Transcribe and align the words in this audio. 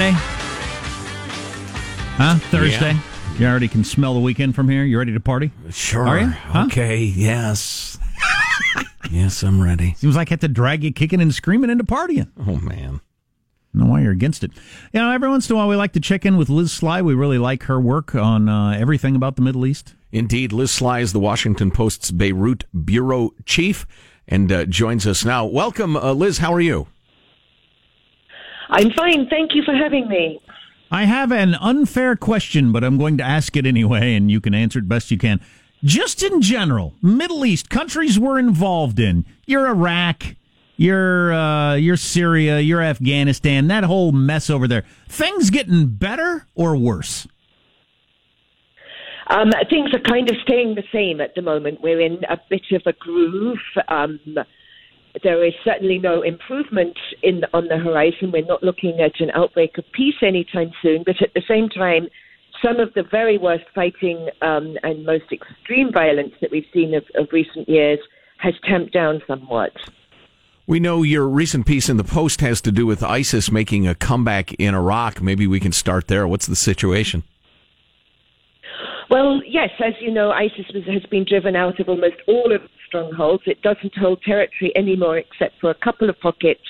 It's 0.00 0.16
Friday. 0.16 0.16
Huh? 2.16 2.38
Thursday. 2.50 2.92
Yeah. 2.92 3.38
You 3.38 3.46
already 3.46 3.66
can 3.66 3.82
smell 3.82 4.14
the 4.14 4.20
weekend 4.20 4.54
from 4.54 4.68
here. 4.68 4.84
You 4.84 4.96
ready 4.96 5.12
to 5.12 5.18
party? 5.18 5.50
Sure. 5.70 6.06
Are 6.06 6.20
you? 6.20 6.26
Huh? 6.26 6.66
Okay. 6.66 7.02
Yes. 7.02 7.98
yes, 9.10 9.42
I'm 9.42 9.60
ready. 9.60 9.94
Seems 9.94 10.14
like 10.14 10.28
I 10.28 10.34
have 10.34 10.40
to 10.40 10.48
drag 10.48 10.84
you 10.84 10.92
kicking 10.92 11.20
and 11.20 11.34
screaming 11.34 11.70
into 11.70 11.82
partying. 11.82 12.30
Oh 12.46 12.58
man. 12.58 13.00
I 13.74 13.78
don't 13.78 13.86
know 13.86 13.92
why 13.92 14.02
you're 14.02 14.12
against 14.12 14.44
it. 14.44 14.52
You 14.92 15.00
know, 15.00 15.10
every 15.10 15.28
once 15.28 15.50
in 15.50 15.54
a 15.54 15.56
while 15.56 15.68
we 15.68 15.74
like 15.74 15.92
to 15.94 16.00
check 16.00 16.24
in 16.24 16.36
with 16.36 16.48
Liz 16.48 16.70
Sly. 16.70 17.02
We 17.02 17.14
really 17.14 17.38
like 17.38 17.64
her 17.64 17.80
work 17.80 18.14
on 18.14 18.48
uh, 18.48 18.76
everything 18.78 19.16
about 19.16 19.34
the 19.34 19.42
Middle 19.42 19.66
East. 19.66 19.94
Indeed, 20.12 20.52
Liz 20.52 20.70
Sly 20.70 21.00
is 21.00 21.12
the 21.12 21.20
Washington 21.20 21.72
Post's 21.72 22.12
Beirut 22.12 22.64
bureau 22.84 23.30
chief 23.46 23.84
and 24.28 24.52
uh, 24.52 24.64
joins 24.66 25.08
us 25.08 25.24
now. 25.24 25.44
Welcome, 25.44 25.96
uh, 25.96 26.12
Liz. 26.12 26.38
How 26.38 26.54
are 26.54 26.60
you? 26.60 26.86
I'm 28.70 28.90
fine. 28.92 29.28
Thank 29.28 29.54
you 29.54 29.62
for 29.62 29.74
having 29.74 30.08
me. 30.08 30.40
I 30.90 31.04
have 31.04 31.32
an 31.32 31.54
unfair 31.54 32.16
question, 32.16 32.72
but 32.72 32.82
I'm 32.82 32.96
going 32.96 33.18
to 33.18 33.24
ask 33.24 33.56
it 33.56 33.66
anyway, 33.66 34.14
and 34.14 34.30
you 34.30 34.40
can 34.40 34.54
answer 34.54 34.78
it 34.78 34.88
best 34.88 35.10
you 35.10 35.18
can. 35.18 35.40
Just 35.84 36.22
in 36.22 36.40
general, 36.40 36.94
Middle 37.02 37.44
East 37.44 37.70
countries 37.70 38.18
we're 38.18 38.38
involved 38.38 38.98
in, 38.98 39.24
your 39.46 39.66
Iraq, 39.68 40.34
your 40.76 41.32
uh, 41.32 41.74
your 41.74 41.96
Syria, 41.96 42.60
your 42.60 42.80
Afghanistan, 42.80 43.68
that 43.68 43.84
whole 43.84 44.12
mess 44.12 44.48
over 44.48 44.66
there. 44.66 44.84
Things 45.08 45.50
getting 45.50 45.86
better 45.86 46.46
or 46.54 46.76
worse? 46.76 47.28
Um, 49.28 49.50
things 49.68 49.92
are 49.92 50.00
kind 50.00 50.30
of 50.30 50.36
staying 50.42 50.74
the 50.74 50.84
same 50.90 51.20
at 51.20 51.34
the 51.34 51.42
moment. 51.42 51.80
We're 51.82 52.00
in 52.00 52.24
a 52.30 52.38
bit 52.48 52.62
of 52.72 52.82
a 52.86 52.92
groove. 52.94 53.58
Um, 53.88 54.18
there 55.22 55.44
is 55.44 55.52
certainly 55.64 55.98
no 55.98 56.22
improvement 56.22 56.96
in 57.22 57.42
on 57.52 57.68
the 57.68 57.78
horizon. 57.78 58.32
We're 58.32 58.44
not 58.44 58.62
looking 58.62 59.00
at 59.00 59.20
an 59.20 59.30
outbreak 59.34 59.78
of 59.78 59.84
peace 59.92 60.16
anytime 60.22 60.72
soon, 60.82 61.02
but 61.04 61.20
at 61.22 61.34
the 61.34 61.42
same 61.48 61.68
time, 61.68 62.08
some 62.62 62.80
of 62.80 62.92
the 62.94 63.04
very 63.10 63.38
worst 63.38 63.64
fighting 63.74 64.28
um, 64.42 64.76
and 64.82 65.04
most 65.04 65.24
extreme 65.32 65.92
violence 65.92 66.34
that 66.40 66.50
we've 66.50 66.66
seen 66.72 66.94
of, 66.94 67.04
of 67.14 67.28
recent 67.32 67.68
years 67.68 67.98
has 68.38 68.54
tamped 68.64 68.92
down 68.92 69.22
somewhat. 69.26 69.72
We 70.66 70.80
know 70.80 71.02
your 71.02 71.26
recent 71.26 71.66
piece 71.66 71.88
in 71.88 71.96
the 71.96 72.04
Post 72.04 72.40
has 72.42 72.60
to 72.60 72.72
do 72.72 72.84
with 72.84 73.02
ISIS 73.02 73.50
making 73.50 73.88
a 73.88 73.94
comeback 73.94 74.52
in 74.54 74.74
Iraq. 74.74 75.22
Maybe 75.22 75.46
we 75.46 75.60
can 75.60 75.72
start 75.72 76.08
there. 76.08 76.28
What's 76.28 76.46
the 76.46 76.56
situation? 76.56 77.24
Well, 79.10 79.40
yes, 79.46 79.70
as 79.84 79.94
you 80.00 80.10
know, 80.10 80.32
ISIS 80.32 80.66
has 80.86 81.02
been 81.10 81.24
driven 81.26 81.56
out 81.56 81.80
of 81.80 81.88
almost 81.88 82.16
all 82.26 82.54
of 82.54 82.62
its 82.62 82.72
strongholds. 82.86 83.42
It 83.46 83.62
doesn't 83.62 83.96
hold 83.96 84.20
territory 84.22 84.70
anymore 84.76 85.16
except 85.16 85.58
for 85.60 85.70
a 85.70 85.74
couple 85.74 86.10
of 86.10 86.20
pockets 86.20 86.60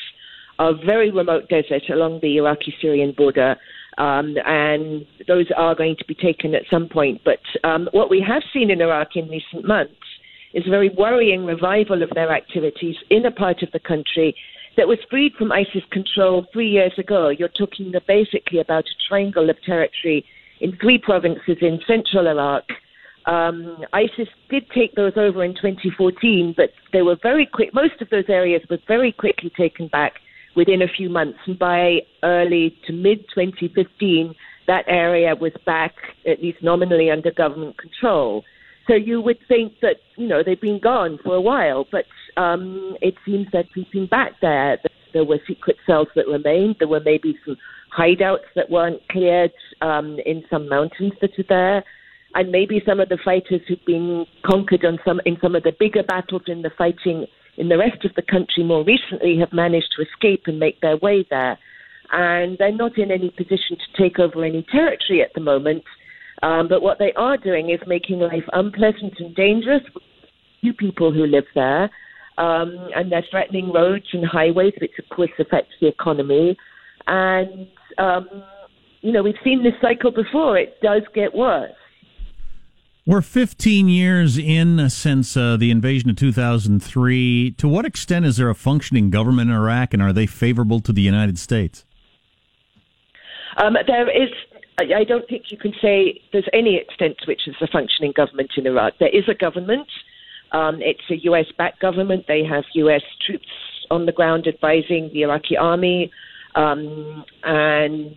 of 0.61 0.77
very 0.87 1.11
remote 1.11 1.49
desert 1.49 1.83
along 1.91 2.21
the 2.23 2.37
Iraqi 2.37 2.73
Syrian 2.81 3.13
border. 3.17 3.57
Um, 3.99 4.37
and 4.47 5.05
those 5.27 5.47
are 5.57 5.75
going 5.75 5.97
to 5.99 6.05
be 6.05 6.15
taken 6.15 6.55
at 6.55 6.63
some 6.71 6.89
point. 6.89 7.21
But 7.25 7.41
um, 7.65 7.89
what 7.91 8.09
we 8.09 8.25
have 8.27 8.43
seen 8.53 8.71
in 8.71 8.81
Iraq 8.81 9.17
in 9.17 9.29
recent 9.29 9.67
months 9.67 9.95
is 10.55 10.65
a 10.67 10.71
very 10.71 10.91
worrying 10.97 11.45
revival 11.45 12.05
of 12.05 12.11
their 12.15 12.33
activities 12.33 12.95
in 13.11 13.27
a 13.27 13.33
part 13.33 13.65
of 13.65 13.73
the 13.73 13.81
country 13.81 14.37
that 14.77 14.87
was 14.87 14.99
freed 15.11 15.33
from 15.37 15.51
ISIS 15.51 15.83
control 15.91 16.47
three 16.53 16.71
years 16.71 16.93
ago. 16.99 17.31
You're 17.31 17.49
talking 17.49 17.93
basically 18.07 18.61
about 18.61 18.85
a 18.85 19.09
triangle 19.09 19.51
of 19.51 19.61
territory 19.67 20.25
in 20.61 20.77
three 20.77 20.99
provinces 20.99 21.57
in 21.61 21.81
central 21.87 22.27
Iraq. 22.27 22.65
Um, 23.27 23.85
ISIS 23.93 24.29
did 24.49 24.71
take 24.71 24.95
those 24.95 25.13
over 25.17 25.45
in 25.45 25.55
2014, 25.55 26.55
but 26.57 26.71
they 26.93 27.03
were 27.03 27.17
very 27.23 27.47
quick. 27.47 27.75
Most 27.75 28.01
of 28.01 28.09
those 28.11 28.25
areas 28.29 28.63
were 28.71 28.79
very 28.87 29.13
quickly 29.13 29.51
taken 29.57 29.89
back 29.89 30.15
within 30.57 30.83
a 30.83 30.89
few 30.89 31.11
months, 31.11 31.39
and 31.47 31.59
by 31.59 32.01
early 32.23 32.77
to 32.87 32.93
mid 32.93 33.21
2015, 33.35 34.35
that 34.67 34.85
area 34.89 35.35
was 35.35 35.53
back, 35.67 35.95
at 36.27 36.43
least 36.43 36.63
nominally, 36.63 37.11
under 37.11 37.31
government 37.31 37.77
control. 37.79 38.45
So 38.87 38.95
you 38.95 39.21
would 39.21 39.39
think 39.47 39.75
that 39.83 39.97
you 40.17 40.27
know 40.27 40.43
they've 40.43 40.61
been 40.61 40.81
gone 40.81 41.19
for 41.23 41.35
a 41.35 41.41
while, 41.41 41.87
but 41.93 42.07
um, 42.37 42.97
it 43.03 43.15
seems 43.27 43.47
they're 43.53 43.65
creeping 43.65 44.07
back 44.07 44.33
there. 44.41 44.79
There 45.13 45.25
were 45.25 45.39
secret 45.47 45.77
cells 45.87 46.09
that 46.17 46.27
remained. 46.27 46.77
There 46.79 46.89
were 46.89 47.01
maybe 47.01 47.39
some 47.45 47.57
hideouts 47.97 48.49
that 48.55 48.71
weren't 48.71 49.07
cleared 49.09 49.53
um, 49.81 50.19
in 50.27 50.45
some 50.51 50.69
mountains 50.69 51.13
that 51.21 51.39
are 51.39 51.45
there, 51.49 51.85
and 52.35 52.51
maybe 52.51 52.83
some 52.87 53.01
of 53.01 53.09
the 53.09 53.19
fighters 53.25 53.61
who've 53.67 53.85
been 53.87 54.27
conquered 54.45 54.85
on 54.85 54.99
some 55.05 55.21
in 55.25 55.37
some 55.43 55.55
of 55.55 55.63
the 55.63 55.73
bigger 55.79 56.03
battles 56.03 56.43
in 56.47 56.63
the 56.63 56.71
fighting 56.77 57.27
in 57.57 57.69
the 57.69 57.79
rest 57.79 58.05
of 58.05 58.15
the 58.15 58.23
country 58.23 58.63
more 58.63 58.85
recently 58.85 59.37
have 59.39 59.53
managed 59.53 59.93
to 59.97 60.03
escape 60.03 60.43
and 60.47 60.59
make 60.59 60.81
their 60.81 60.97
way 60.99 61.27
there, 61.31 61.59
and 62.13 62.57
they're 62.59 62.73
not 62.73 62.97
in 62.99 63.11
any 63.11 63.31
position 63.31 63.77
to 63.77 64.03
take 64.03 64.19
over 64.19 64.45
any 64.45 64.65
territory 64.71 65.23
at 65.23 65.33
the 65.35 65.41
moment. 65.41 65.83
Um, 66.43 66.69
but 66.69 66.83
what 66.83 66.99
they 66.99 67.13
are 67.15 67.37
doing 67.37 67.71
is 67.71 67.81
making 67.87 68.21
life 68.21 68.45
unpleasant 68.53 69.15
and 69.19 69.35
dangerous 69.35 69.83
for 69.93 70.01
few 70.61 70.73
people 70.73 71.13
who 71.13 71.27
live 71.27 71.47
there. 71.55 71.91
Um, 72.39 72.89
and 72.95 73.11
they're 73.11 73.27
threatening 73.31 73.73
roads 73.73 74.07
and 74.13 74.25
highways, 74.25 74.75
which 74.81 74.93
of 74.99 75.09
course 75.09 75.31
affects 75.41 75.73
the 75.81 75.89
economy. 75.89 76.57
And, 77.07 77.69
um, 77.99 78.29
you 79.01 79.13
know, 79.13 79.23
we've 79.23 79.35
seen 79.45 79.63
this 79.63 79.75
cycle 79.81 80.11
before. 80.11 80.59
It 80.59 80.81
does 80.83 81.03
get 81.15 81.35
worse. 81.35 81.73
We're 83.07 83.23
15 83.23 83.89
years 83.89 84.37
in 84.37 84.91
since 84.91 85.35
uh, 85.35 85.57
the 85.57 85.71
invasion 85.71 86.11
of 86.11 86.17
2003. 86.17 87.53
To 87.53 87.67
what 87.69 87.87
extent 87.87 88.27
is 88.27 88.37
there 88.37 88.51
a 88.51 88.55
functioning 88.55 89.09
government 89.09 89.49
in 89.49 89.57
Iraq, 89.57 89.95
and 89.95 90.03
are 90.03 90.13
they 90.13 90.27
favorable 90.27 90.81
to 90.81 90.93
the 90.93 91.01
United 91.01 91.39
States? 91.39 91.87
Um, 93.57 93.77
there 93.87 94.11
is 94.11 94.29
I 94.79 95.05
don't 95.05 95.29
think 95.29 95.45
you 95.51 95.59
can 95.59 95.73
say 95.83 96.21
there's 96.33 96.49
any 96.53 96.77
extent 96.77 97.17
to 97.19 97.27
which 97.27 97.41
there's 97.47 97.57
a 97.61 97.67
functioning 97.67 98.13
government 98.15 98.51
in 98.57 98.67
Iraq. 98.67 98.95
There 99.01 99.09
is 99.09 99.25
a 99.29 99.35
government. 99.35 99.89
Um, 100.53 100.81
it's 100.81 101.03
a 101.11 101.17
U.S. 101.25 101.47
backed 101.57 101.81
government. 101.81 102.27
They 102.29 102.45
have 102.45 102.65
U.S. 102.75 103.03
troops 103.27 103.49
on 103.91 104.07
the 104.07 104.13
ground 104.13 104.47
advising 104.47 105.11
the 105.13 105.23
Iraqi 105.23 105.57
army. 105.57 106.13
Um, 106.59 107.25
and 107.45 108.17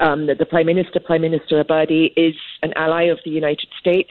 um, 0.00 0.26
the, 0.26 0.34
the 0.38 0.46
Prime 0.46 0.66
Minister, 0.66 1.00
Prime 1.04 1.22
Minister 1.22 1.62
Abadi, 1.62 2.12
is 2.16 2.34
an 2.62 2.72
ally 2.76 3.04
of 3.04 3.18
the 3.24 3.30
United 3.30 3.68
States. 3.80 4.10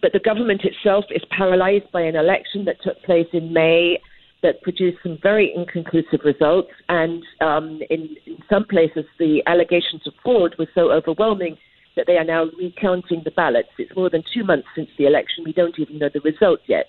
But 0.00 0.12
the 0.12 0.20
government 0.20 0.62
itself 0.64 1.04
is 1.10 1.22
paralyzed 1.36 1.90
by 1.92 2.02
an 2.02 2.16
election 2.16 2.64
that 2.66 2.76
took 2.82 3.02
place 3.02 3.26
in 3.32 3.52
May 3.52 3.98
that 4.42 4.62
produced 4.62 4.98
some 5.02 5.18
very 5.22 5.52
inconclusive 5.54 6.20
results. 6.24 6.70
And 6.88 7.22
um, 7.40 7.80
in, 7.90 8.16
in 8.26 8.38
some 8.50 8.64
places, 8.64 9.04
the 9.18 9.42
allegations 9.46 10.06
of 10.06 10.14
fraud 10.22 10.54
were 10.58 10.68
so 10.74 10.92
overwhelming 10.92 11.56
that 11.96 12.06
they 12.06 12.16
are 12.16 12.24
now 12.24 12.46
recounting 12.58 13.22
the 13.24 13.30
ballots. 13.32 13.68
It's 13.78 13.94
more 13.94 14.10
than 14.10 14.24
two 14.32 14.44
months 14.44 14.66
since 14.74 14.88
the 14.96 15.06
election. 15.06 15.44
We 15.44 15.52
don't 15.52 15.78
even 15.78 15.98
know 15.98 16.08
the 16.12 16.20
result 16.20 16.60
yet. 16.66 16.86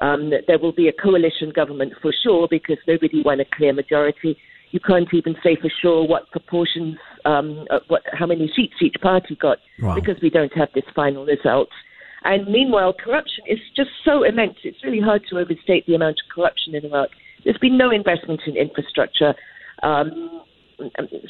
Um, 0.00 0.30
there 0.46 0.58
will 0.58 0.72
be 0.72 0.88
a 0.88 0.92
coalition 0.92 1.52
government 1.54 1.94
for 2.02 2.12
sure 2.22 2.48
because 2.50 2.78
nobody 2.86 3.22
won 3.22 3.40
a 3.40 3.44
clear 3.56 3.72
majority. 3.72 4.36
You 4.72 4.80
can't 4.80 5.08
even 5.12 5.36
say 5.42 5.56
for 5.60 5.70
sure 5.80 6.06
what 6.06 6.30
proportions, 6.30 6.96
um, 7.24 7.66
uh, 7.70 7.80
what, 7.88 8.02
how 8.12 8.26
many 8.26 8.50
seats 8.56 8.74
each 8.80 8.96
party 9.00 9.36
got 9.36 9.58
Wow. 9.80 9.94
because 9.94 10.16
we 10.22 10.30
don't 10.30 10.52
have 10.54 10.68
this 10.74 10.84
final 10.94 11.24
result. 11.24 11.68
And 12.24 12.46
meanwhile, 12.48 12.92
corruption 12.92 13.44
is 13.46 13.58
just 13.76 13.90
so 14.04 14.22
immense. 14.24 14.56
It's 14.64 14.82
really 14.82 15.00
hard 15.00 15.22
to 15.30 15.38
overstate 15.38 15.86
the 15.86 15.94
amount 15.94 16.18
of 16.24 16.34
corruption 16.34 16.74
in 16.74 16.84
Iraq. 16.86 17.10
There's 17.44 17.58
been 17.58 17.76
no 17.76 17.90
investment 17.90 18.40
in 18.46 18.56
infrastructure. 18.56 19.34
Um, 19.82 20.42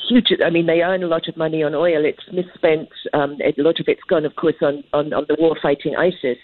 huge. 0.09 0.29
I 0.45 0.51
mean, 0.51 0.67
they 0.67 0.83
earn 0.83 1.03
a 1.03 1.07
lot 1.07 1.29
of 1.29 1.37
money 1.37 1.63
on 1.63 1.75
oil. 1.75 2.05
It's 2.05 2.23
misspent. 2.33 2.91
Um, 3.13 3.39
a 3.45 3.55
lot 3.61 3.81
of 3.81 3.87
it's 3.89 4.03
gone, 4.09 4.25
of 4.25 4.37
course, 4.37 4.57
on, 4.63 4.85
on, 4.93 5.13
on 5.13 5.25
the 5.29 5.37
war 5.39 5.57
fighting 5.61 5.97
ISIS. 5.97 6.39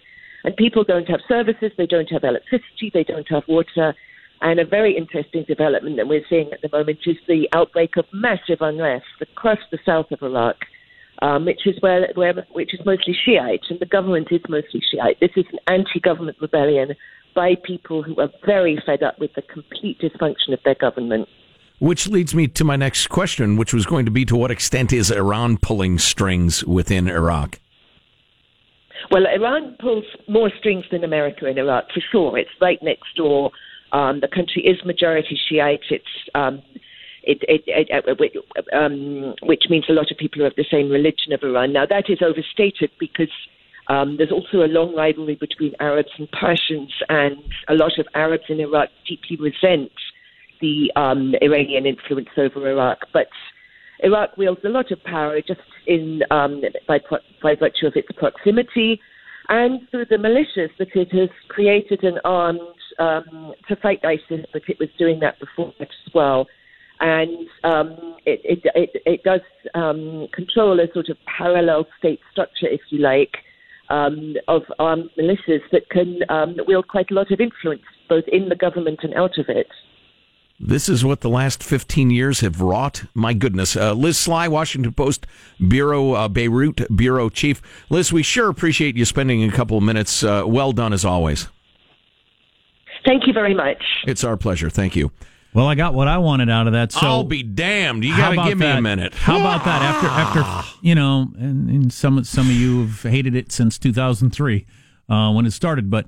And 0.44 0.56
people 0.56 0.84
don't 0.84 1.08
have 1.08 1.20
services. 1.28 1.72
They 1.76 1.86
don't 1.86 2.10
have 2.10 2.24
electricity. 2.24 2.90
They 2.92 3.04
don't 3.04 3.28
have 3.28 3.42
water. 3.48 3.94
And 4.40 4.60
a 4.60 4.64
very 4.64 4.96
interesting 4.96 5.44
development 5.48 5.96
that 5.96 6.06
we're 6.06 6.24
seeing 6.28 6.50
at 6.52 6.62
the 6.62 6.68
moment 6.72 7.00
is 7.06 7.16
the 7.26 7.48
outbreak 7.52 7.96
of 7.96 8.04
massive 8.12 8.58
unrest 8.60 9.06
across 9.20 9.58
the 9.70 9.78
south 9.84 10.12
of 10.12 10.22
Iraq 10.22 10.56
um, 11.22 11.44
which 11.44 11.66
is 11.66 11.76
where, 11.80 12.08
where 12.14 12.46
which 12.52 12.74
is 12.74 12.80
mostly 12.84 13.14
Shiite, 13.24 13.64
and 13.70 13.80
the 13.80 13.86
government 13.86 14.28
is 14.30 14.40
mostly 14.48 14.80
Shiite. 14.92 15.18
This 15.20 15.30
is 15.36 15.44
an 15.52 15.58
anti-government 15.66 16.36
rebellion 16.40 16.94
by 17.34 17.54
people 17.64 18.02
who 18.02 18.16
are 18.20 18.28
very 18.46 18.80
fed 18.84 19.02
up 19.02 19.18
with 19.18 19.32
the 19.34 19.42
complete 19.42 20.00
dysfunction 20.00 20.52
of 20.52 20.60
their 20.64 20.74
government. 20.74 21.28
Which 21.80 22.08
leads 22.08 22.34
me 22.34 22.48
to 22.48 22.64
my 22.64 22.76
next 22.76 23.08
question, 23.08 23.56
which 23.56 23.72
was 23.72 23.86
going 23.86 24.04
to 24.04 24.10
be 24.10 24.24
to 24.24 24.36
what 24.36 24.50
extent 24.50 24.92
is 24.92 25.10
Iran 25.10 25.58
pulling 25.58 25.98
strings 25.98 26.64
within 26.64 27.08
Iraq? 27.08 27.60
Well, 29.10 29.26
Iran 29.26 29.76
pulls 29.80 30.04
more 30.28 30.50
strings 30.58 30.84
than 30.90 31.04
America 31.04 31.46
in 31.46 31.56
Iraq, 31.56 31.84
for 31.94 32.00
sure. 32.10 32.38
It's 32.38 32.50
right 32.60 32.82
next 32.82 33.14
door. 33.16 33.52
Um, 33.92 34.20
the 34.20 34.28
country 34.28 34.62
is 34.62 34.84
majority 34.84 35.38
Shiite. 35.48 35.80
It's 35.90 36.04
um, 36.34 36.62
it, 37.22 37.38
it, 37.42 37.62
it, 37.66 38.72
um, 38.72 39.34
which 39.42 39.64
means 39.68 39.84
a 39.88 39.92
lot 39.92 40.10
of 40.10 40.16
people 40.16 40.42
are 40.42 40.46
of 40.46 40.56
the 40.56 40.64
same 40.70 40.88
religion 40.88 41.32
of 41.32 41.42
Iran. 41.42 41.72
Now, 41.72 41.84
that 41.84 42.08
is 42.08 42.18
overstated 42.22 42.90
because 42.98 43.32
um, 43.88 44.16
there's 44.16 44.32
also 44.32 44.64
a 44.64 44.68
long 44.68 44.94
rivalry 44.94 45.34
between 45.34 45.74
Arabs 45.80 46.10
and 46.18 46.30
Persians, 46.30 46.92
and 47.08 47.36
a 47.68 47.74
lot 47.74 47.98
of 47.98 48.06
Arabs 48.14 48.44
in 48.48 48.60
Iraq 48.60 48.88
deeply 49.06 49.36
resent 49.36 49.92
the 50.60 50.90
um, 50.96 51.34
Iranian 51.40 51.86
influence 51.86 52.28
over 52.36 52.68
Iraq, 52.68 52.98
but 53.12 53.28
Iraq 54.00 54.36
wields 54.36 54.60
a 54.64 54.68
lot 54.68 54.90
of 54.90 55.02
power 55.04 55.40
just 55.40 55.60
in 55.86 56.22
um, 56.30 56.62
by, 56.86 56.98
by 57.42 57.54
virtue 57.54 57.86
of 57.86 57.94
its 57.96 58.08
proximity 58.16 59.00
and 59.48 59.80
through 59.90 60.06
the 60.06 60.16
militias 60.16 60.70
that 60.78 60.88
it 60.94 61.12
has 61.12 61.30
created 61.48 62.04
and 62.04 62.20
armed 62.24 62.60
um, 62.98 63.52
to 63.68 63.76
fight 63.76 64.00
ISIS, 64.04 64.44
but 64.52 64.62
it 64.68 64.78
was 64.78 64.88
doing 64.98 65.20
that 65.20 65.38
before 65.40 65.72
as 65.80 65.88
well. 66.14 66.46
And 67.00 67.48
um, 67.64 68.16
it, 68.26 68.40
it, 68.44 68.60
it, 68.74 69.02
it, 69.06 69.22
does 69.22 69.40
um, 69.74 70.26
control 70.34 70.80
a 70.80 70.92
sort 70.92 71.08
of 71.08 71.16
parallel 71.38 71.86
state 71.98 72.20
structure, 72.32 72.66
if 72.66 72.80
you 72.90 72.98
like, 72.98 73.36
um, 73.88 74.34
of 74.48 74.62
armed 74.78 75.10
militias 75.18 75.60
that 75.72 75.88
can 75.90 76.20
um, 76.28 76.56
wield 76.66 76.88
quite 76.88 77.10
a 77.10 77.14
lot 77.14 77.30
of 77.30 77.40
influence 77.40 77.82
both 78.08 78.24
in 78.32 78.48
the 78.48 78.56
government 78.56 79.00
and 79.02 79.14
out 79.14 79.38
of 79.38 79.46
it. 79.48 79.68
This 80.60 80.88
is 80.88 81.04
what 81.04 81.20
the 81.20 81.28
last 81.28 81.62
15 81.62 82.10
years 82.10 82.40
have 82.40 82.60
wrought. 82.60 83.04
My 83.14 83.32
goodness. 83.32 83.76
Uh, 83.76 83.92
Liz 83.92 84.18
Sly, 84.18 84.48
Washington 84.48 84.92
Post 84.92 85.24
Bureau, 85.66 86.12
uh, 86.14 86.28
Beirut 86.28 86.84
Bureau 86.94 87.28
Chief. 87.28 87.62
Liz, 87.90 88.12
we 88.12 88.24
sure 88.24 88.48
appreciate 88.48 88.96
you 88.96 89.04
spending 89.04 89.44
a 89.44 89.52
couple 89.52 89.76
of 89.76 89.84
minutes. 89.84 90.24
Uh, 90.24 90.42
well 90.46 90.72
done 90.72 90.92
as 90.92 91.04
always. 91.04 91.48
Thank 93.06 93.28
you 93.28 93.32
very 93.32 93.54
much. 93.54 93.82
It's 94.06 94.24
our 94.24 94.36
pleasure. 94.36 94.68
Thank 94.68 94.96
you. 94.96 95.12
Well, 95.54 95.66
I 95.66 95.76
got 95.76 95.94
what 95.94 96.08
I 96.08 96.18
wanted 96.18 96.50
out 96.50 96.66
of 96.66 96.72
that. 96.72 96.92
So 96.92 97.06
I'll 97.06 97.24
be 97.24 97.42
damned. 97.42 98.04
You 98.04 98.16
got 98.16 98.30
to 98.30 98.48
give 98.48 98.58
that? 98.58 98.74
me 98.74 98.78
a 98.78 98.82
minute. 98.82 99.14
How 99.14 99.40
about 99.40 99.64
that? 99.64 99.80
After 99.80 100.06
after 100.06 100.78
you 100.82 100.94
know, 100.94 101.28
and, 101.38 101.70
and 101.70 101.92
some 101.92 102.22
some 102.24 102.46
of 102.46 102.52
you 102.52 102.82
have 102.82 103.02
hated 103.02 103.34
it 103.34 103.50
since 103.50 103.78
2003 103.78 104.66
uh, 105.08 105.32
when 105.32 105.46
it 105.46 105.52
started, 105.52 105.90
but 105.90 106.06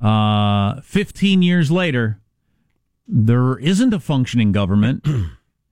uh, 0.00 0.80
15 0.80 1.42
years 1.42 1.70
later, 1.70 2.19
there 3.10 3.58
isn't 3.58 3.92
a 3.92 4.00
functioning 4.00 4.52
government, 4.52 5.06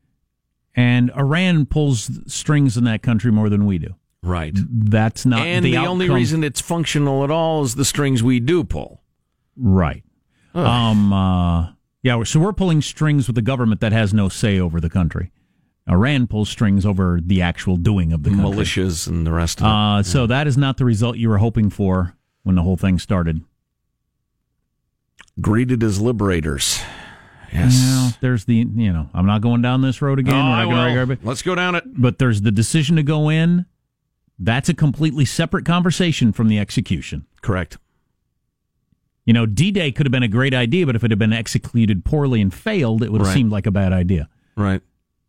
and 0.74 1.10
Iran 1.12 1.66
pulls 1.66 2.10
strings 2.32 2.76
in 2.76 2.84
that 2.84 3.02
country 3.02 3.30
more 3.30 3.48
than 3.48 3.64
we 3.66 3.78
do. 3.78 3.94
Right. 4.22 4.52
That's 4.54 5.24
not 5.24 5.46
and 5.46 5.64
the, 5.64 5.72
the 5.72 5.76
only 5.78 6.10
reason 6.10 6.42
it's 6.42 6.60
functional 6.60 7.22
at 7.22 7.30
all 7.30 7.62
is 7.62 7.76
the 7.76 7.84
strings 7.84 8.22
we 8.22 8.40
do 8.40 8.64
pull. 8.64 9.00
Right. 9.56 10.02
Ugh. 10.54 10.66
Um. 10.66 11.12
Uh, 11.12 11.68
yeah. 12.02 12.22
So 12.24 12.40
we're 12.40 12.52
pulling 12.52 12.82
strings 12.82 13.26
with 13.26 13.36
the 13.36 13.42
government 13.42 13.80
that 13.80 13.92
has 13.92 14.12
no 14.12 14.28
say 14.28 14.58
over 14.58 14.80
the 14.80 14.90
country. 14.90 15.30
Iran 15.88 16.26
pulls 16.26 16.50
strings 16.50 16.84
over 16.84 17.18
the 17.22 17.40
actual 17.40 17.76
doing 17.76 18.12
of 18.12 18.22
the 18.22 18.30
country. 18.30 18.44
militias 18.44 19.06
and 19.06 19.26
the 19.26 19.32
rest 19.32 19.60
of 19.60 19.66
it. 19.66 19.70
Uh, 19.70 20.02
so 20.02 20.26
that 20.26 20.46
is 20.46 20.58
not 20.58 20.76
the 20.76 20.84
result 20.84 21.16
you 21.16 21.28
were 21.28 21.38
hoping 21.38 21.70
for 21.70 22.14
when 22.42 22.56
the 22.56 22.62
whole 22.62 22.76
thing 22.76 22.98
started. 22.98 23.42
Greeted 25.40 25.82
as 25.82 26.00
liberators. 26.00 26.82
Yes. 27.52 27.80
Well, 27.86 28.12
there's 28.20 28.44
the 28.44 28.54
you 28.56 28.92
know 28.92 29.08
I'm 29.14 29.26
not 29.26 29.40
going 29.40 29.62
down 29.62 29.82
this 29.82 30.00
road 30.02 30.18
again. 30.18 30.34
Oh, 30.34 30.70
gonna 30.70 31.06
will. 31.06 31.16
Let's 31.22 31.42
go 31.42 31.54
down 31.54 31.74
it. 31.74 31.84
But 31.86 32.18
there's 32.18 32.42
the 32.42 32.50
decision 32.52 32.96
to 32.96 33.02
go 33.02 33.28
in. 33.30 33.66
That's 34.38 34.68
a 34.68 34.74
completely 34.74 35.24
separate 35.24 35.64
conversation 35.64 36.32
from 36.32 36.48
the 36.48 36.58
execution. 36.58 37.26
Correct. 37.42 37.78
You 39.24 39.32
know, 39.34 39.46
D 39.46 39.70
Day 39.70 39.92
could 39.92 40.06
have 40.06 40.12
been 40.12 40.22
a 40.22 40.28
great 40.28 40.54
idea, 40.54 40.86
but 40.86 40.96
if 40.96 41.04
it 41.04 41.10
had 41.10 41.18
been 41.18 41.32
executed 41.32 42.04
poorly 42.04 42.40
and 42.40 42.52
failed, 42.52 43.02
it 43.02 43.10
would 43.12 43.20
have 43.20 43.28
Right. 43.28 43.34
seemed 43.34 43.50
like 43.52 43.66
a 43.66 43.70
bad 43.70 43.92
idea. 43.92 44.28
Right. 44.56 44.80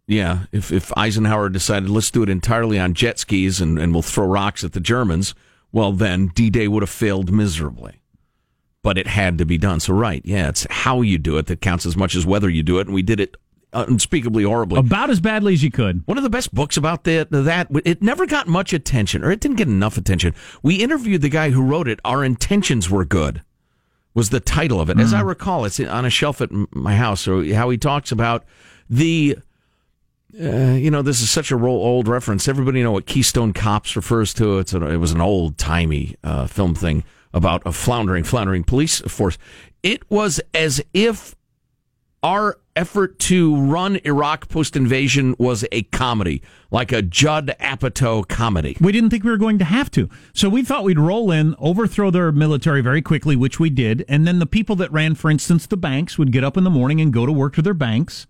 Yeah. 0.08 0.46
If 0.52 0.72
if 0.72 0.92
Eisenhower 0.98 1.50
decided 1.50 1.90
let's 1.90 2.10
do 2.12 2.24
it 2.24 2.30
entirely 2.30 2.80
on 2.80 2.94
jet 2.94 3.20
skis 3.20 3.60
and, 3.62 3.78
and 3.78 3.92
we'll 3.94 4.02
throw 4.02 4.26
rocks 4.26 4.64
at 4.64 4.74
the 4.74 4.80
Germans, 4.80 5.36
well 5.72 5.92
then 5.92 6.32
D 6.34 6.50
Day 6.50 6.68
would 6.68 6.82
have 6.84 6.90
failed 6.90 7.32
miserably. 7.32 7.99
But 8.82 8.98
it 8.98 9.08
had 9.08 9.38
to 9.40 9.46
be 9.46 9.58
done. 9.58 9.82
So 9.82 9.94
right, 9.94 10.22
yeah, 10.24 10.50
it's 10.50 10.66
how 10.70 11.02
you 11.02 11.18
do 11.18 11.38
it 11.38 11.48
that 11.48 11.60
counts 11.60 11.86
as 11.86 11.98
much 11.98 12.16
as 12.16 12.26
whether 12.26 12.50
you 12.50 12.64
do 12.64 12.80
it, 12.80 12.88
and 12.88 12.94
we 12.96 13.02
did 13.02 13.20
it 13.20 13.36
unspeakably 13.74 14.44
horribly. 14.44 14.80
About 14.80 15.10
as 15.10 15.20
badly 15.20 15.54
as 15.54 15.62
you 15.64 15.70
could. 15.70 16.02
One 16.06 16.18
of 16.18 16.24
the 16.24 16.30
best 16.30 16.54
books 16.54 16.78
about 16.78 17.04
that, 17.04 17.30
that 17.30 17.68
it 17.86 18.02
never 18.02 18.26
got 18.26 18.48
much 18.48 18.74
attention, 18.74 19.24
or 19.24 19.32
it 19.32 19.42
didn't 19.42 19.58
get 19.58 19.68
enough 19.68 19.98
attention. 19.98 20.34
We 20.64 20.76
interviewed 20.76 21.22
the 21.22 21.30
guy 21.30 21.50
who 21.50 21.62
wrote 21.62 21.88
it. 21.88 22.00
Our 22.06 22.24
intentions 22.24 22.90
were 22.90 23.06
good, 23.06 23.44
was 24.14 24.30
the 24.30 24.40
title 24.40 24.80
of 24.80 24.90
it. 24.90 25.00
As 25.00 25.14
I 25.14 25.22
recall, 25.22 25.66
it's 25.66 25.80
on 25.80 26.06
a 26.06 26.10
shelf 26.10 26.42
at 26.42 26.50
my 26.72 26.96
house. 26.96 27.22
So 27.22 27.54
how 27.54 27.70
he 27.70 27.78
talks 27.78 28.12
about 28.12 28.46
the, 28.90 29.38
uh, 30.42 30.46
you 30.46 30.90
know, 30.90 31.02
this 31.02 31.22
is 31.22 31.30
such 31.30 31.52
a 31.52 31.56
old 31.58 32.08
reference. 32.08 32.48
Everybody 32.48 32.82
know 32.82 32.94
what 32.94 33.06
Keystone 33.06 33.54
Cops 33.54 33.96
refers 33.96 34.34
to. 34.36 34.60
It's 34.60 34.74
a, 34.74 34.84
it 34.88 34.98
was 34.98 35.12
an 35.12 35.22
old 35.22 35.58
timey 35.58 36.16
uh, 36.24 36.48
film 36.48 36.76
thing 36.76 37.04
about 37.34 37.62
a 37.66 37.72
floundering, 37.72 38.24
floundering 38.24 38.64
police 38.64 39.00
force. 39.02 39.38
It 39.84 40.10
was 40.10 40.42
as 40.54 40.82
if 40.94 41.36
our 42.22 42.58
effort 42.76 43.20
to 43.20 43.56
run 43.56 44.00
Iraq 44.04 44.50
post 44.50 44.76
invasion 44.76 45.36
was 45.38 45.66
a 45.72 45.84
comedy, 45.84 46.42
like 46.72 46.92
a 46.92 47.02
Judd 47.02 47.56
Apatow 47.60 48.28
comedy. 48.28 48.78
We 48.80 48.92
didn't 48.92 49.10
think 49.10 49.24
we 49.24 49.32
were 49.32 49.38
going 49.38 49.60
to 49.60 49.66
have 49.66 49.90
to. 49.92 50.10
So 50.34 50.50
we 50.50 50.64
thought 50.64 50.84
we'd 50.84 51.00
roll 51.00 51.32
in, 51.32 51.56
overthrow 51.60 52.12
their 52.12 52.32
military 52.32 52.82
very 52.82 53.02
quickly, 53.02 53.36
which 53.36 53.60
we 53.60 53.70
did. 53.70 54.06
And 54.08 54.28
then 54.28 54.40
the 54.40 54.46
people 54.46 54.76
that 54.78 54.92
ran, 54.92 55.16
for 55.16 55.30
instance, 55.30 55.66
the 55.66 55.78
banks 55.78 56.18
would 56.18 56.32
get 56.32 56.44
up 56.44 56.58
in 56.58 56.64
the 56.64 56.70
morning 56.70 57.00
and 57.00 57.14
go 57.14 57.26
to 57.26 57.32
work 57.32 57.54
to 57.56 57.62
their 57.62 57.74
banks 57.74 58.28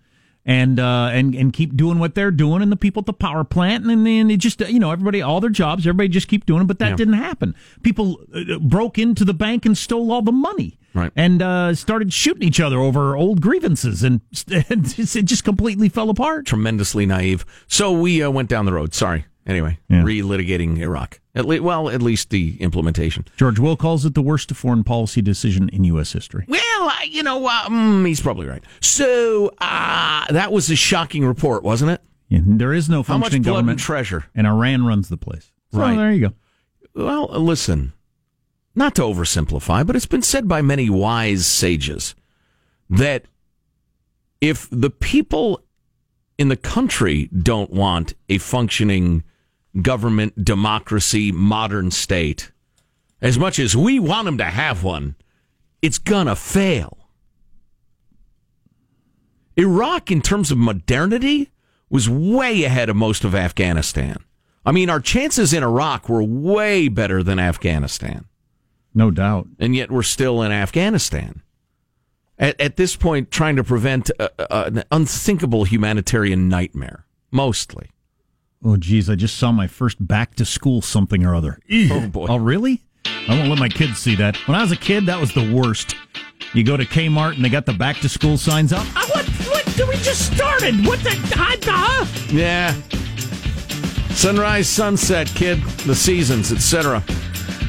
and 0.49 0.79
uh, 0.79 1.09
and 1.13 1.35
and 1.35 1.53
keep 1.53 1.77
doing 1.77 1.99
what 1.99 2.15
they're 2.15 2.31
doing, 2.31 2.63
and 2.63 2.71
the 2.71 2.75
people 2.75 3.01
at 3.01 3.05
the 3.05 3.13
power 3.13 3.43
plant, 3.43 3.85
and 3.85 4.03
then 4.05 4.31
it 4.31 4.37
just 4.37 4.59
you 4.61 4.79
know 4.79 4.89
everybody 4.91 5.21
all 5.21 5.39
their 5.39 5.51
jobs, 5.51 5.85
everybody 5.85 6.09
just 6.09 6.27
keep 6.27 6.45
doing 6.47 6.61
it. 6.63 6.67
But 6.67 6.79
that 6.79 6.89
Yeah. 6.89 6.95
didn't 6.95 7.13
happen. 7.13 7.53
People 7.83 8.19
uh, 8.33 8.57
broke 8.57 8.97
into 8.97 9.23
the 9.23 9.33
bank 9.35 9.65
and 9.67 9.77
stole 9.77 10.11
all 10.11 10.23
the 10.23 10.31
money, 10.31 10.77
Right. 10.95 11.11
And 11.15 11.41
uh, 11.43 11.75
started 11.75 12.11
shooting 12.11 12.41
each 12.41 12.59
other 12.59 12.79
over 12.79 13.15
old 13.15 13.41
grievances, 13.41 14.01
and, 14.01 14.21
and 14.69 14.87
it 14.97 15.25
just 15.25 15.43
completely 15.43 15.87
fell 15.87 16.09
apart. 16.09 16.47
Tremendously 16.47 17.05
naive. 17.05 17.45
So 17.67 17.91
we 17.91 18.23
uh, 18.23 18.31
went 18.31 18.49
down 18.49 18.65
the 18.65 18.73
road. 18.73 18.95
Sorry. 18.95 19.25
Anyway, 19.49 19.79
Yeah. 19.89 20.03
relitigating 20.03 20.77
Iraq. 20.77 21.19
At 21.33 21.43
le- 21.45 21.61
well, 21.61 21.89
at 21.89 22.01
least 22.03 22.29
the 22.29 22.55
implementation. 22.61 23.25
George 23.35 23.57
Will 23.57 23.75
calls 23.75 24.05
it 24.05 24.13
the 24.13 24.21
worst 24.21 24.51
foreign 24.53 24.83
policy 24.83 25.21
decision 25.23 25.69
in 25.69 25.83
U.S. 25.85 26.13
history. 26.13 26.45
Well, 26.47 26.91
you 27.07 27.23
know, 27.23 27.45
uh, 27.47 27.63
mm, 27.63 28.05
he's 28.07 28.21
probably 28.21 28.45
right. 28.45 28.63
So 28.79 29.51
uh, 29.59 30.31
that 30.31 30.51
was 30.51 30.69
a 30.69 30.75
shocking 30.75 31.25
report, 31.25 31.63
wasn't 31.63 31.89
it? 31.91 32.01
Yeah, 32.29 32.41
there 32.43 32.73
is 32.73 32.89
no 32.89 33.01
functioning 33.01 33.41
blood 33.41 33.49
and 33.49 33.55
government, 33.65 33.79
treasure? 33.79 34.25
and 34.35 34.45
Iran 34.45 34.85
runs 34.85 35.09
the 35.09 35.17
place. 35.17 35.51
So 35.73 35.79
Right. 35.79 35.97
there 35.97 36.11
you 36.11 36.27
go. 36.29 36.33
Well, 36.93 37.27
listen, 37.41 37.93
not 38.75 38.93
to 38.95 39.01
oversimplify, 39.01 39.85
but 39.87 39.95
it's 39.95 40.05
been 40.05 40.21
said 40.21 40.47
by 40.47 40.61
many 40.61 40.91
wise 40.91 41.47
sages 41.47 42.13
that 42.87 43.25
if 44.41 44.67
the 44.71 44.91
people 44.91 45.63
in 46.37 46.49
the 46.49 46.55
country 46.55 47.29
don't 47.35 47.71
want 47.71 48.13
a 48.29 48.37
functioning 48.37 49.23
government, 49.81 50.43
democracy, 50.43 51.31
modern 51.31 51.91
state, 51.91 52.51
as 53.21 53.37
much 53.37 53.59
as 53.59 53.75
we 53.75 53.99
want 53.99 54.25
them 54.25 54.37
to 54.37 54.45
have 54.45 54.83
one, 54.83 55.15
it's 55.81 55.97
gonna 55.97 56.35
fail. 56.35 56.97
Iraq, 59.57 60.09
in 60.11 60.21
terms 60.21 60.51
of 60.51 60.57
modernity, 60.57 61.51
was 61.89 62.09
way 62.09 62.63
ahead 62.63 62.89
of 62.89 62.95
most 62.95 63.23
of 63.23 63.35
Afghanistan. 63.35 64.17
I 64.65 64.71
mean, 64.71 64.89
our 64.89 64.99
chances 64.99 65.53
in 65.53 65.63
Iraq 65.63 66.07
were 66.07 66.23
way 66.23 66.87
better 66.87 67.23
than 67.23 67.39
Afghanistan, 67.39 68.25
No 68.93 69.09
doubt. 69.11 69.47
and 69.59 69.75
yet 69.75 69.91
we're 69.91 70.03
still 70.03 70.41
in 70.41 70.51
Afghanistan. 70.51 71.41
At, 72.37 72.59
at 72.61 72.77
this 72.77 72.95
point, 72.95 73.31
trying 73.31 73.57
to 73.57 73.63
prevent 73.63 74.09
a, 74.19 74.31
a, 74.39 74.65
an 74.67 74.83
unthinkable 74.91 75.65
humanitarian 75.65 76.47
nightmare, 76.47 77.05
mostly. 77.31 77.89
Oh, 78.63 78.77
geez, 78.77 79.09
I 79.09 79.15
just 79.15 79.37
saw 79.37 79.51
my 79.51 79.67
first 79.67 80.05
back 80.05 80.35
to 80.35 80.45
school 80.45 80.81
something 80.81 81.25
or 81.25 81.35
other. 81.35 81.59
Oh, 81.91 82.07
boy. 82.07 82.27
Oh, 82.29 82.37
really? 82.37 82.81
I 83.05 83.37
won't 83.37 83.49
let 83.49 83.59
my 83.59 83.69
kids 83.69 83.99
see 83.99 84.15
that. 84.15 84.35
When 84.47 84.57
I 84.57 84.61
was 84.61 84.71
a 84.71 84.75
kid, 84.75 85.05
that 85.05 85.19
was 85.19 85.33
the 85.33 85.53
worst. 85.53 85.95
You 86.53 86.63
go 86.63 86.75
to 86.75 86.85
Kmart 86.85 87.35
and 87.35 87.45
they 87.45 87.49
got 87.49 87.65
the 87.65 87.73
back 87.73 87.97
to 87.99 88.09
school 88.09 88.37
signs 88.37 88.73
up. 88.73 88.85
Ah, 88.95 89.07
what? 89.13 89.25
What? 89.47 89.87
We 89.87 89.95
just 89.97 90.33
started. 90.35 90.85
What 90.85 90.99
the? 91.03 91.11
Huh? 91.35 92.05
Yeah. 92.31 92.73
Sunrise, 94.13 94.67
sunset, 94.67 95.27
kid, 95.27 95.61
the 95.85 95.95
seasons, 95.95 96.51
etc. 96.51 97.01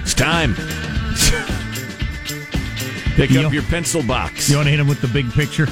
It's 0.03 0.15
time. 0.15 0.55
Pick 3.15 3.31
You- 3.31 3.43
up 3.43 3.53
your 3.53 3.63
pencil 3.65 4.03
box. 4.03 4.49
You 4.51 4.57
want 4.57 4.67
to 4.67 4.71
hit 4.71 4.81
him 4.81 4.89
with 4.89 5.01
the 5.01 5.09
big 5.09 5.31
picture? 5.33 5.69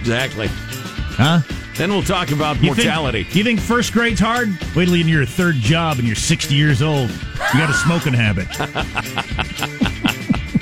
Exactly. 0.00 0.46
Huh? 0.50 1.40
Then 1.76 1.90
we'll 1.90 2.02
talk 2.02 2.30
about 2.30 2.60
You 2.60 2.66
mortality. 2.66 3.24
Think, 3.24 3.36
you 3.36 3.44
think 3.44 3.60
first 3.60 3.92
grade's 3.92 4.20
hard? 4.20 4.50
Wait 4.76 4.84
till 4.84 4.96
you're 4.96 5.00
in 5.00 5.08
your 5.08 5.26
third 5.26 5.56
job 5.56 5.98
and 5.98 6.06
you're 6.06 6.14
60 6.14 6.54
years 6.54 6.82
old. 6.82 7.10
You 7.10 7.58
got 7.58 7.70
a 7.70 7.74
smoking 7.74 8.12
habit. 8.12 8.46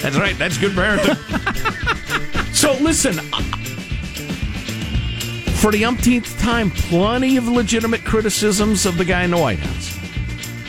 That's 0.00 0.16
right. 0.16 0.36
That's 0.38 0.56
good 0.56 0.72
parenting. 0.72 1.16
so 2.54 2.72
listen, 2.80 3.14
for 5.56 5.70
the 5.70 5.84
umpteenth 5.84 6.38
time, 6.40 6.70
plenty 6.70 7.36
of 7.36 7.46
legitimate 7.46 8.04
criticisms 8.04 8.86
of 8.86 8.96
the 8.96 9.04
guy 9.04 9.22
in 9.24 9.30
the 9.30 9.38
White 9.38 9.58
House. 9.58 10.01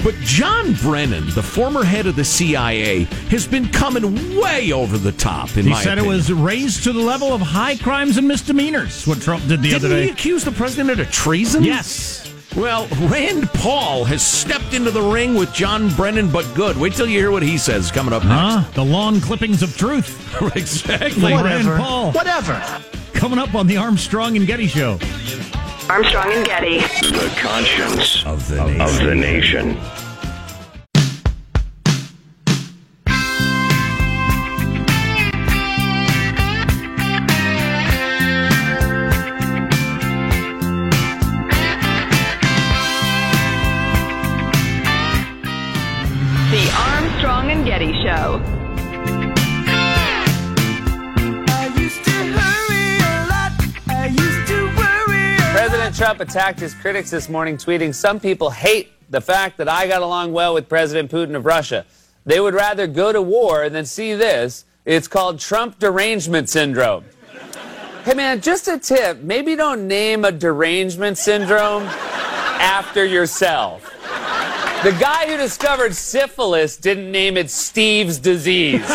But 0.03 0.15
John 0.15 0.73
Brennan, 0.73 1.29
the 1.29 1.41
former 1.41 1.85
head 1.85 2.07
of 2.07 2.17
the 2.17 2.25
CIA, 2.25 3.05
has 3.29 3.47
been 3.47 3.69
coming 3.69 4.37
way 4.37 4.73
over 4.73 4.97
the 4.97 5.13
top. 5.13 5.55
In 5.55 5.63
he 5.63 5.69
my 5.69 5.81
said 5.81 5.93
opinion. 5.97 6.13
it 6.13 6.17
was 6.17 6.33
raised 6.33 6.83
to 6.83 6.91
the 6.91 6.99
level 6.99 7.33
of 7.33 7.39
high 7.39 7.77
crimes 7.77 8.17
and 8.17 8.27
misdemeanors. 8.27 9.07
What 9.07 9.21
Trump 9.21 9.47
did 9.47 9.61
the 9.61 9.73
other 9.73 9.87
day. 9.87 9.95
Didn't 9.95 10.01
he 10.01 10.07
day. 10.07 10.11
accuse 10.13 10.43
the 10.43 10.51
president 10.51 10.99
of 10.99 11.09
treason? 11.09 11.63
Yes. 11.63 12.29
Well, 12.53 12.87
Rand 13.09 13.49
Paul 13.53 14.03
has 14.03 14.21
stepped 14.21 14.73
into 14.73 14.91
the 14.91 15.01
ring 15.01 15.35
with 15.35 15.53
John 15.53 15.87
Brennan, 15.95 16.29
but 16.29 16.53
good. 16.53 16.75
Wait 16.77 16.93
till 16.93 17.07
you 17.07 17.17
hear 17.17 17.31
what 17.31 17.41
he 17.41 17.57
says 17.57 17.89
coming 17.89 18.13
up 18.13 18.23
next. 18.23 18.65
Huh? 18.65 18.71
The 18.73 18.83
lawn 18.83 19.21
clippings 19.21 19.63
of 19.63 19.75
truth. 19.77 20.37
exactly. 20.55 21.31
Rand 21.33 21.81
Paul. 21.81 22.11
Whatever. 22.11 22.61
Coming 23.13 23.39
up 23.39 23.55
on 23.55 23.67
the 23.67 23.77
Armstrong 23.77 24.35
and 24.35 24.45
Getty 24.45 24.67
Show. 24.67 24.99
Armstrong 25.93 26.33
and 26.33 26.43
Getty. 26.43 26.79
The 26.79 27.31
conscience 27.39 28.25
of 28.25 28.47
the 28.49 28.65
nation. 28.65 28.81
Of 28.81 28.97
the 28.97 29.13
nation. 29.13 29.77
Trump 56.13 56.29
attacked 56.29 56.59
his 56.59 56.75
critics 56.75 57.09
this 57.09 57.27
morning, 57.27 57.57
tweeting, 57.57 57.95
Some 57.95 58.19
people 58.19 58.51
hate 58.51 58.91
the 59.09 59.19
fact 59.19 59.57
that 59.57 59.67
I 59.67 59.87
got 59.87 60.03
along 60.03 60.31
well 60.31 60.53
with 60.53 60.69
President 60.69 61.09
Putin 61.09 61.35
of 61.35 61.43
Russia. 61.43 61.87
They 62.23 62.39
would 62.39 62.53
rather 62.53 62.85
go 62.85 63.11
to 63.11 63.19
war 63.19 63.67
than 63.67 63.83
see 63.83 64.13
this. 64.13 64.63
It's 64.85 65.07
called 65.07 65.39
Trump 65.39 65.79
derangement 65.79 66.49
syndrome. 66.49 67.05
Hey 68.03 68.13
man, 68.13 68.41
just 68.41 68.67
a 68.67 68.77
tip 68.77 69.21
maybe 69.21 69.55
don't 69.55 69.87
name 69.87 70.25
a 70.25 70.31
derangement 70.31 71.17
syndrome 71.17 71.83
after 71.83 73.05
yourself. 73.05 73.89
The 74.83 74.95
guy 74.99 75.25
who 75.27 75.37
discovered 75.37 75.95
syphilis 75.95 76.75
didn't 76.75 77.11
name 77.11 77.37
it 77.37 77.49
Steve's 77.49 78.19
disease. 78.19 78.85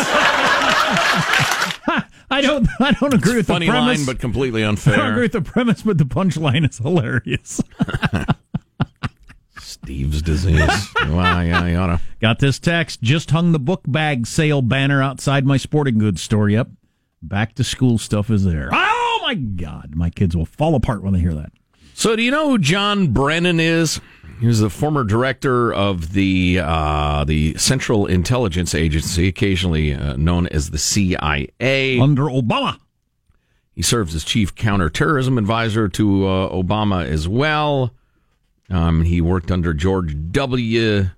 I 2.39 2.47
don't. 2.47 2.67
I 2.79 2.91
don't 2.93 3.13
agree 3.13 3.35
with 3.35 3.47
Funny 3.47 3.65
the 3.67 3.71
premise. 3.71 3.99
line, 3.99 4.05
but 4.05 4.19
completely 4.19 4.63
unfair. 4.63 4.93
I 4.95 4.97
don't 4.97 5.11
agree 5.11 5.23
with 5.23 5.31
the 5.33 5.41
premise, 5.41 5.81
but 5.81 5.97
the 5.97 6.05
punchline 6.05 6.67
is 6.69 6.77
hilarious. 6.77 7.61
Steve's 9.59 10.21
disease. 10.21 10.59
wow, 11.07 11.41
yeah, 11.41 11.65
you 11.67 11.75
oughta. 11.77 12.01
Got 12.21 12.39
this 12.39 12.59
text. 12.59 13.01
Just 13.01 13.31
hung 13.31 13.51
the 13.51 13.59
book 13.59 13.81
bag 13.87 14.25
sale 14.27 14.61
banner 14.61 15.01
outside 15.01 15.45
my 15.45 15.57
sporting 15.57 15.97
goods 15.99 16.21
store. 16.21 16.49
Yep. 16.49 16.69
Back 17.21 17.55
to 17.55 17.63
school 17.63 17.97
stuff 17.97 18.29
is 18.29 18.45
there. 18.45 18.69
Oh 18.71 19.19
my 19.23 19.35
God. 19.35 19.95
My 19.95 20.09
kids 20.09 20.35
will 20.35 20.45
fall 20.45 20.75
apart 20.75 21.03
when 21.03 21.13
they 21.13 21.19
hear 21.19 21.33
that. 21.33 21.51
So, 21.93 22.15
do 22.15 22.21
you 22.23 22.31
know 22.31 22.49
who 22.49 22.57
John 22.59 23.07
Brennan 23.11 23.59
is? 23.59 23.99
He 24.39 24.47
was 24.47 24.61
the 24.61 24.69
former 24.69 25.03
director 25.03 25.73
of 25.73 26.13
the 26.13 26.61
uh, 26.63 27.25
the 27.25 27.57
Central 27.57 28.05
Intelligence 28.05 28.73
Agency, 28.73 29.27
occasionally 29.27 29.93
uh, 29.93 30.15
known 30.15 30.47
as 30.47 30.69
the 30.69 30.77
CIA. 30.77 31.99
Under 31.99 32.23
Obama. 32.23 32.79
He 33.75 33.81
serves 33.81 34.15
as 34.15 34.23
chief 34.23 34.55
counterterrorism 34.55 35.37
advisor 35.37 35.89
to 35.89 36.25
uh, 36.25 36.49
Obama 36.49 37.05
as 37.05 37.27
well. 37.27 37.93
Um, 38.69 39.03
he 39.03 39.19
worked 39.19 39.51
under 39.51 39.73
George 39.73 40.15
W. 40.31 41.09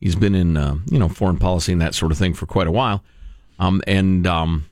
He's 0.00 0.16
been 0.16 0.34
in 0.34 0.56
uh, 0.56 0.76
you 0.88 1.00
know 1.00 1.08
foreign 1.08 1.38
policy 1.38 1.72
and 1.72 1.80
that 1.80 1.94
sort 1.96 2.12
of 2.12 2.18
thing 2.18 2.32
for 2.34 2.46
quite 2.46 2.68
a 2.68 2.72
while. 2.72 3.02
Um, 3.58 3.82
and 3.88 4.24
um, 4.24 4.66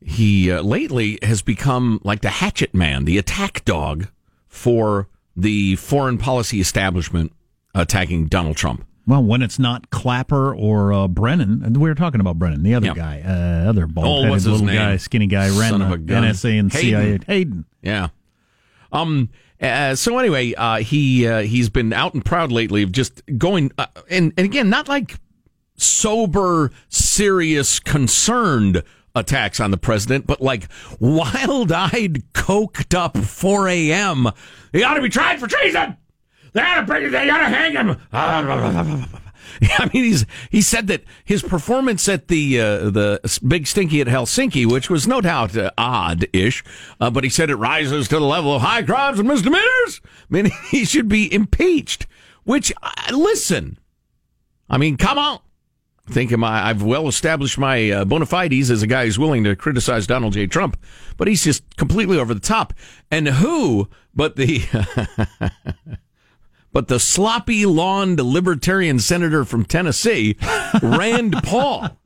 he 0.00 0.52
uh, 0.52 0.62
lately 0.62 1.18
has 1.22 1.42
become 1.42 2.00
like 2.04 2.20
the 2.20 2.30
hatchet 2.30 2.72
man, 2.72 3.04
the 3.04 3.18
attack 3.18 3.64
dog 3.64 4.06
for 4.46 5.08
the 5.36 5.76
foreign 5.76 6.18
policy 6.18 6.60
establishment 6.60 7.32
attacking 7.74 8.26
Donald 8.26 8.56
Trump. 8.56 8.84
Well, 9.06 9.24
when 9.24 9.42
it's 9.42 9.58
not 9.58 9.90
Clapper 9.90 10.54
or 10.54 10.92
uh, 10.92 11.08
Brennan, 11.08 11.62
and 11.64 11.76
we 11.78 11.88
were 11.88 11.94
talking 11.94 12.20
about 12.20 12.38
Brennan, 12.38 12.62
the 12.62 12.74
other 12.74 12.88
Yeah. 12.88 12.94
guy, 12.94 13.22
uh, 13.26 13.68
other 13.68 13.84
Oh, 13.84 13.86
bald-headed 13.86 14.30
what's 14.30 14.44
his 14.44 14.52
little 14.52 14.66
name? 14.66 14.76
guy, 14.76 14.96
skinny 14.98 15.26
guy, 15.26 15.48
ran 15.48 15.70
Son 15.70 15.82
of 15.82 15.90
a 15.90 15.98
gun. 15.98 16.24
NSA 16.24 16.58
and 16.58 16.72
Hayden. 16.72 16.90
CIA. 16.90 17.18
Hayden. 17.26 17.64
Yeah. 17.82 18.08
Um. 18.92 19.30
Uh, 19.60 19.94
so 19.94 20.18
anyway, 20.18 20.54
uh, 20.54 20.78
he 20.78 21.26
uh, 21.26 21.40
he's 21.42 21.68
been 21.68 21.92
out 21.92 22.14
and 22.14 22.24
proud 22.24 22.50
lately 22.52 22.82
of 22.82 22.92
just 22.92 23.22
going 23.36 23.70
uh, 23.78 23.86
and 24.08 24.32
and 24.36 24.44
again 24.46 24.70
not 24.70 24.88
like 24.88 25.18
sober, 25.76 26.70
serious, 26.88 27.78
concerned 27.80 28.82
attacks 29.14 29.60
on 29.60 29.70
the 29.70 29.76
president, 29.76 30.26
but 30.26 30.40
like 30.40 30.68
wild-eyed, 30.98 32.22
coked 32.32 32.94
up 32.96 33.16
4 33.16 33.68
a.m. 33.68 34.28
He 34.72 34.82
ought 34.82 34.94
to 34.94 35.02
be 35.02 35.08
tried 35.08 35.40
for 35.40 35.46
treason. 35.46 35.96
They 36.52 36.60
ought 36.60 36.76
to 36.76 36.82
bring. 36.82 37.10
They 37.10 37.30
ought 37.30 37.38
to 37.38 37.48
hang 37.48 37.72
him. 37.72 37.96
I 39.62 39.90
mean, 39.92 40.04
he's 40.04 40.26
he 40.50 40.62
said 40.62 40.86
that 40.88 41.04
his 41.24 41.42
performance 41.42 42.08
at 42.08 42.28
the 42.28 42.60
uh, 42.60 42.90
the 42.90 43.40
big 43.46 43.66
stinky 43.66 44.00
at 44.00 44.06
Helsinki, 44.06 44.66
which 44.66 44.88
was 44.90 45.06
no 45.06 45.20
doubt 45.20 45.56
uh, 45.56 45.70
odd-ish, 45.76 46.64
uh, 47.00 47.10
but 47.10 47.24
he 47.24 47.30
said 47.30 47.50
it 47.50 47.56
rises 47.56 48.08
to 48.08 48.16
the 48.18 48.24
level 48.24 48.54
of 48.54 48.62
high 48.62 48.82
crimes 48.82 49.18
and 49.18 49.28
misdemeanors. 49.28 50.00
I 50.04 50.10
mean, 50.28 50.50
he 50.70 50.84
should 50.84 51.08
be 51.08 51.32
impeached. 51.32 52.06
Which, 52.44 52.72
uh, 52.82 53.14
listen, 53.14 53.78
I 54.68 54.78
mean, 54.78 54.96
come 54.96 55.18
on. 55.18 55.40
Think 56.10 56.36
my, 56.36 56.68
I've 56.68 56.82
well 56.82 57.06
established 57.06 57.56
my 57.56 57.90
uh, 57.90 58.04
bona 58.04 58.26
fides 58.26 58.70
as 58.70 58.82
a 58.82 58.86
guy 58.86 59.04
who's 59.04 59.18
willing 59.18 59.44
to 59.44 59.54
criticize 59.54 60.06
Donald 60.06 60.32
J. 60.32 60.46
Trump, 60.46 60.76
but 61.16 61.28
he's 61.28 61.44
just 61.44 61.76
completely 61.76 62.18
over 62.18 62.34
the 62.34 62.40
top. 62.40 62.74
And 63.10 63.28
who 63.28 63.88
but 64.14 64.36
the 64.36 64.62
but 66.72 66.88
the 66.88 66.98
sloppy 66.98 67.64
lawned 67.66 68.18
libertarian 68.20 68.98
senator 68.98 69.44
from 69.44 69.64
Tennessee, 69.64 70.36
Rand 70.82 71.34
Paul, 71.44 71.96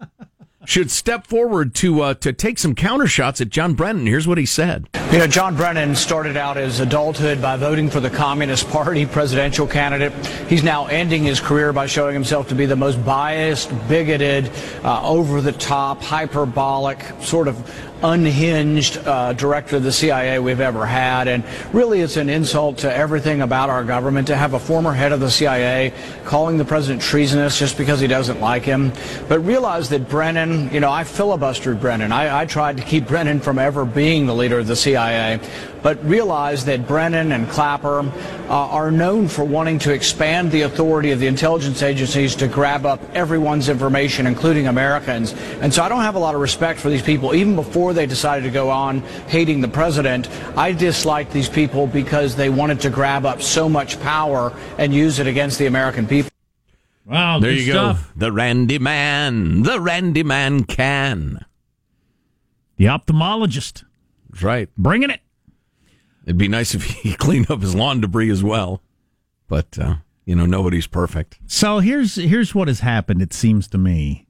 should 0.68 0.90
step 0.90 1.26
forward 1.26 1.74
to 1.76 2.00
uh, 2.00 2.14
to 2.14 2.32
take 2.32 2.58
some 2.58 2.74
counter 2.74 3.06
shots 3.06 3.40
at 3.40 3.50
John 3.50 3.74
Brennan. 3.74 4.06
Here's 4.06 4.26
what 4.26 4.38
he 4.38 4.46
said. 4.46 4.88
You 5.12 5.18
know, 5.18 5.26
John 5.26 5.54
Brennan 5.54 5.94
started 5.94 6.36
out 6.36 6.56
his 6.56 6.80
adulthood 6.80 7.40
by 7.40 7.56
voting 7.56 7.88
for 7.88 8.00
the 8.00 8.10
Communist 8.10 8.68
Party 8.70 9.06
presidential 9.06 9.66
candidate. 9.66 10.12
He's 10.48 10.64
now 10.64 10.86
ending 10.86 11.22
his 11.22 11.40
career 11.40 11.72
by 11.72 11.86
showing 11.86 12.14
himself 12.14 12.48
to 12.48 12.54
be 12.54 12.66
the 12.66 12.74
most 12.74 13.04
biased, 13.04 13.70
bigoted, 13.88 14.50
uh, 14.82 15.08
over 15.08 15.40
the 15.40 15.52
top, 15.52 16.02
hyperbolic, 16.02 16.98
sort 17.20 17.46
of 17.46 17.93
unhinged 18.04 18.98
uh, 18.98 19.32
director 19.32 19.76
of 19.76 19.82
the 19.82 19.90
CIA 19.90 20.38
we've 20.38 20.60
ever 20.60 20.84
had. 20.84 21.26
And 21.26 21.42
really, 21.72 22.02
it's 22.02 22.18
an 22.18 22.28
insult 22.28 22.78
to 22.78 22.94
everything 22.94 23.40
about 23.40 23.70
our 23.70 23.82
government 23.82 24.28
to 24.28 24.36
have 24.36 24.52
a 24.52 24.58
former 24.58 24.92
head 24.92 25.12
of 25.12 25.20
the 25.20 25.30
CIA 25.30 25.92
calling 26.24 26.58
the 26.58 26.64
president 26.64 27.02
treasonous 27.02 27.58
just 27.58 27.78
because 27.78 28.00
he 28.00 28.06
doesn't 28.06 28.40
like 28.40 28.62
him. 28.62 28.92
But 29.26 29.40
realize 29.40 29.88
that 29.88 30.08
Brennan, 30.08 30.72
you 30.72 30.80
know, 30.80 30.92
I 30.92 31.04
filibustered 31.04 31.80
Brennan. 31.80 32.12
I, 32.12 32.42
I 32.42 32.44
tried 32.44 32.76
to 32.76 32.82
keep 32.82 33.08
Brennan 33.08 33.40
from 33.40 33.58
ever 33.58 33.86
being 33.86 34.26
the 34.26 34.34
leader 34.34 34.58
of 34.58 34.66
the 34.66 34.76
CIA. 34.76 35.40
But 35.84 36.02
realize 36.02 36.64
that 36.64 36.88
Brennan 36.88 37.30
and 37.30 37.46
Clapper 37.50 38.00
uh, 38.00 38.48
are 38.48 38.90
known 38.90 39.28
for 39.28 39.44
wanting 39.44 39.78
to 39.80 39.92
expand 39.92 40.50
the 40.50 40.62
authority 40.62 41.10
of 41.10 41.20
the 41.20 41.26
intelligence 41.26 41.82
agencies 41.82 42.34
to 42.36 42.48
grab 42.48 42.86
up 42.86 43.00
everyone's 43.14 43.68
information, 43.68 44.26
including 44.26 44.66
Americans. 44.66 45.34
And 45.60 45.72
so 45.74 45.82
I 45.82 45.90
don't 45.90 46.00
have 46.00 46.14
a 46.14 46.18
lot 46.18 46.34
of 46.34 46.40
respect 46.40 46.80
for 46.80 46.88
these 46.88 47.02
people. 47.02 47.34
Even 47.34 47.54
before 47.54 47.92
they 47.92 48.06
decided 48.06 48.44
to 48.44 48.50
go 48.50 48.70
on 48.70 49.00
hating 49.28 49.60
the 49.60 49.68
president, 49.68 50.30
I 50.56 50.72
disliked 50.72 51.32
these 51.32 51.50
people 51.50 51.86
because 51.86 52.34
they 52.34 52.48
wanted 52.48 52.80
to 52.80 52.88
grab 52.90 53.26
up 53.26 53.42
so 53.42 53.68
much 53.68 54.00
power 54.00 54.56
and 54.78 54.94
use 54.94 55.18
it 55.18 55.26
against 55.26 55.58
the 55.58 55.66
American 55.66 56.06
people. 56.06 56.30
Wow, 57.04 57.40
There 57.40 57.50
you 57.52 57.72
stuff. 57.72 58.10
go. 58.14 58.20
The 58.26 58.32
Randy 58.32 58.78
Man. 58.78 59.62
The 59.64 59.78
Randy 59.78 60.22
Man 60.22 60.64
can. 60.64 61.44
The 62.78 62.86
ophthalmologist 62.86 63.84
That's 64.30 64.42
right. 64.42 64.70
bringing 64.78 65.10
it. 65.10 65.20
It'd 66.24 66.38
be 66.38 66.48
nice 66.48 66.74
if 66.74 66.84
he 66.84 67.14
cleaned 67.16 67.50
up 67.50 67.62
his 67.62 67.74
lawn 67.74 68.00
debris 68.00 68.30
as 68.30 68.42
well. 68.42 68.82
But, 69.48 69.78
uh, 69.78 69.96
you 70.24 70.34
know, 70.34 70.46
nobody's 70.46 70.86
perfect. 70.86 71.38
So 71.46 71.78
here's 71.78 72.16
here's 72.16 72.54
what 72.54 72.68
has 72.68 72.80
happened. 72.80 73.20
It 73.20 73.34
seems 73.34 73.68
to 73.68 73.78
me, 73.78 74.26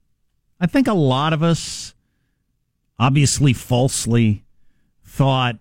I 0.61 0.67
think 0.67 0.89
a 0.89 0.95
lot 0.95 1.33
of 1.33 1.43
us, 1.43 1.95
obviously 2.99 3.53
falsely, 3.53 4.45
thought, 5.05 5.59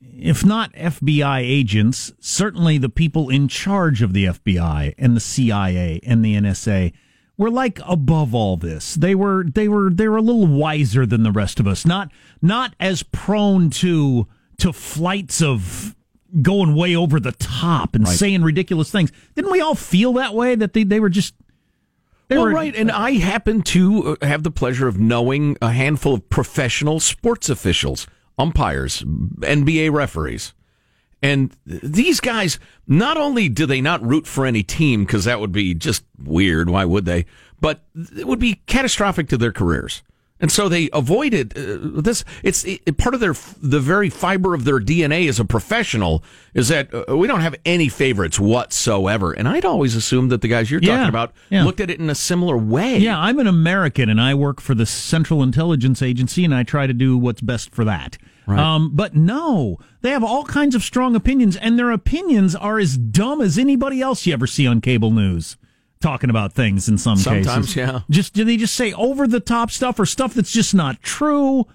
if 0.00 0.44
not 0.44 0.72
FBI 0.72 1.40
agents, 1.40 2.12
certainly 2.18 2.78
the 2.78 2.88
people 2.88 3.30
in 3.30 3.46
charge 3.46 4.02
of 4.02 4.12
the 4.12 4.26
FBI 4.26 4.94
and 4.98 5.16
the 5.16 5.20
CIA 5.20 6.00
and 6.04 6.24
the 6.24 6.34
NSA 6.34 6.92
were 7.36 7.50
like 7.50 7.78
above 7.86 8.34
all 8.34 8.56
this. 8.56 8.94
They 8.96 9.14
were 9.14 9.44
they 9.44 9.68
were 9.68 9.90
they 9.90 10.08
were 10.08 10.16
a 10.16 10.22
little 10.22 10.48
wiser 10.48 11.06
than 11.06 11.22
the 11.22 11.32
rest 11.32 11.60
of 11.60 11.68
us. 11.68 11.86
Not 11.86 12.10
not 12.42 12.74
as 12.80 13.04
prone 13.04 13.70
to 13.70 14.26
to 14.58 14.72
flights 14.72 15.40
of 15.42 15.94
going 16.42 16.74
way 16.74 16.94
over 16.94 17.18
the 17.18 17.32
top 17.32 17.94
and 17.94 18.06
saying 18.06 18.42
ridiculous 18.42 18.90
things. 18.90 19.10
Didn't 19.34 19.50
we 19.50 19.60
all 19.60 19.74
feel 19.74 20.12
that 20.14 20.34
way 20.34 20.54
that 20.54 20.72
they, 20.72 20.84
they 20.84 21.00
were 21.00 21.08
just 21.08 21.34
they 22.28 22.36
well, 22.36 22.46
were 22.46 22.52
right, 22.52 22.74
and 22.76 22.90
I 22.90 23.12
happen 23.12 23.62
to 23.62 24.18
uh, 24.20 24.26
have 24.26 24.42
the 24.42 24.50
pleasure 24.50 24.86
of 24.86 24.98
knowing 24.98 25.56
a 25.62 25.72
handful 25.72 26.14
of 26.14 26.28
professional 26.28 27.00
sports 27.00 27.48
officials, 27.48 28.06
umpires, 28.38 29.02
NBA 29.02 29.92
referees. 29.92 30.52
And 31.22 31.56
these 31.64 32.20
guys, 32.20 32.58
not 32.86 33.16
only 33.16 33.48
do 33.48 33.64
they 33.64 33.80
not 33.80 34.06
root 34.06 34.26
for 34.26 34.44
any 34.44 34.62
team, 34.62 35.04
because 35.04 35.24
that 35.24 35.40
would 35.40 35.52
be 35.52 35.74
just 35.74 36.04
weird, 36.22 36.68
why 36.68 36.84
would 36.84 37.06
they? 37.06 37.24
But 37.60 37.82
it 38.16 38.26
would 38.26 38.38
be 38.38 38.60
catastrophic 38.66 39.28
to 39.30 39.38
their 39.38 39.50
careers. 39.50 40.02
And 40.40 40.52
so 40.52 40.68
they 40.68 40.88
avoided 40.92 41.58
uh, 41.58 42.00
this. 42.00 42.24
It's 42.44 42.64
it, 42.64 42.96
part 42.96 43.14
of 43.14 43.20
their 43.20 43.34
the 43.60 43.80
very 43.80 44.08
fiber 44.08 44.54
of 44.54 44.64
their 44.64 44.78
DNA 44.78 45.28
as 45.28 45.40
a 45.40 45.44
professional 45.44 46.22
is 46.54 46.68
that 46.68 46.88
uh, 46.94 47.16
we 47.16 47.26
don't 47.26 47.40
have 47.40 47.56
any 47.64 47.88
favorites 47.88 48.38
whatsoever. 48.38 49.32
And 49.32 49.48
I'd 49.48 49.64
always 49.64 49.96
assumed 49.96 50.30
that 50.30 50.40
the 50.40 50.48
guys 50.48 50.70
you're 50.70 50.80
Yeah, 50.80 50.96
talking 50.98 51.08
about 51.08 51.32
yeah. 51.50 51.64
looked 51.64 51.80
at 51.80 51.90
it 51.90 51.98
in 51.98 52.08
a 52.08 52.14
similar 52.14 52.56
way. 52.56 52.98
Yeah, 52.98 53.18
I'm 53.18 53.38
an 53.40 53.46
American 53.48 54.08
and 54.08 54.20
I 54.20 54.34
work 54.34 54.60
for 54.60 54.74
the 54.76 54.86
Central 54.86 55.42
Intelligence 55.42 56.02
Agency 56.02 56.44
and 56.44 56.54
I 56.54 56.62
try 56.62 56.86
to 56.86 56.94
do 56.94 57.18
what's 57.18 57.40
best 57.40 57.74
for 57.74 57.84
that. 57.84 58.16
Um, 58.46 58.92
but 58.94 59.14
no, 59.14 59.76
they 60.00 60.10
have 60.10 60.24
all 60.24 60.42
kinds 60.44 60.74
of 60.74 60.82
strong 60.82 61.14
opinions 61.14 61.54
and 61.56 61.78
their 61.78 61.90
opinions 61.90 62.54
are 62.56 62.78
as 62.78 62.96
dumb 62.96 63.42
as 63.42 63.58
anybody 63.58 64.00
else 64.00 64.24
you 64.24 64.32
ever 64.32 64.46
see 64.46 64.66
on 64.66 64.80
cable 64.80 65.10
news 65.10 65.58
talking 66.00 66.30
about 66.30 66.52
things 66.52 66.88
in 66.88 66.98
some 66.98 67.16
Sometimes, 67.16 67.66
cases. 67.66 67.76
yeah. 67.76 68.00
Just 68.10 68.34
do 68.34 68.44
they 68.44 68.56
just 68.56 68.74
say 68.74 68.92
over 68.92 69.26
the 69.26 69.40
top 69.40 69.70
stuff 69.70 69.98
or 69.98 70.06
stuff 70.06 70.34
that's 70.34 70.52
just 70.52 70.74
not 70.74 71.02
true? 71.02 71.66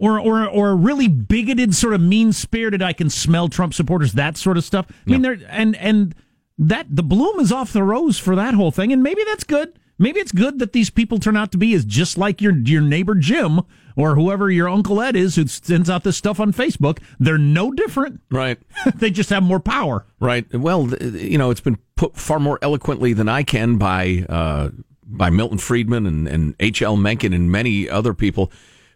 Or, 0.00 0.20
or, 0.20 0.48
or 0.48 0.76
really 0.76 1.08
bigoted, 1.08 1.74
sort 1.74 1.92
of 1.92 2.00
mean 2.00 2.32
spirited. 2.32 2.80
I 2.82 2.92
can 2.92 3.10
smell 3.10 3.48
Trump 3.48 3.74
supporters. 3.74 4.12
That 4.12 4.36
sort 4.36 4.56
of 4.56 4.62
stuff. 4.62 4.86
I 5.06 5.10
mean, 5.10 5.22
they're 5.22 5.40
and 5.48 5.74
and 5.74 6.14
that 6.56 6.86
the 6.88 7.02
bloom 7.02 7.40
is 7.40 7.50
off 7.50 7.72
the 7.72 7.82
rose 7.82 8.16
for 8.16 8.36
that 8.36 8.54
whole 8.54 8.70
thing, 8.70 8.92
and 8.92 9.02
maybe 9.02 9.22
that's 9.26 9.42
good. 9.42 9.76
Maybe 9.98 10.20
it's 10.20 10.32
good 10.32 10.60
that 10.60 10.72
these 10.72 10.90
people 10.90 11.18
turn 11.18 11.36
out 11.36 11.50
to 11.52 11.58
be 11.58 11.74
as 11.74 11.84
just 11.84 12.16
like 12.16 12.40
your 12.40 12.56
your 12.56 12.80
neighbor 12.80 13.14
Jim 13.16 13.60
or 13.96 14.14
whoever 14.14 14.48
your 14.48 14.68
uncle 14.68 15.02
Ed 15.02 15.16
is 15.16 15.34
who 15.34 15.46
sends 15.48 15.90
out 15.90 16.04
this 16.04 16.16
stuff 16.16 16.38
on 16.38 16.52
Facebook. 16.52 17.00
They're 17.18 17.36
no 17.36 17.72
different. 17.72 18.20
Right. 18.30 18.58
they 18.94 19.10
just 19.10 19.30
have 19.30 19.42
more 19.42 19.58
power. 19.58 20.06
Right. 20.20 20.52
Well, 20.54 20.94
you 21.02 21.36
know, 21.36 21.50
it's 21.50 21.60
been 21.60 21.78
put 21.96 22.16
far 22.16 22.38
more 22.38 22.60
eloquently 22.62 23.12
than 23.12 23.28
I 23.28 23.42
can 23.42 23.76
by 23.76 24.24
uh, 24.28 24.70
by 25.04 25.30
Milton 25.30 25.58
Friedman 25.58 26.06
and, 26.06 26.28
and 26.28 26.54
H.L. 26.60 26.96
Mencken 26.96 27.32
and 27.32 27.50
many 27.50 27.88
other 27.88 28.14
people. 28.14 28.52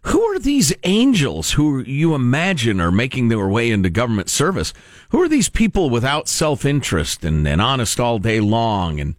Who 0.07 0.21
are 0.21 0.39
these 0.39 0.73
angels 0.83 1.53
who 1.53 1.81
you 1.81 2.15
imagine 2.15 2.81
are 2.81 2.91
making 2.91 3.29
their 3.29 3.49
way 3.49 3.71
into 3.71 3.89
government 3.89 4.29
service? 4.29 4.73
Who 5.11 5.23
are 5.23 5.29
these 5.29 5.49
people 5.49 5.91
without 5.91 6.29
self 6.29 6.65
interest 6.65 7.25
and, 7.25 7.47
and 7.47 7.61
honest 7.61 7.99
all 7.99 8.19
day 8.19 8.41
long? 8.41 9.01
And, 9.01 9.15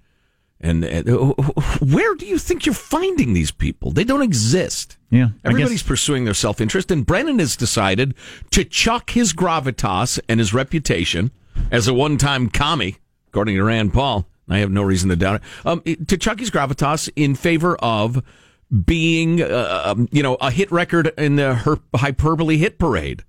and 0.64 0.84
and 0.84 1.08
where 1.82 2.16
do 2.16 2.26
you 2.26 2.40
think 2.40 2.66
you're 2.66 2.74
finding 2.74 3.34
these 3.34 3.52
people? 3.52 3.92
They 3.92 4.04
don't 4.04 4.22
exist. 4.22 4.98
Yeah, 5.12 5.30
Everybody's 5.44 5.84
pursuing 5.84 6.26
their 6.26 6.34
self 6.34 6.60
interest, 6.60 6.90
and 6.90 7.06
Brennan 7.06 7.40
has 7.40 7.56
decided 7.56 8.16
to 8.52 8.64
chuck 8.64 9.12
his 9.12 9.34
gravitas 9.34 10.20
and 10.28 10.40
his 10.40 10.54
reputation 10.54 11.32
as 11.70 11.88
a 11.88 11.94
one 11.94 12.18
time 12.18 12.50
commie, 12.50 12.98
according 13.28 13.56
to 13.58 13.64
Rand 13.64 13.94
Paul. 13.94 14.28
I 14.50 14.58
have 14.60 14.72
no 14.72 14.82
reason 14.82 15.10
to 15.10 15.16
doubt 15.16 15.36
it. 15.36 15.42
Um, 15.66 15.82
to 15.82 16.18
chuck 16.18 16.40
his 16.40 16.50
gravitas 16.50 17.10
in 17.16 17.36
favor 17.36 17.76
of 17.78 18.24
being, 18.86 19.42
uh, 19.42 19.84
um, 19.86 20.10
you 20.12 20.24
know, 20.24 20.36
a 20.42 20.52
hit 20.52 20.72
record 20.72 21.12
in 21.18 21.36
the 21.36 21.56
her- 21.56 21.80
hyperbole 21.96 22.58
hit 22.58 22.80
parade. 22.80 23.24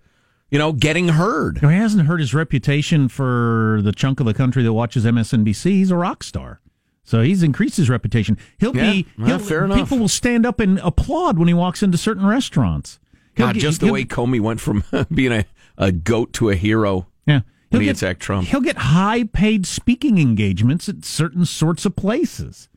You 0.50 0.58
know, 0.58 0.72
getting 0.72 1.08
heard. 1.08 1.58
He 1.58 1.66
hasn't 1.66 2.06
hurt 2.06 2.20
his 2.20 2.32
reputation 2.32 3.08
for 3.08 3.80
the 3.82 3.92
chunk 3.92 4.20
of 4.20 4.26
the 4.26 4.34
country 4.34 4.62
that 4.62 4.72
watches 4.72 5.04
MSNBC. 5.04 5.64
He's 5.64 5.90
a 5.90 5.96
rock 5.96 6.22
star. 6.22 6.60
So 7.04 7.20
he's 7.20 7.42
increased 7.42 7.76
his 7.76 7.90
reputation. 7.90 8.38
He'll 8.58 8.74
Yeah, 8.74 8.90
be 8.92 9.06
he'll, 9.24 9.38
fair 9.38 9.66
enough. 9.66 9.78
people 9.78 9.98
will 9.98 10.08
stand 10.08 10.46
up 10.46 10.58
and 10.58 10.78
applaud 10.78 11.38
when 11.38 11.48
he 11.48 11.54
walks 11.54 11.82
into 11.82 11.98
certain 11.98 12.24
restaurants. 12.26 12.98
He'll 13.36 13.46
God, 13.48 13.54
get- 13.56 13.60
just 13.60 13.80
the 13.80 13.92
way 13.92 14.04
Comey 14.04 14.40
went 14.40 14.60
from 14.60 14.84
being 15.12 15.32
a, 15.32 15.44
a 15.76 15.92
goat 15.92 16.32
to 16.34 16.48
a 16.50 16.54
hero. 16.56 17.06
Yeah. 17.26 17.40
when 17.40 17.42
He'll 17.70 17.80
he 17.80 17.86
get, 17.86 17.96
attacked 17.96 18.20
Trump. 18.20 18.48
He'll 18.48 18.60
get 18.62 18.76
high 18.78 19.24
paid 19.24 19.66
speaking 19.66 20.18
engagements 20.18 20.88
at 20.88 21.04
certain 21.04 21.44
sorts 21.44 21.84
of 21.84 21.94
places. 21.94 22.68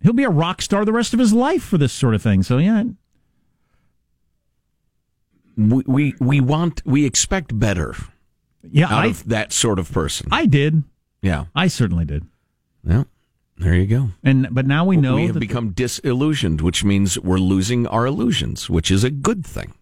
He'll 0.00 0.12
be 0.12 0.24
a 0.24 0.30
rock 0.30 0.60
star 0.62 0.84
the 0.84 0.92
rest 0.92 1.12
of 1.14 1.18
his 1.18 1.32
life 1.32 1.62
for 1.64 1.76
this 1.78 1.92
sort 1.92 2.14
of 2.14 2.22
thing. 2.22 2.42
So 2.44 2.58
yeah, 2.58 2.84
We, 5.56 5.82
we 5.86 6.14
we 6.20 6.40
want 6.40 6.82
we 6.84 7.04
expect 7.04 7.58
better 7.58 7.94
yeah, 8.62 8.86
out 8.86 8.92
I 8.92 9.06
of 9.06 9.28
that 9.28 9.52
sort 9.52 9.78
of 9.78 9.90
person. 9.92 10.28
I 10.32 10.46
did. 10.46 10.82
yeah. 11.22 11.46
I 11.54 11.68
certainly 11.68 12.04
did. 12.04 12.26
Yeah. 12.86 13.04
There 13.56 13.74
you 13.74 13.86
go. 13.86 14.10
And 14.22 14.48
but 14.50 14.66
now 14.66 14.84
we 14.84 14.96
know 14.96 15.14
we 15.14 15.26
have 15.26 15.38
become 15.38 15.70
disillusioned, 15.70 16.60
which 16.60 16.82
means 16.84 17.18
we're 17.20 17.38
losing 17.38 17.86
our 17.86 18.04
illusions, 18.06 18.68
which 18.68 18.90
is 18.90 19.04
a 19.04 19.10
good 19.10 19.46
thing. 19.46 19.74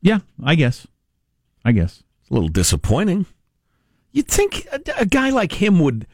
yeah, 0.00 0.20
I 0.42 0.54
guess. 0.54 0.86
I 1.64 1.72
guess. 1.72 2.02
It's 2.20 2.30
a 2.30 2.34
little 2.34 2.48
disappointing. 2.48 3.26
You'd 4.12 4.28
think 4.28 4.66
a, 4.72 4.80
a 4.98 5.06
guy 5.06 5.30
like 5.30 5.52
him 5.52 5.80
would, 5.80 6.06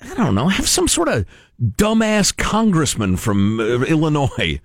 I 0.00 0.14
don't 0.14 0.34
know, 0.34 0.48
have 0.48 0.68
some 0.68 0.86
sort 0.88 1.08
of 1.08 1.24
dumbass 1.60 2.36
congressman 2.36 3.16
from 3.16 3.58
uh, 3.60 3.84
Illinois 3.84 4.60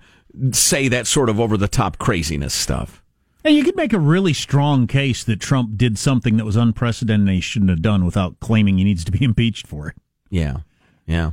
say 0.52 0.88
that 0.88 1.06
sort 1.06 1.28
of 1.28 1.40
over 1.40 1.56
the 1.56 1.68
top 1.68 1.98
craziness 1.98 2.52
stuff. 2.54 3.02
And 3.44 3.54
you 3.54 3.62
could 3.64 3.76
make 3.76 3.92
a 3.92 3.98
really 3.98 4.32
strong 4.32 4.86
case 4.86 5.22
that 5.24 5.40
Trump 5.40 5.76
did 5.76 5.98
something 5.98 6.36
that 6.36 6.44
was 6.44 6.56
unprecedented 6.56 7.28
and 7.28 7.34
he 7.36 7.40
shouldn't 7.40 7.70
have 7.70 7.80
done 7.82 8.04
without 8.04 8.38
claiming 8.40 8.76
he 8.78 8.84
needs 8.84 9.04
to 9.04 9.12
be 9.12 9.24
impeached 9.24 9.66
for 9.66 9.88
it. 9.88 9.96
Yeah. 10.30 10.58
Yeah. 11.06 11.32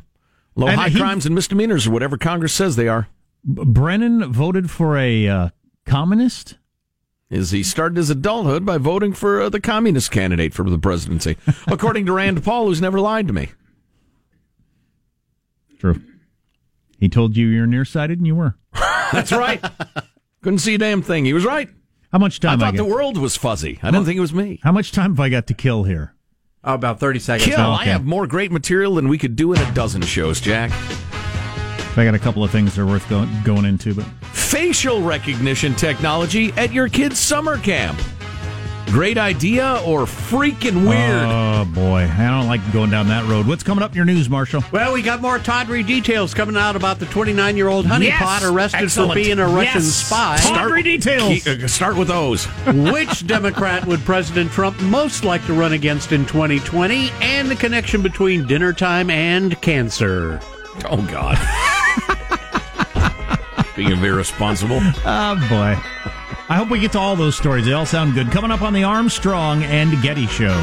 Low, 0.55 0.67
And 0.67 0.79
high 0.79 0.89
he- 0.89 0.99
crimes 0.99 1.25
and 1.25 1.33
misdemeanors 1.33 1.87
or 1.87 1.91
whatever 1.91 2.17
Congress 2.17 2.53
says 2.53 2.75
they 2.75 2.87
are. 2.87 3.07
Brennan 3.43 4.31
voted 4.31 4.69
for 4.71 4.97
a 4.97 5.27
uh, 5.27 5.49
communist. 5.85 6.55
is 7.29 7.51
he 7.51 7.63
started 7.63 7.97
his 7.97 8.09
adulthood 8.09 8.65
by 8.65 8.77
voting 8.77 9.11
for 9.13 9.41
uh, 9.41 9.49
the 9.49 9.59
communist 9.59 10.11
candidate 10.11 10.53
for 10.53 10.69
the 10.69 10.77
presidency, 10.79 11.35
according 11.67 12.05
to 12.05 12.13
Rand 12.13 12.43
Paul, 12.43 12.67
who's 12.67 12.81
never 12.81 12.99
lied 12.99 13.27
to 13.27 13.33
me. 13.33 13.49
True. 15.79 16.01
He 16.99 17.09
told 17.09 17.35
you 17.35 17.47
you're 17.47 17.67
nearsighted, 17.67 18.19
and 18.19 18.27
you 18.27 18.35
were. 18.35 18.55
That's 19.11 19.31
right. 19.31 19.61
Couldn't 20.41 20.59
see 20.59 20.75
a 20.75 20.77
damn 20.77 21.01
thing. 21.01 21.25
He 21.25 21.33
was 21.33 21.43
right. 21.45 21.69
How 22.11 22.19
much 22.19 22.39
time 22.39 22.61
I, 22.61 22.67
thought 22.67 22.75
the 22.77 22.85
world 22.85 23.17
was 23.17 23.35
fuzzy. 23.35 23.79
I 23.81 23.91
didn't 23.91 24.05
think 24.05 24.17
it 24.17 24.21
was 24.21 24.33
me. 24.33 24.59
How 24.63 24.71
much 24.71 24.91
time 24.91 25.11
have 25.11 25.19
I 25.19 25.29
got 25.29 25.47
to 25.47 25.53
kill 25.53 25.83
here? 25.83 26.13
Oh, 26.65 26.75
about 26.75 26.99
30 26.99 27.19
seconds. 27.19 27.49
Kill. 27.49 27.59
I 27.59 27.81
okay. 27.81 27.91
have 27.91 28.05
more 28.05 28.25
great 28.25 28.51
material 28.51 28.95
than 28.95 29.09
we 29.09 29.17
could 29.17 29.35
do 29.35 29.51
in 29.51 29.59
a 29.59 29.73
dozen 29.73 30.01
shows, 30.01 30.39
Jack. 30.39 30.71
I 31.97 32.05
got 32.05 32.15
a 32.15 32.19
couple 32.19 32.43
of 32.43 32.51
things 32.51 32.73
that 32.73 32.81
are 32.81 32.85
worth 32.85 33.07
going, 33.09 33.29
going 33.43 33.65
into, 33.65 33.93
but 33.93 34.05
Facial 34.31 35.01
recognition 35.01 35.75
technology 35.75 36.51
at 36.53 36.71
your 36.71 36.87
kid's 36.87 37.19
summer 37.19 37.57
camp. 37.57 37.99
Great 38.87 39.17
idea 39.17 39.81
or 39.87 40.01
freaking 40.01 40.87
weird? 40.87 41.23
Oh 41.25 41.65
boy, 41.73 42.07
I 42.15 42.29
don't 42.29 42.45
like 42.47 42.61
going 42.71 42.91
down 42.91 43.07
that 43.07 43.25
road. 43.27 43.47
What's 43.47 43.63
coming 43.63 43.83
up 43.83 43.89
in 43.91 43.95
your 43.95 44.05
news, 44.05 44.29
Marshall? 44.29 44.63
Well, 44.71 44.93
we 44.93 45.01
got 45.01 45.19
more 45.19 45.39
tawdry 45.39 45.81
details 45.81 46.35
coming 46.35 46.55
out 46.55 46.75
about 46.75 46.99
the 46.99 47.07
29 47.07 47.57
year 47.57 47.69
old 47.69 47.87
honeypot 47.87 48.01
Yes! 48.01 48.43
arrested 48.45 48.83
Excellent. 48.83 49.11
for 49.11 49.15
being 49.15 49.39
a 49.39 49.47
Russian 49.47 49.81
Yes! 49.81 49.85
spy. 49.95 50.37
Tawdry 50.37 50.83
details. 50.83 51.41
Ke- 51.43 51.63
uh, 51.63 51.67
start 51.67 51.97
with 51.97 52.07
those. 52.09 52.45
Which 52.67 53.25
Democrat 53.25 53.83
would 53.87 54.01
President 54.01 54.51
Trump 54.51 54.79
most 54.83 55.23
like 55.23 55.43
to 55.47 55.53
run 55.53 55.73
against 55.73 56.11
in 56.11 56.23
2020? 56.27 57.09
And 57.21 57.49
the 57.49 57.55
connection 57.55 58.03
between 58.03 58.45
dinner 58.45 58.73
time 58.73 59.09
and 59.09 59.59
cancer. 59.61 60.39
Oh, 60.87 61.01
God. 61.11 61.39
Being 63.75 64.03
irresponsible. 64.03 64.79
Oh 65.03 65.35
boy. 65.49 65.75
I 66.53 66.57
hope 66.57 66.69
we 66.69 66.79
get 66.79 66.91
to 66.91 66.99
all 66.99 67.15
those 67.15 67.35
stories. 67.35 67.65
They 67.65 67.73
all 67.73 67.83
sound 67.83 68.13
good. 68.13 68.29
Coming 68.29 68.51
up 68.51 68.61
on 68.61 68.73
the 68.73 68.83
Armstrong 68.83 69.63
and 69.63 69.99
Getty 70.03 70.27
Show. 70.27 70.53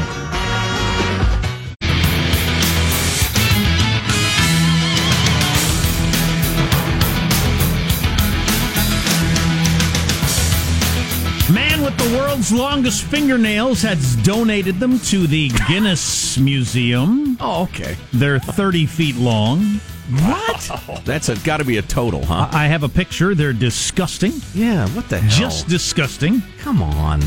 Man 11.53 11.81
with 11.81 11.97
the 11.97 12.17
world's 12.17 12.53
longest 12.53 13.03
fingernails 13.03 13.81
has 13.81 14.15
donated 14.23 14.79
them 14.79 14.97
to 14.99 15.27
the 15.27 15.49
Guinness 15.67 16.37
Museum. 16.37 17.35
Oh, 17.41 17.63
okay. 17.63 17.97
They're 18.13 18.39
30 18.39 18.85
feet 18.85 19.17
long. 19.17 19.81
What? 20.09 21.01
That's 21.05 21.29
a, 21.29 21.37
got 21.37 21.57
to 21.57 21.65
be 21.65 21.77
a 21.77 21.81
total, 21.81 22.25
huh? 22.25 22.49
I 22.51 22.67
have 22.67 22.83
a 22.83 22.89
picture. 22.89 23.33
They're 23.35 23.53
disgusting. 23.53 24.33
yeah, 24.53 24.87
what 24.89 25.07
the 25.09 25.19
hell? 25.19 25.29
Just 25.29 25.67
disgusting. 25.67 26.41
come 26.59 26.81
on. 26.81 27.21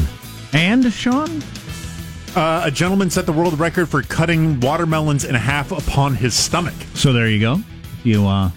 And, 0.52 0.92
Sean? 0.92 1.42
Uh, 2.37 2.62
a 2.64 2.70
gentleman 2.70 3.10
set 3.10 3.26
the 3.26 3.32
world 3.32 3.58
record 3.58 3.88
for 3.88 4.02
cutting 4.02 4.58
watermelons 4.60 5.24
in 5.24 5.34
half 5.34 5.72
upon 5.72 6.14
his 6.14 6.34
stomach. 6.34 6.74
So 6.94 7.12
there 7.12 7.28
you 7.28 7.40
go. 7.40 7.58
You, 8.02 8.26
uh, 8.26 8.50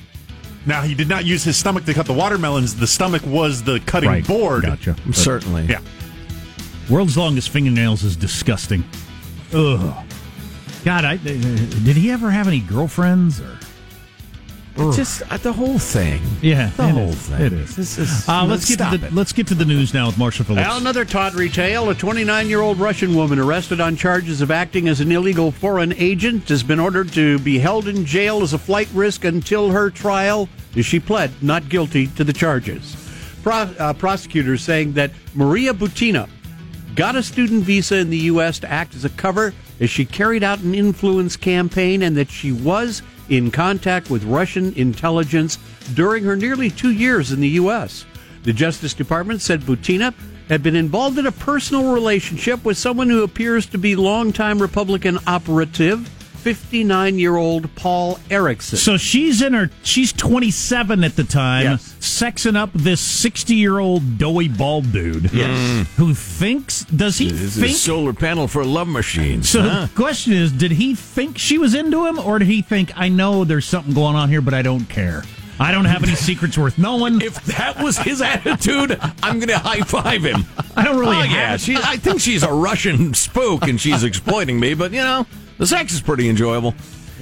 Now, 0.65 0.81
he 0.81 0.93
did 0.95 1.07
not 1.07 1.25
use 1.25 1.43
his 1.43 1.55
stomach 1.57 1.85
to 1.85 1.93
cut 1.93 2.05
the 2.07 2.13
watermelons. 2.13 2.75
The 2.75 2.87
stomach 2.87 3.21
was 3.25 3.63
the 3.63 3.79
cutting 3.81 4.09
right. 4.09 4.27
board. 4.27 4.63
Gotcha. 4.63 4.95
Certainly. 5.13 5.65
Yeah. 5.65 5.79
World's 6.89 7.17
longest 7.17 7.49
fingernails 7.49 8.03
is 8.03 8.15
disgusting. 8.15 8.83
Ugh. 9.53 9.95
God, 10.83 11.05
I, 11.05 11.15
uh, 11.15 11.17
did 11.17 11.95
he 11.97 12.11
ever 12.11 12.31
have 12.31 12.47
any 12.47 12.59
girlfriends 12.59 13.39
or? 13.39 13.57
It's 14.79 14.95
just 14.97 15.21
uh, 15.31 15.37
the 15.37 15.51
whole 15.53 15.79
thing. 15.79 16.21
Yeah, 16.41 16.69
the 16.77 16.87
it 16.87 16.91
whole 16.91 17.09
is. 17.09 17.15
thing. 17.17 17.41
It 17.41 17.53
is. 17.53 17.75
This 17.75 17.97
is- 17.97 18.29
Uh, 18.29 18.45
let's 18.45 18.65
get 18.67 18.75
stop 18.75 18.91
to 18.91 18.97
the 18.99 19.07
it. 19.07 19.13
let's 19.13 19.33
get 19.33 19.47
to 19.47 19.55
the 19.55 19.65
news 19.65 19.93
now 19.93 20.07
with 20.07 20.17
Marshall 20.17 20.45
Phillips. 20.45 20.67
Well, 20.67 20.77
another 20.77 21.03
tawdry 21.05 21.49
tale. 21.49 21.89
A 21.89 21.95
29 21.95 22.47
year 22.49 22.61
old 22.61 22.79
Russian 22.79 23.15
woman 23.15 23.39
arrested 23.39 23.81
on 23.81 23.95
charges 23.95 24.41
of 24.41 24.51
acting 24.51 24.87
as 24.87 24.99
an 25.01 25.11
illegal 25.11 25.51
foreign 25.51 25.93
agent 25.93 26.47
has 26.49 26.63
been 26.63 26.79
ordered 26.79 27.11
to 27.13 27.39
be 27.39 27.59
held 27.59 27.87
in 27.87 28.05
jail 28.05 28.41
as 28.43 28.53
a 28.53 28.57
flight 28.57 28.87
risk 28.93 29.25
until 29.25 29.71
her 29.71 29.89
trial, 29.89 30.47
as 30.75 30.85
she 30.85 30.99
pled 30.99 31.31
not 31.41 31.67
guilty 31.69 32.07
to 32.07 32.23
the 32.23 32.33
charges. 32.33 32.95
Pro- 33.43 33.53
uh, 33.79 33.93
prosecutors 33.93 34.61
saying 34.61 34.93
that 34.93 35.11
Maria 35.33 35.73
Butina 35.73 36.29
got 36.95 37.15
a 37.15 37.23
student 37.23 37.63
visa 37.63 37.95
in 37.97 38.09
the 38.09 38.17
U.S. 38.17 38.59
to 38.59 38.69
act 38.71 38.95
as 38.95 39.05
a 39.05 39.09
cover 39.09 39.53
as 39.79 39.89
she 39.89 40.03
carried 40.05 40.43
out 40.43 40.59
an 40.59 40.73
influence 40.75 41.35
campaign 41.37 42.01
and 42.01 42.17
that 42.17 42.29
she 42.29 42.51
was 42.51 43.01
in 43.29 43.51
contact 43.51 44.09
with 44.09 44.23
Russian 44.23 44.73
intelligence 44.73 45.57
during 45.93 46.23
her 46.23 46.35
nearly 46.35 46.69
two 46.69 46.91
years 46.91 47.31
in 47.31 47.39
the 47.39 47.49
U.S. 47.49 48.05
The 48.43 48.53
Justice 48.53 48.93
Department 48.93 49.41
said 49.41 49.61
Butina 49.61 50.13
had 50.49 50.63
been 50.63 50.75
involved 50.75 51.17
in 51.17 51.25
a 51.25 51.31
personal 51.31 51.93
relationship 51.93 52.63
with 52.63 52.77
someone 52.77 53.09
who 53.09 53.23
appears 53.23 53.65
to 53.67 53.77
be 53.77 53.95
longtime 53.95 54.61
Republican 54.61 55.19
operative, 55.27 56.09
59 56.53 57.19
year 57.19 57.35
old 57.35 57.73
Paul 57.75 58.19
Erickson. 58.31 58.77
So 58.77 58.95
she's 58.95 59.41
in 59.41 59.53
her 59.53 59.69
she's 59.83 60.13
27 60.13 61.03
at 61.03 61.15
the 61.17 61.25
time, 61.25 61.63
Yes. 61.63 61.95
sexing 61.99 62.55
up 62.55 62.69
this 62.73 63.01
60 63.01 63.53
year 63.55 63.79
old 63.79 64.17
doughy 64.17 64.47
bald 64.47 64.93
dude. 64.93 65.33
Yes. 65.33 65.49
Mm. 65.59 65.85
Who 65.97 66.13
thinks 66.13 66.85
does 66.85 67.17
he 67.17 67.29
This 67.29 67.41
is 67.41 67.55
think 67.57 67.71
a 67.71 67.75
solar 67.75 68.13
panel 68.13 68.47
for 68.47 68.63
love 68.63 68.87
machines. 68.87 69.49
So 69.49 69.61
huh? 69.61 69.87
the 69.87 69.93
question 69.95 70.31
is, 70.31 70.53
did 70.53 70.71
he 70.71 70.95
think 70.95 71.37
she 71.37 71.57
was 71.57 71.75
into 71.75 72.05
him, 72.05 72.17
or 72.17 72.39
did 72.39 72.47
he 72.47 72.61
think 72.61 72.91
I 72.95 73.09
know 73.09 73.43
there's 73.43 73.65
something 73.65 73.93
going 73.93 74.15
on 74.15 74.29
here, 74.29 74.41
but 74.41 74.53
I 74.53 74.61
don't 74.61 74.85
care? 74.87 75.23
I 75.59 75.71
don't 75.71 75.85
have 75.85 76.03
any 76.03 76.15
secrets 76.29 76.57
worth 76.57 76.77
knowing. 76.77 77.19
If 77.21 77.43
that 77.45 77.81
was 77.83 77.97
his 77.97 78.21
attitude, 78.21 78.97
I'm 79.21 79.39
going 79.39 79.49
to 79.49 79.57
high 79.57 79.81
five 79.81 80.23
him. 80.23 80.45
I 80.77 80.83
don't 80.85 80.97
really 80.97 81.17
Oh, 81.17 81.23
yeah, 81.23 81.57
she, 81.57 81.75
I 81.75 81.97
think 81.97 82.21
she's 82.21 82.43
a 82.43 82.53
Russian 82.53 83.13
spook 83.15 83.63
and 83.67 83.81
she's 83.81 84.03
exploiting 84.03 84.59
me, 84.59 84.75
but 84.75 84.91
you 84.91 85.01
know, 85.01 85.25
the 85.57 85.67
sex 85.67 85.93
is 85.93 86.01
pretty 86.01 86.29
enjoyable. 86.29 86.73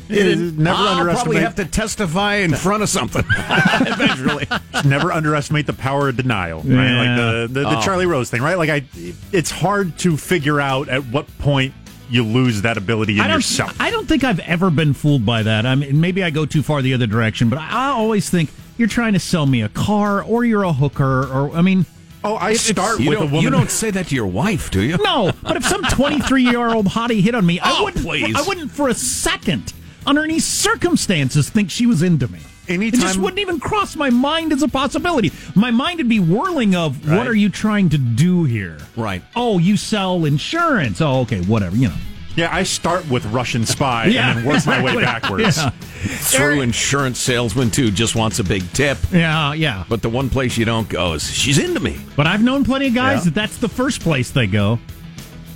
It 0.07 0.17
is 0.27 0.53
never 0.53 0.77
I'll 0.77 0.85
probably 0.85 1.37
underestimate. 1.37 1.41
have 1.43 1.55
to 1.55 1.65
testify 1.65 2.35
in 2.35 2.53
front 2.53 2.83
of 2.83 2.89
something 2.89 3.23
eventually. 3.81 4.45
never 4.83 5.11
underestimate 5.11 5.65
the 5.65 5.73
power 5.73 6.09
of 6.09 6.17
denial, 6.17 6.59
right? 6.59 6.67
Yeah. 6.67 6.97
Like 6.97 7.17
the 7.49 7.53
the, 7.53 7.59
the 7.69 7.77
Oh. 7.79 7.81
Charlie 7.81 8.05
Rose 8.05 8.29
thing, 8.29 8.41
right? 8.41 8.57
Like 8.57 8.69
I, 8.69 8.83
it's 9.31 9.49
hard 9.49 9.97
to 9.99 10.15
figure 10.17 10.59
out 10.61 10.89
at 10.89 11.05
what 11.07 11.25
point 11.39 11.73
you 12.09 12.23
lose 12.23 12.61
that 12.61 12.77
ability 12.77 13.13
in 13.15 13.21
I 13.21 13.27
don't. 13.27 13.37
yourself. 13.37 13.75
I 13.79 13.89
don't 13.89 14.07
think 14.07 14.23
I've 14.23 14.39
ever 14.41 14.69
been 14.69 14.93
fooled 14.93 15.25
by 15.25 15.41
that. 15.43 15.65
I 15.65 15.73
mean, 15.73 15.99
maybe 15.99 16.23
I 16.23 16.29
go 16.29 16.45
too 16.45 16.61
far 16.61 16.83
the 16.83 16.93
other 16.93 17.07
direction, 17.07 17.49
but 17.49 17.57
I, 17.57 17.69
I 17.69 17.87
always 17.89 18.29
think 18.29 18.51
you're 18.77 18.87
trying 18.89 19.13
to 19.13 19.19
sell 19.19 19.45
me 19.47 19.63
a 19.63 19.69
car, 19.69 20.21
or 20.21 20.45
you're 20.45 20.63
a 20.63 20.73
hooker, 20.73 21.23
or 21.25 21.51
I 21.55 21.61
mean, 21.63 21.85
oh, 22.25 22.35
I 22.35 22.53
start 22.53 22.99
with 22.99 23.19
a 23.19 23.25
woman. 23.25 23.41
you 23.41 23.49
don't 23.49 23.69
say 23.71 23.91
that 23.91 24.07
to 24.07 24.15
your 24.15 24.27
wife, 24.27 24.71
do 24.71 24.81
you? 24.81 24.97
no. 25.03 25.31
But 25.43 25.55
if 25.57 25.65
some 25.65 25.83
23 25.83 26.43
year 26.43 26.73
old 26.73 26.87
hottie 26.87 27.21
hit 27.21 27.35
on 27.35 27.45
me, 27.45 27.59
I 27.59 27.71
Oh, 27.79 27.83
wouldn't. 27.85 28.03
please. 28.05 28.35
I 28.35 28.41
wouldn't 28.47 28.71
for 28.71 28.89
a 28.89 28.93
second, 28.93 29.73
under 30.05 30.23
any 30.23 30.39
circumstances, 30.39 31.49
think 31.49 31.69
she 31.71 31.85
was 31.85 32.01
into 32.03 32.27
me. 32.27 32.39
it 32.67 32.93
just 32.95 33.17
wouldn't 33.19 33.39
even 33.39 33.59
cross 33.59 33.95
my 33.95 34.09
mind 34.09 34.51
as 34.51 34.63
a 34.63 34.67
possibility. 34.67 35.31
My 35.55 35.71
mind 35.71 35.97
would 35.99 36.09
be 36.09 36.19
whirling 36.19 36.75
of 36.75 37.07
what 37.09 37.27
are 37.27 37.35
you 37.35 37.49
trying 37.49 37.89
to 37.89 37.97
do 37.97 38.43
here? 38.43 38.77
Right. 38.97 39.21
Oh, 39.35 39.57
you 39.59 39.77
sell 39.77 40.25
insurance. 40.25 40.99
Oh, 41.01 41.21
okay, 41.21 41.41
whatever. 41.41 41.75
You 41.75 41.89
know. 41.89 41.95
Yeah, 42.35 42.53
I 42.53 42.63
start 42.63 43.09
with 43.09 43.25
Russian 43.27 43.65
spy 43.65 44.07
Yeah, 44.07 44.31
and 44.31 44.39
then 44.39 44.45
work 44.45 44.65
my 44.65 44.83
way 44.83 44.95
backwards. 45.01 45.57
Yeah. 45.57 45.71
Through 46.09 46.61
insurance 46.61 47.19
salesman 47.19 47.71
too, 47.71 47.91
just 47.91 48.15
wants 48.15 48.39
a 48.39 48.43
big 48.43 48.69
tip. 48.73 48.97
Yeah, 49.11 49.53
yeah. 49.53 49.83
But 49.89 50.01
the 50.01 50.09
one 50.09 50.29
place 50.29 50.57
you 50.57 50.65
don't 50.65 50.87
go 50.89 51.13
is 51.13 51.29
she's 51.29 51.57
into 51.57 51.79
me. 51.79 51.97
But 52.15 52.27
I've 52.27 52.43
known 52.43 52.63
plenty 52.63 52.87
of 52.87 52.93
guys 52.93 53.19
Yeah. 53.19 53.23
that 53.25 53.33
that's 53.35 53.57
the 53.57 53.69
first 53.69 54.01
place 54.01 54.31
they 54.31 54.47
go. 54.47 54.79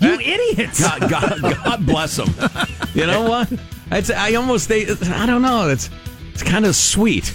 You 0.02 0.14
eh? 0.14 0.22
idiots! 0.22 0.80
God, 0.82 1.10
God, 1.10 1.42
God 1.64 1.86
bless 1.86 2.16
them. 2.16 2.30
You 2.94 3.06
know 3.08 3.24
what? 3.30 3.52
It's, 3.92 4.10
I 4.10 4.34
almost 4.36 4.70
they. 4.70 4.88
I 4.88 5.26
don't 5.26 5.42
know. 5.42 5.68
It's 5.70 5.90
it's 6.34 6.44
kind 6.44 6.66
of 6.66 6.76
sweet 6.76 7.34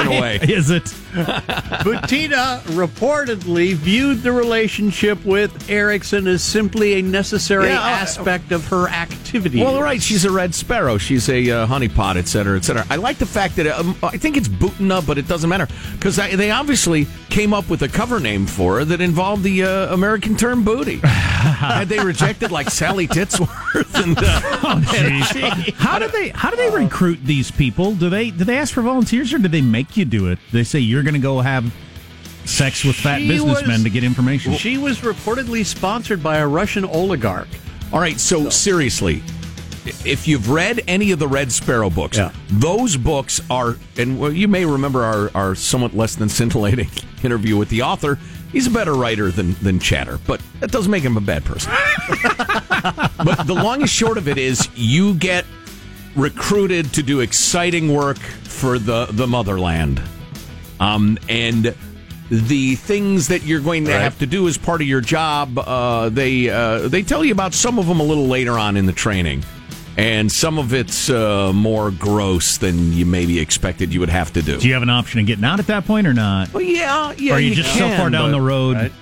in 0.00 0.06
a 0.06 0.10
way. 0.20 0.38
Is 0.42 0.70
it? 0.70 0.94
Butina 1.82 2.60
reportedly 2.62 3.74
viewed 3.74 4.22
the 4.22 4.32
relationship 4.32 5.22
with 5.24 5.68
Erickson 5.70 6.26
as 6.26 6.42
simply 6.42 6.94
a 6.94 7.02
necessary 7.02 7.66
Yeah, 7.68 7.80
uh, 7.82 7.88
aspect 7.88 8.52
of 8.52 8.66
her 8.68 8.88
activity. 8.88 9.60
Well, 9.60 9.80
right. 9.82 10.00
She's 10.02 10.24
a 10.24 10.30
red 10.30 10.54
sparrow. 10.54 10.98
She's 10.98 11.28
a 11.28 11.50
uh, 11.50 11.66
honeypot, 11.66 12.16
et 12.16 12.28
cetera, 12.28 12.56
et 12.56 12.64
cetera. 12.64 12.86
I 12.90 12.96
like 12.96 13.18
the 13.18 13.26
fact 13.26 13.56
that 13.56 13.66
um, 13.66 13.96
I 14.02 14.16
think 14.16 14.36
it's 14.36 14.48
Butina, 14.48 15.06
but 15.06 15.18
it 15.18 15.28
doesn't 15.28 15.48
matter 15.48 15.68
because 15.92 16.16
they 16.16 16.50
obviously 16.50 17.06
came 17.28 17.52
up 17.54 17.68
with 17.68 17.82
a 17.82 17.88
cover 17.88 18.20
name 18.20 18.46
for 18.46 18.78
her 18.78 18.84
that 18.84 19.00
involved 19.00 19.42
the 19.42 19.64
uh, 19.64 19.92
American 19.94 20.36
term 20.36 20.64
booty. 20.64 20.96
Had 21.02 21.88
they 21.88 21.98
rejected 22.00 22.50
like 22.50 22.70
Sally 22.70 23.06
Titsworth 23.06 24.02
and 24.02 24.16
uh, 24.18 24.22
Jeez. 24.82 25.74
how 25.74 25.98
do 25.98 26.08
they 26.08 26.28
how 26.30 26.50
do 26.50 26.56
they 26.56 26.70
recruit 26.70 27.20
these 27.24 27.50
people? 27.50 27.94
Do 27.94 28.08
they 28.10 28.30
do 28.30 28.44
they 28.44 28.58
ask 28.58 28.72
for 28.74 28.82
volunteers 28.82 29.32
or 29.32 29.38
do 29.38 29.48
they 29.48 29.60
make 29.60 29.96
you 29.96 30.04
do 30.04 30.28
it? 30.28 30.38
They 30.52 30.64
say 30.64 30.78
you're 30.80 31.01
going 31.02 31.14
to 31.14 31.20
go 31.20 31.40
have 31.40 31.72
sex 32.44 32.84
with 32.84 32.96
fat 32.96 33.20
She 33.20 33.28
businessmen 33.28 33.70
was- 33.70 33.82
to 33.84 33.90
get 33.90 34.04
information. 34.04 34.54
She 34.54 34.78
was 34.78 34.98
reportedly 34.98 35.64
sponsored 35.64 36.22
by 36.22 36.38
a 36.38 36.46
Russian 36.46 36.84
oligarch. 36.84 37.48
All 37.92 38.00
right, 38.00 38.18
so 38.18 38.48
seriously, 38.48 39.22
if 40.04 40.26
you've 40.26 40.48
read 40.50 40.80
any 40.88 41.10
of 41.12 41.18
the 41.18 41.28
Red 41.28 41.52
Sparrow 41.52 41.90
books, 41.90 42.16
Yeah. 42.16 42.32
those 42.48 42.96
books 42.96 43.40
are, 43.50 43.76
and 43.98 44.18
well, 44.18 44.32
you 44.32 44.48
may 44.48 44.64
remember 44.64 45.02
our, 45.02 45.30
our 45.34 45.54
somewhat 45.54 45.94
less 45.94 46.14
than 46.16 46.28
scintillating 46.28 46.88
interview 47.22 47.56
with 47.56 47.68
the 47.68 47.82
author. 47.82 48.18
He's 48.50 48.66
a 48.66 48.70
better 48.70 48.94
writer 48.94 49.30
than, 49.30 49.54
than 49.62 49.78
Chatter, 49.78 50.18
but 50.26 50.40
that 50.60 50.70
doesn't 50.70 50.90
make 50.90 51.02
him 51.02 51.16
a 51.16 51.20
bad 51.20 51.44
person. 51.44 51.72
but 52.82 53.44
the 53.46 53.54
long 53.54 53.80
and 53.82 53.90
short 53.90 54.18
of 54.18 54.28
it 54.28 54.38
is 54.38 54.68
you 54.74 55.14
get 55.14 55.44
recruited 56.16 56.92
to 56.94 57.02
do 57.02 57.20
exciting 57.20 57.92
work 57.94 58.18
for 58.18 58.78
the, 58.78 59.06
the 59.10 59.26
motherland. 59.26 60.02
Um, 60.82 61.18
and 61.28 61.74
the 62.30 62.74
things 62.76 63.28
that 63.28 63.42
you're 63.44 63.60
going 63.60 63.84
to 63.84 63.92
Right. 63.92 64.00
have 64.00 64.18
to 64.20 64.26
do 64.26 64.48
as 64.48 64.56
part 64.58 64.80
of 64.80 64.86
your 64.88 65.00
job, 65.00 65.58
uh, 65.58 66.08
they 66.08 66.48
uh, 66.48 66.88
they 66.88 67.02
tell 67.02 67.24
you 67.24 67.32
about 67.32 67.54
some 67.54 67.78
of 67.78 67.86
them 67.86 68.00
a 68.00 68.02
little 68.04 68.26
later 68.26 68.58
on 68.58 68.76
in 68.76 68.86
the 68.86 68.92
training, 68.92 69.44
and 69.98 70.32
some 70.32 70.58
of 70.58 70.72
it's 70.72 71.10
uh, 71.10 71.52
more 71.52 71.90
gross 71.90 72.56
than 72.56 72.92
you 72.94 73.04
maybe 73.04 73.38
expected 73.38 73.92
you 73.92 74.00
would 74.00 74.08
have 74.08 74.32
to 74.32 74.42
do. 74.42 74.58
do 74.58 74.66
you 74.66 74.72
have 74.74 74.82
an 74.82 74.90
option 74.90 75.20
of 75.20 75.26
getting 75.26 75.44
out 75.44 75.60
at 75.60 75.66
that 75.66 75.86
point 75.86 76.06
or 76.06 76.14
not? 76.14 76.52
well, 76.54 76.62
yeah, 76.62 77.12
yeah. 77.18 77.32
or 77.32 77.36
are 77.36 77.40
you, 77.40 77.54
just 77.54 77.76
can, 77.76 77.90
so 77.92 77.96
far 77.98 78.08
down 78.10 78.30
but- 78.30 78.38
the 78.38 78.40
road? 78.40 78.76
right. 78.76 78.92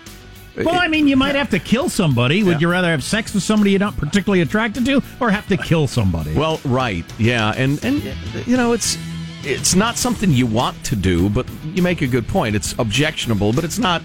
Well, 0.57 0.75
I 0.79 0.89
mean, 0.89 1.07
you 1.09 1.17
might 1.17 1.37
have 1.37 1.49
to 1.51 1.59
kill 1.59 1.89
somebody. 1.89 2.43
Would 2.43 2.55
Yeah. 2.57 2.61
you 2.61 2.69
rather 2.69 2.91
have 2.91 3.03
sex 3.03 3.33
with 3.33 3.43
somebody 3.45 3.71
you're 3.71 3.81
not 3.81 3.97
particularly 3.97 4.43
attracted 4.43 4.85
to, 4.85 5.01
or 5.21 5.31
have 5.31 5.47
to 5.49 5.57
kill 5.57 5.87
somebody? 5.87 6.35
Well, 6.35 6.61
right, 6.65 7.05
yeah, 7.19 7.55
and 7.57 7.83
and 7.85 8.03
you 8.47 8.57
know 8.59 8.73
it's 8.73 8.99
it's 9.43 9.75
not 9.75 9.97
something 9.97 10.31
you 10.31 10.47
want 10.47 10.83
to 10.85 10.97
do, 10.97 11.29
but 11.29 11.47
you 11.65 11.83
make 11.83 12.03
a 12.03 12.07
good 12.07 12.27
point. 12.29 12.55
It's 12.57 12.75
objectionable, 12.79 13.53
but 13.53 13.65
it's 13.65 13.79
not. 13.79 14.03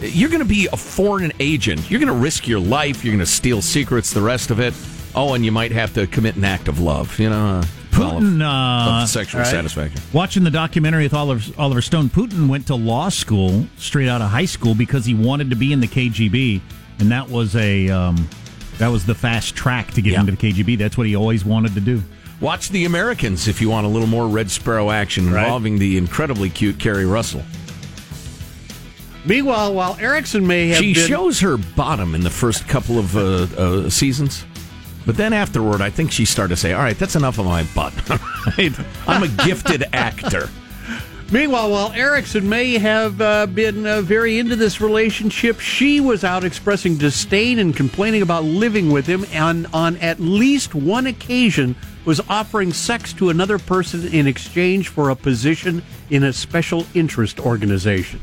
You're 0.00 0.30
going 0.30 0.42
to 0.42 0.48
be 0.48 0.68
a 0.72 0.76
foreign 0.76 1.32
agent. 1.38 1.90
You're 1.90 2.00
going 2.00 2.12
to 2.12 2.18
risk 2.20 2.48
your 2.48 2.58
life. 2.60 3.04
You're 3.04 3.12
going 3.12 3.24
to 3.24 3.30
steal 3.30 3.62
secrets. 3.62 4.12
The 4.12 4.22
rest 4.22 4.50
of 4.50 4.58
it. 4.58 4.74
Oh, 5.14 5.34
and 5.34 5.44
you 5.44 5.52
might 5.52 5.72
have 5.72 5.92
to 5.94 6.06
commit 6.06 6.36
an 6.36 6.44
act 6.44 6.68
of 6.68 6.80
love. 6.80 7.18
You 7.18 7.30
know, 7.30 7.46
uh, 7.60 7.64
well, 7.98 8.16
of- 8.16 8.22
Putin, 8.22 8.42
uh, 8.42 9.02
of 9.02 9.08
sexual 9.08 9.42
right. 9.42 9.46
satisfaction. 9.50 10.00
Watching 10.12 10.42
the 10.42 10.50
documentary 10.50 11.04
with 11.04 11.14
Oliver, 11.14 11.52
Oliver 11.58 11.82
Stone, 11.82 12.08
Putin 12.08 12.48
went 12.48 12.66
to 12.68 12.74
law 12.74 13.10
school 13.10 13.66
straight 13.76 14.08
out 14.08 14.22
of 14.22 14.30
high 14.30 14.46
school 14.46 14.74
because 14.74 15.04
he 15.04 15.14
wanted 15.14 15.50
to 15.50 15.56
be 15.56 15.72
in 15.72 15.80
the 15.80 15.86
KGB, 15.88 16.60
and 16.98 17.10
that 17.12 17.28
was 17.28 17.54
a 17.54 17.90
um, 17.90 18.28
that 18.78 18.88
was 18.88 19.04
the 19.04 19.14
fast 19.14 19.54
track 19.54 19.92
to 19.92 20.02
get 20.02 20.14
Yeah. 20.14 20.20
into 20.20 20.32
the 20.32 20.38
KGB. 20.38 20.78
That's 20.78 20.96
what 20.96 21.06
he 21.06 21.14
always 21.14 21.44
wanted 21.44 21.74
to 21.74 21.80
do. 21.80 22.02
Watch 22.42 22.70
The 22.70 22.86
Americans 22.86 23.46
if 23.46 23.60
you 23.60 23.70
want 23.70 23.86
a 23.86 23.88
little 23.88 24.08
more 24.08 24.26
Red 24.26 24.50
Sparrow 24.50 24.90
action 24.90 25.30
Right. 25.30 25.44
involving 25.44 25.78
the 25.78 25.96
incredibly 25.96 26.50
cute 26.50 26.76
Keri 26.80 27.06
Russell. 27.06 27.44
Meanwhile, 29.24 29.72
while 29.74 29.96
Erickson 30.00 30.44
may 30.44 30.66
have 30.70 30.78
She 30.78 30.92
been, 30.92 31.06
shows 31.06 31.38
her 31.38 31.56
bottom 31.56 32.16
in 32.16 32.22
the 32.22 32.30
first 32.30 32.66
couple 32.66 32.98
of 32.98 33.16
uh, 33.16 33.22
uh, 33.56 33.88
seasons, 33.90 34.44
but 35.06 35.16
then 35.16 35.32
afterward, 35.32 35.80
I 35.80 35.90
think 35.90 36.10
she 36.10 36.24
started 36.24 36.56
to 36.56 36.60
say, 36.60 36.72
"All 36.72 36.82
right, 36.82 36.98
that's 36.98 37.14
enough 37.14 37.38
of 37.38 37.46
my 37.46 37.62
butt. 37.74 37.92
Right? 38.58 38.72
I'm 39.06 39.22
a 39.22 39.28
gifted 39.28 39.84
actor." 39.92 40.48
Meanwhile, 41.30 41.70
while 41.70 41.92
Erickson 41.92 42.48
may 42.48 42.76
have 42.78 43.20
uh, 43.20 43.46
been 43.46 43.86
uh, 43.86 44.00
very 44.02 44.40
into 44.40 44.56
this 44.56 44.80
relationship, 44.80 45.60
she 45.60 46.00
was 46.00 46.24
out 46.24 46.42
expressing 46.42 46.96
disdain 46.98 47.60
and 47.60 47.74
complaining 47.74 48.20
about 48.22 48.42
living 48.42 48.90
with 48.90 49.06
him, 49.06 49.24
and 49.32 49.68
on 49.72 49.96
at 49.98 50.18
least 50.18 50.74
one 50.74 51.06
occasion 51.06 51.76
was 52.04 52.20
offering 52.28 52.72
sex 52.72 53.12
to 53.14 53.30
another 53.30 53.58
person 53.58 54.06
in 54.08 54.26
exchange 54.26 54.88
for 54.88 55.10
a 55.10 55.16
position 55.16 55.82
in 56.10 56.24
a 56.24 56.32
special 56.32 56.86
interest 56.94 57.40
organization. 57.40 58.20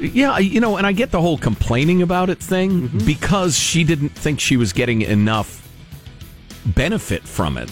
Yeah, 0.00 0.38
you 0.38 0.60
know, 0.60 0.76
and 0.76 0.86
I 0.86 0.92
get 0.92 1.12
the 1.12 1.20
whole 1.20 1.38
complaining 1.38 2.02
about 2.02 2.28
it 2.28 2.38
thing 2.38 2.88
mm-hmm. 2.88 3.06
because 3.06 3.58
she 3.58 3.84
didn't 3.84 4.10
think 4.10 4.38
she 4.38 4.56
was 4.56 4.72
getting 4.72 5.02
enough 5.02 5.66
benefit 6.66 7.26
from 7.26 7.56
it. 7.56 7.70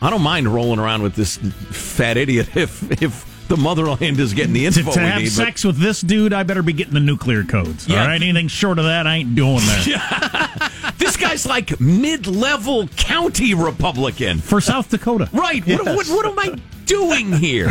I 0.00 0.10
don't 0.10 0.22
mind 0.22 0.46
rolling 0.48 0.78
around 0.78 1.02
with 1.02 1.16
this 1.16 1.38
fat 1.38 2.16
idiot 2.16 2.48
if 2.56 3.02
if 3.02 3.33
the 3.48 3.56
motherland 3.56 4.18
is 4.20 4.32
getting 4.34 4.52
the 4.52 4.60
To, 4.70 4.80
info 4.80 4.92
to 4.92 5.00
we 5.00 5.04
have 5.06 5.18
need. 5.18 5.24
but- 5.26 5.32
sex 5.32 5.64
with 5.64 5.78
this 5.78 6.00
dude, 6.00 6.32
I 6.32 6.42
better 6.42 6.62
be 6.62 6.72
getting 6.72 6.94
the 6.94 7.00
nuclear 7.00 7.44
codes. 7.44 7.86
Yeah. 7.88 8.00
All 8.02 8.06
right, 8.08 8.20
anything 8.22 8.48
short 8.48 8.78
of 8.78 8.84
that, 8.86 9.06
I 9.06 9.16
ain't 9.16 9.34
doing 9.34 9.56
that. 9.58 10.72
this 10.98 11.16
guy's 11.16 11.46
like 11.46 11.78
mid-level 11.80 12.88
county 12.88 13.54
Republican. 13.54 14.38
For 14.38 14.60
South 14.60 14.88
Dakota, 14.90 15.28
Right. 15.32 15.66
What, 15.66 15.84
what, 15.84 16.06
what 16.08 16.26
am 16.26 16.38
I 16.38 16.58
doing 16.86 17.32
here? 17.32 17.68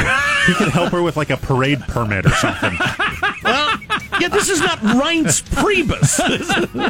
He 0.47 0.53
could 0.55 0.69
help 0.69 0.91
her 0.91 1.01
with 1.01 1.15
like 1.17 1.29
a 1.29 1.37
parade 1.37 1.79
permit 1.81 2.25
or 2.25 2.31
something. 2.31 2.73
well, 4.23 4.31
yeah, 4.31 4.37
this 4.37 4.49
is 4.49 4.59
not 4.59 4.79
Reince 4.79 5.41
Priebus. 5.43 6.19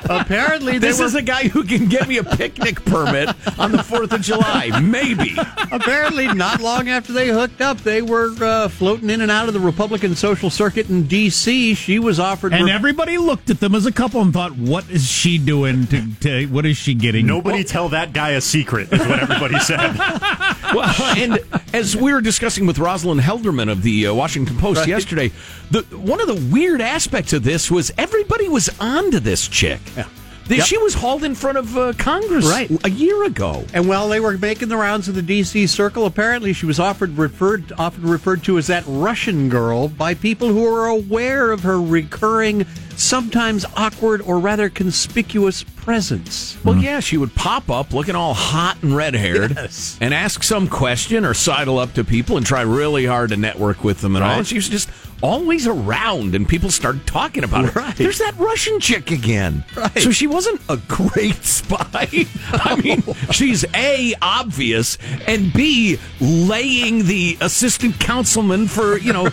Apparently, 0.21 0.73
they 0.73 0.87
this 0.87 0.99
were 0.99 1.05
is 1.05 1.15
a 1.15 1.21
guy 1.21 1.47
who 1.47 1.63
can 1.63 1.87
get 1.87 2.07
me 2.07 2.17
a 2.17 2.23
picnic 2.23 2.83
permit 2.85 3.29
on 3.59 3.71
the 3.71 3.79
4th 3.79 4.11
of 4.13 4.21
July. 4.21 4.79
Maybe. 4.81 5.35
apparently 5.71 6.27
not 6.33 6.61
long 6.61 6.89
after 6.89 7.13
they 7.13 7.29
hooked 7.29 7.61
up, 7.61 7.77
they 7.79 8.01
were 8.01 8.33
uh, 8.41 8.67
floating 8.67 9.09
in 9.09 9.21
and 9.21 9.31
out 9.31 9.47
of 9.47 9.53
the 9.53 9.59
Republican 9.59 10.15
social 10.15 10.49
circuit 10.49 10.89
in 10.89 11.03
D.C. 11.07 11.73
She 11.75 11.99
was 11.99 12.19
offered. 12.19 12.53
and 12.53 12.65
re- 12.65 12.71
everybody 12.71 13.17
looked 13.17 13.49
at 13.49 13.59
them 13.59 13.75
as 13.75 13.85
a 13.85 13.91
couple 13.91 14.21
and 14.21 14.33
thought, 14.33 14.55
"What 14.57 14.89
is 14.89 15.09
she 15.09 15.37
doing? 15.37 15.87
To, 15.87 16.15
to 16.21 16.45
what 16.47 16.65
is 16.65 16.77
she 16.77 16.93
getting?" 16.93 17.25
Nobody 17.25 17.63
tell 17.63 17.89
that 17.89 18.13
guy 18.13 18.31
a 18.31 18.41
secret 18.41 18.91
is 18.91 18.99
what 18.99 19.19
everybody 19.19 19.59
said. 19.59 19.95
Well, 20.73 20.91
and 21.17 21.37
as 21.71 21.95
we 21.95 22.11
were 22.13 22.21
discussing 22.21 22.65
with 22.65 22.79
Rosalind 22.79 23.21
Helderman 23.21 23.69
of 23.71 23.83
the 23.83 24.07
uh, 24.07 24.13
Washington 24.15 24.57
Post 24.57 24.79
Right. 24.79 24.87
yesterday, 24.89 25.31
the 25.69 25.81
one 25.95 26.19
of 26.19 26.25
the 26.25 26.49
weird 26.51 26.81
aspects 26.81 27.22
of 27.31 27.43
this 27.43 27.71
was 27.71 27.91
everybody 27.97 28.49
was 28.49 28.69
onto 28.81 29.19
this 29.19 29.47
chick. 29.47 29.79
Yeah. 29.95 30.07
Yep. 30.49 30.65
She 30.65 30.77
was 30.77 30.93
hauled 30.93 31.23
in 31.23 31.35
front 31.35 31.57
of 31.57 31.77
uh, 31.77 31.93
Congress 31.97 32.45
Right. 32.45 32.69
a 32.83 32.89
year 32.89 33.23
ago. 33.23 33.63
And 33.73 33.87
while 33.87 34.09
they 34.09 34.19
were 34.19 34.37
making 34.37 34.67
the 34.67 34.75
rounds 34.75 35.07
of 35.07 35.15
the 35.15 35.21
D.C. 35.21 35.67
circle, 35.67 36.05
apparently 36.05 36.51
she 36.51 36.65
was 36.65 36.81
offered 36.81 37.17
referred 37.17 37.71
often 37.77 38.03
referred 38.05 38.43
to 38.43 38.57
as 38.57 38.67
that 38.67 38.83
Russian 38.85 39.47
girl 39.47 39.87
by 39.87 40.13
people 40.15 40.49
who 40.49 40.65
are 40.67 40.87
aware 40.87 41.51
of 41.51 41.63
her 41.63 41.81
recurring, 41.81 42.65
sometimes 42.97 43.65
awkward 43.77 44.21
or 44.21 44.37
rather 44.37 44.67
conspicuous 44.69 45.63
presence. 45.83 46.57
Well, 46.63 46.77
yeah, 46.77 46.99
she 47.01 47.17
would 47.17 47.35
pop 47.35 47.69
up 47.69 47.93
looking 47.93 48.15
all 48.15 48.33
hot 48.33 48.77
and 48.81 48.95
red 48.95 49.15
haired 49.15 49.51
Yes. 49.55 49.97
and 49.99 50.13
ask 50.13 50.41
some 50.43 50.67
question 50.67 51.25
or 51.25 51.33
sidle 51.33 51.77
up 51.77 51.93
to 51.93 52.03
people 52.03 52.37
and 52.37 52.45
try 52.45 52.61
really 52.61 53.05
hard 53.05 53.29
to 53.31 53.37
network 53.37 53.83
with 53.83 54.01
them 54.01 54.15
and 54.15 54.23
all. 54.23 54.31
Right. 54.31 54.37
And 54.39 54.47
she 54.47 54.55
was 54.55 54.69
just 54.69 54.89
always 55.21 55.67
around, 55.67 56.35
and 56.35 56.47
people 56.47 56.69
started 56.69 57.05
talking 57.07 57.43
about 57.45 57.65
her. 57.69 57.79
Right. 57.81 57.95
There's 57.95 58.17
that 58.19 58.37
Russian 58.37 58.79
chick 58.79 59.11
again. 59.11 59.63
Right. 59.75 59.97
So 59.99 60.11
she 60.11 60.27
wasn't 60.27 60.61
a 60.69 60.77
great 60.87 61.35
spy. 61.43 62.07
I 62.51 62.75
mean, 62.81 63.03
she's 63.31 63.63
A, 63.75 64.13
obvious, 64.21 64.97
and 65.27 65.51
B, 65.53 65.97
laying 66.19 67.05
the 67.05 67.37
assistant 67.41 67.99
councilman 67.99 68.67
for, 68.67 68.97
you 68.97 69.13
know, 69.13 69.25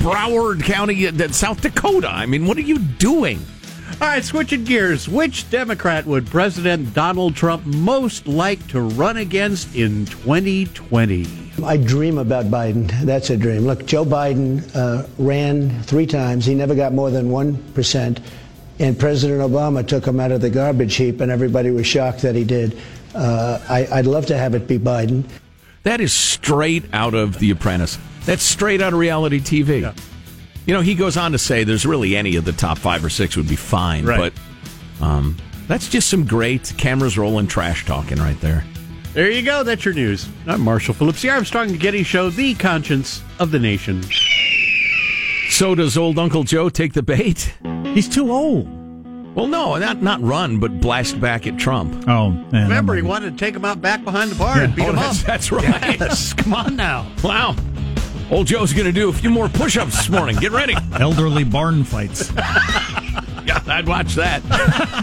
Broward 0.00 0.62
County, 0.62 1.06
uh, 1.08 1.28
South 1.28 1.60
Dakota. 1.62 2.08
I 2.08 2.26
mean, 2.26 2.46
what 2.46 2.56
are 2.56 2.62
you 2.62 2.78
doing? 2.78 3.44
All 3.98 4.08
right, 4.08 4.22
switching 4.22 4.64
gears. 4.64 5.08
Which 5.08 5.48
Democrat 5.48 6.04
would 6.04 6.26
President 6.26 6.92
Donald 6.92 7.34
Trump 7.34 7.64
most 7.64 8.26
like 8.26 8.66
to 8.68 8.82
run 8.82 9.16
against 9.16 9.74
in 9.74 10.04
2020? 10.04 11.26
I 11.64 11.78
dream 11.78 12.18
about 12.18 12.46
Biden. 12.46 12.90
That's 13.06 13.30
a 13.30 13.38
dream. 13.38 13.62
Look, 13.62 13.86
Joe 13.86 14.04
Biden 14.04 14.62
uh, 14.76 15.06
ran 15.16 15.82
three 15.84 16.04
times. 16.04 16.44
He 16.44 16.54
never 16.54 16.74
got 16.74 16.92
more 16.92 17.10
than 17.10 17.30
1%. 17.30 18.22
And 18.78 18.98
President 18.98 19.40
Obama 19.40 19.86
took 19.86 20.06
him 20.06 20.20
out 20.20 20.30
of 20.30 20.42
the 20.42 20.50
garbage 20.50 20.94
heap, 20.94 21.22
and 21.22 21.32
everybody 21.32 21.70
was 21.70 21.86
shocked 21.86 22.20
that 22.20 22.34
he 22.34 22.44
did. 22.44 22.78
Uh, 23.14 23.58
I, 23.66 23.88
I'd 23.90 24.06
love 24.06 24.26
to 24.26 24.36
have 24.36 24.54
it 24.54 24.68
be 24.68 24.78
Biden. 24.78 25.24
That 25.84 26.02
is 26.02 26.12
straight 26.12 26.84
out 26.92 27.14
of 27.14 27.38
The 27.38 27.50
Apprentice. 27.50 27.96
That's 28.26 28.42
straight 28.42 28.82
out 28.82 28.92
of 28.92 28.98
reality 28.98 29.40
TV. 29.40 29.90
You 30.66 30.74
know, 30.74 30.80
he 30.80 30.94
goes 30.94 31.16
on 31.16 31.32
to 31.32 31.38
say 31.38 31.62
there's 31.64 31.86
really 31.86 32.16
any 32.16 32.36
of 32.36 32.44
the 32.44 32.52
top 32.52 32.76
five 32.78 33.04
or 33.04 33.08
six 33.10 33.36
would 33.36 33.48
be 33.48 33.56
fine, 33.56 34.04
Right. 34.04 34.32
but 35.00 35.04
um, 35.04 35.36
that's 35.68 35.88
just 35.88 36.08
some 36.10 36.24
great 36.26 36.72
cameras 36.76 37.16
rolling 37.16 37.46
trash 37.46 37.84
talking 37.86 38.18
right 38.18 38.40
there. 38.40 38.64
There 39.14 39.30
you 39.30 39.42
go. 39.42 39.62
That's 39.62 39.84
your 39.84 39.94
news. 39.94 40.28
I'm 40.46 40.60
Marshall 40.60 40.92
Phillips, 40.94 41.22
the 41.22 41.30
Armstrong 41.30 41.70
and 41.70 41.80
Getty 41.80 42.02
Show, 42.02 42.30
the 42.30 42.54
conscience 42.54 43.22
of 43.38 43.50
the 43.50 43.58
nation. 43.58 44.02
So 45.50 45.74
does 45.74 45.96
old 45.96 46.18
Uncle 46.18 46.42
Joe 46.42 46.68
take 46.68 46.92
the 46.92 47.02
bait? 47.02 47.54
He's 47.94 48.08
too 48.08 48.30
old. 48.32 48.66
Well, 49.34 49.46
no, 49.46 49.76
not 49.78 50.02
not 50.02 50.20
run, 50.22 50.58
but 50.60 50.80
blast 50.80 51.20
back 51.20 51.46
at 51.46 51.58
Trump. 51.58 52.06
Oh, 52.08 52.30
man, 52.30 52.68
Remember, 52.68 52.94
he 52.94 53.02
wanted 53.02 53.32
to 53.32 53.44
take 53.44 53.54
him 53.54 53.64
out 53.64 53.80
back 53.80 54.02
behind 54.02 54.30
the 54.30 54.34
bar 54.34 54.58
and 54.60 54.74
beat 54.74 54.82
Oh, 54.86 54.90
him 54.90 54.98
up. 54.98 55.04
that's, 55.16 55.22
that's 55.22 55.52
right. 55.52 55.64
Yes, 56.00 56.32
come 56.32 56.52
on 56.54 56.74
now. 56.76 57.06
Wow. 57.22 57.54
Old 58.30 58.46
Joe's 58.48 58.72
going 58.72 58.86
to 58.86 58.92
do 58.92 59.08
a 59.08 59.12
few 59.12 59.30
more 59.30 59.48
push 59.48 59.76
ups 59.76 59.96
this 59.96 60.08
morning. 60.08 60.36
Get 60.36 60.50
ready. 60.52 60.74
elderly 60.98 61.44
barn 61.44 61.84
fights. 61.84 62.32
Yeah, 63.46 63.62
I'd 63.68 63.86
watch 63.86 64.16
that. 64.16 64.42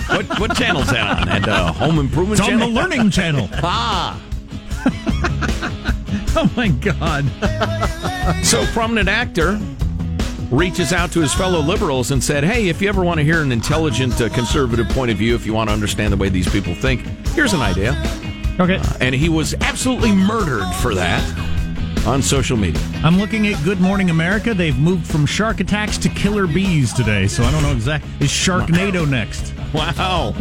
what, 0.09 0.37
what 0.37 0.57
channel's 0.57 0.87
that 0.87 1.21
on? 1.21 1.27
That 1.29 1.47
uh, 1.47 1.71
Home 1.71 1.97
Improvement 1.97 2.41
It's 2.41 2.49
on 2.49 2.59
the? 2.59 2.67
Learning 2.67 3.09
Channel. 3.09 3.47
Ah. 3.63 4.21
Oh 6.35 6.51
my 6.57 6.67
God! 6.67 7.23
So, 8.43 8.65
prominent 8.73 9.07
actor 9.07 9.57
reaches 10.51 10.91
out 10.91 11.13
to 11.13 11.21
his 11.21 11.33
fellow 11.33 11.61
liberals 11.61 12.11
and 12.11 12.21
said, 12.21 12.43
Hey, 12.43 12.67
if 12.67 12.81
you 12.81 12.89
ever 12.89 13.01
want 13.03 13.19
to 13.19 13.23
hear 13.23 13.41
an 13.41 13.53
intelligent 13.53 14.19
uh, 14.19 14.27
conservative 14.27 14.89
point 14.89 15.09
of 15.09 15.17
view, 15.17 15.35
if 15.35 15.45
you 15.45 15.53
want 15.53 15.69
to 15.69 15.73
understand 15.73 16.11
the 16.11 16.17
way 16.17 16.27
these 16.27 16.49
people 16.49 16.75
think, 16.75 17.01
here's 17.29 17.53
an 17.53 17.61
idea. 17.61 17.91
Okay, 18.59 18.81
And 18.99 19.15
he 19.15 19.29
was 19.29 19.53
absolutely 19.61 20.11
murdered 20.11 20.67
for 20.81 20.93
that 20.95 21.21
on 22.05 22.21
social 22.21 22.57
media. 22.57 22.81
I'm 23.03 23.17
looking 23.17 23.47
at 23.47 23.63
Good 23.63 23.79
Morning 23.79 24.09
America. 24.09 24.53
They've 24.53 24.77
moved 24.77 25.07
from 25.07 25.25
shark 25.25 25.59
attacks 25.59 25.97
to 25.99 26.09
killer 26.09 26.47
bees 26.47 26.93
today, 26.93 27.27
so 27.27 27.43
I 27.43 27.51
don't 27.51 27.63
know 27.63 27.71
exactly. 27.71 28.09
Is 28.19 28.31
Sharknado 28.31 29.09
next? 29.09 29.53
Wow. 29.73 30.33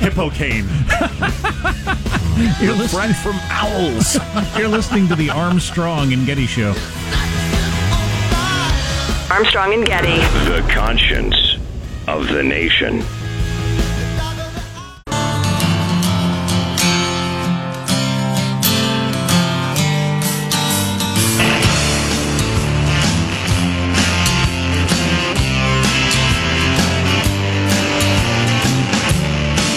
Hippocane. 0.00 0.66
You're 2.60 2.72
The 2.74 2.78
listening, 2.78 3.12
from 3.14 3.36
owls. 3.50 4.16
you're 4.58 4.68
listening 4.68 5.06
to 5.08 5.14
the 5.14 5.28
Armstrong 5.28 6.12
and 6.14 6.24
Getty 6.26 6.46
Show. 6.46 6.70
Armstrong 9.30 9.74
and 9.74 9.84
Getty. 9.86 10.16
The 10.48 10.66
conscience 10.72 11.56
of 12.08 12.28
the 12.28 12.42
nation. 12.42 13.02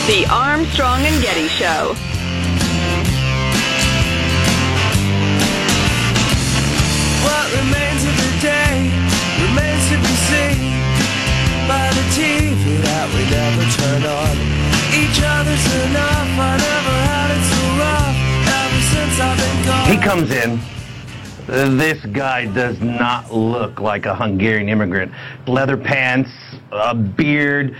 The 0.05 0.25
Armstrong 0.29 0.99
and 1.05 1.23
Getty 1.23 1.47
Show. 1.47 1.95
What 7.23 7.47
remains 7.55 8.03
of 8.03 8.11
the 8.11 8.31
day 8.41 8.91
remains 9.39 9.87
to 9.87 9.97
be 10.03 10.13
seen 10.27 10.59
by 11.69 11.87
the 11.95 12.03
TV 12.11 12.83
that 12.83 13.07
we 13.15 13.23
never 13.31 13.63
turn 13.79 14.03
on. 14.03 14.35
Each 14.91 15.23
other's 15.23 15.65
enough. 15.87 16.35
I 16.35 16.57
never 16.59 16.95
had 17.07 17.31
it 17.31 17.43
so 17.47 17.63
rough 17.79 18.17
ever 18.59 18.81
since 18.91 19.15
I've 19.23 19.39
been 19.39 19.59
gone. 19.65 19.87
He 19.87 19.97
comes 20.03 20.31
in. 20.31 20.59
This 21.77 22.05
guy 22.07 22.45
does 22.47 22.79
not 22.81 23.33
look 23.33 23.79
like 23.79 24.05
a 24.05 24.15
Hungarian 24.15 24.69
immigrant. 24.69 25.11
Leather 25.45 25.77
pants, 25.77 26.31
a 26.71 26.95
beard. 26.95 27.75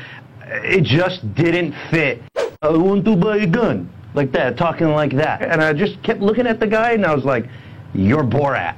It 0.53 0.83
just 0.83 1.33
didn't 1.35 1.73
fit. 1.89 2.21
I 2.61 2.69
want 2.69 3.05
to 3.05 3.15
buy 3.15 3.37
a 3.37 3.47
gun. 3.47 3.91
Like 4.15 4.31
that, 4.33 4.57
talking 4.57 4.89
like 4.89 5.15
that. 5.15 5.41
And 5.41 5.61
I 5.61 5.73
just 5.73 6.01
kept 6.03 6.19
looking 6.19 6.45
at 6.45 6.59
the 6.59 6.67
guy 6.67 6.91
and 6.91 7.05
I 7.05 7.15
was 7.15 7.25
like, 7.25 7.45
You're 7.93 8.23
Borat. 8.23 8.77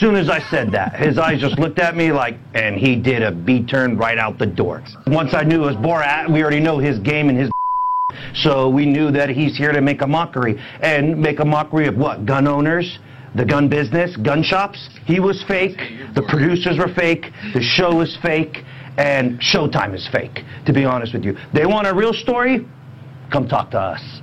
Soon 0.00 0.16
as 0.16 0.28
I 0.28 0.40
said 0.50 0.72
that, 0.72 0.96
his 0.96 1.18
eyes 1.18 1.40
just 1.40 1.58
looked 1.58 1.78
at 1.78 1.94
me 1.94 2.10
like, 2.10 2.36
and 2.54 2.76
he 2.76 2.96
did 2.96 3.22
a 3.22 3.30
B 3.30 3.62
turn 3.64 3.96
right 3.96 4.18
out 4.18 4.38
the 4.38 4.46
door. 4.46 4.82
Once 5.06 5.34
I 5.34 5.42
knew 5.42 5.62
it 5.62 5.66
was 5.66 5.76
Borat, 5.76 6.32
we 6.32 6.42
already 6.42 6.60
know 6.60 6.78
his 6.78 6.98
game 6.98 7.28
and 7.28 7.38
his 7.38 7.50
so 8.34 8.68
we 8.68 8.86
knew 8.86 9.10
that 9.10 9.28
he's 9.28 9.56
here 9.56 9.72
to 9.72 9.80
make 9.80 10.00
a 10.00 10.06
mockery. 10.06 10.60
And 10.80 11.20
make 11.20 11.40
a 11.40 11.44
mockery 11.44 11.86
of 11.86 11.96
what? 11.96 12.24
Gun 12.24 12.48
owners? 12.48 12.98
The 13.34 13.44
gun 13.44 13.68
business? 13.68 14.16
Gun 14.16 14.42
shops? 14.42 14.88
He 15.04 15.20
was 15.20 15.44
fake. 15.46 15.78
The 16.14 16.22
producers 16.22 16.78
were 16.78 16.92
fake. 16.94 17.26
The 17.52 17.62
show 17.62 17.94
was 17.94 18.16
fake. 18.22 18.64
And 18.98 19.38
Showtime 19.40 19.94
is 19.94 20.06
fake, 20.08 20.44
to 20.66 20.72
be 20.72 20.84
honest 20.84 21.14
with 21.14 21.24
you. 21.24 21.36
They 21.54 21.64
want 21.66 21.86
a 21.86 21.94
real 21.94 22.12
story? 22.12 22.66
Come 23.30 23.48
talk 23.48 23.70
to 23.70 23.78
us. 23.80 24.20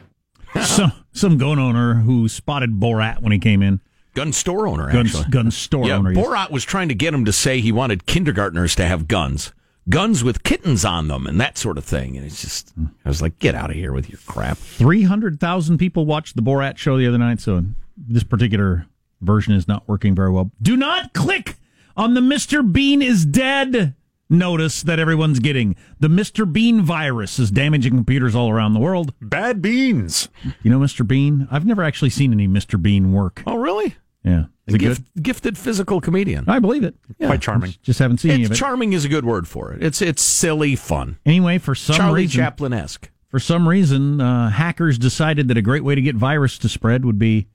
Some 0.64 0.92
some 1.14 1.38
gun 1.38 1.60
owner 1.60 1.96
who 1.96 2.28
spotted 2.28 2.72
Borat 2.80 3.22
when 3.22 3.32
he 3.32 3.40
came 3.40 3.62
in. 3.64 3.80
Gun 4.16 4.32
store 4.34 4.68
owner, 4.68 4.92
Gun, 4.92 5.06
actually. 5.08 5.26
gun 5.30 5.50
store 5.52 5.88
yeah, 5.88 5.96
owner. 5.98 6.12
yes. 6.12 6.26
Borat 6.26 6.50
was 6.52 6.64
trying 6.64 6.88
to 6.90 6.96
get 6.96 7.14
him 7.14 7.26
to 7.26 7.34
say 7.34 7.60
he 7.62 7.72
wanted 7.72 8.06
kindergartners 8.06 8.76
to 8.76 8.86
have 8.86 9.08
guns. 9.10 9.52
guns 9.90 10.24
with 10.24 10.44
kittens 10.44 10.84
on 10.86 11.08
them 11.10 11.28
and 11.28 11.40
that 11.40 11.58
sort 11.58 11.78
of 11.78 11.84
thing. 11.86 12.16
And 12.18 12.26
it's 12.26 12.42
just, 12.42 12.74
I 13.06 13.10
was 13.10 13.22
like, 13.22 13.40
get 13.40 13.56
out 13.56 13.70
of 13.70 13.76
here 13.76 13.92
with 13.94 14.10
your 14.10 14.20
crap. 14.26 14.58
300,000 14.58 15.78
people 15.78 16.06
watched 16.06 16.36
the 16.38 16.42
Borat 16.42 16.78
show 16.78 16.98
the 16.98 17.08
other 17.08 17.18
night, 17.18 17.40
so 17.42 17.64
this 17.98 18.24
particular 18.24 18.88
version 19.22 19.54
is 19.54 19.68
not 19.68 19.88
working 19.88 20.16
very 20.16 20.32
well. 20.32 20.52
Do 20.62 20.76
not 20.78 21.14
click 21.14 21.56
on 21.98 22.14
the 22.14 22.22
Mr. 22.22 22.70
Bean 22.70 23.02
is 23.02 23.26
dead 23.26 23.94
notice 24.30 24.84
that 24.84 25.00
everyone's 25.00 25.40
getting. 25.40 25.76
The 26.00 26.08
Mr. 26.08 26.52
Bean 26.52 26.82
virus 26.82 27.40
is 27.40 27.52
damaging 27.52 27.94
computers 27.94 28.36
all 28.36 28.50
around 28.50 28.74
the 28.74 28.80
world. 28.80 29.14
Bad 29.22 29.62
beans. 29.62 30.30
You 30.64 30.72
know 30.72 30.80
Mr. 30.80 31.08
Bean? 31.08 31.48
I've 31.52 31.66
never 31.66 31.84
actually 31.84 32.10
seen 32.10 32.32
any 32.34 32.48
Mr. 32.48 32.82
Bean 32.82 33.12
work. 33.14 33.44
Oh, 33.46 33.58
really? 33.58 33.96
Yeah. 34.24 34.46
Is 34.68 34.74
A 34.74 34.78
gift, 34.80 35.14
good? 35.14 35.24
gifted 35.24 35.58
physical 35.58 36.02
comedian. 36.02 36.46
I 36.48 36.58
believe 36.58 36.84
it. 36.84 36.96
Quite 37.24 37.42
charming. 37.42 37.76
Just 37.84 38.00
haven't 38.00 38.18
seen 38.18 38.32
any 38.32 38.42
It's 38.44 38.50
of 38.50 38.56
it. 38.56 38.60
charming 38.60 38.94
is 38.94 39.06
a 39.06 39.10
good 39.10 39.24
word 39.26 39.48
for 39.48 39.72
it. 39.72 39.84
It's 39.84 40.02
it's 40.02 40.24
silly 40.24 40.76
fun. 40.76 41.18
Anyway, 41.26 41.60
for 41.60 41.76
some 41.76 41.96
Charlie 41.96 42.22
reason, 42.24 42.40
Chaplin 42.42 42.74
esque. 42.74 43.12
for 43.28 43.38
some 43.40 43.70
reason, 43.70 44.20
uh, 44.20 44.50
hackers 44.50 44.98
decided 44.98 45.48
that 45.50 45.58
a 45.58 45.62
great 45.62 45.84
way 45.84 45.94
to 45.94 46.02
get 46.02 46.16
virus 46.16 46.58
to 46.58 46.68
spread 46.70 47.06
would 47.06 47.20
be 47.20 47.46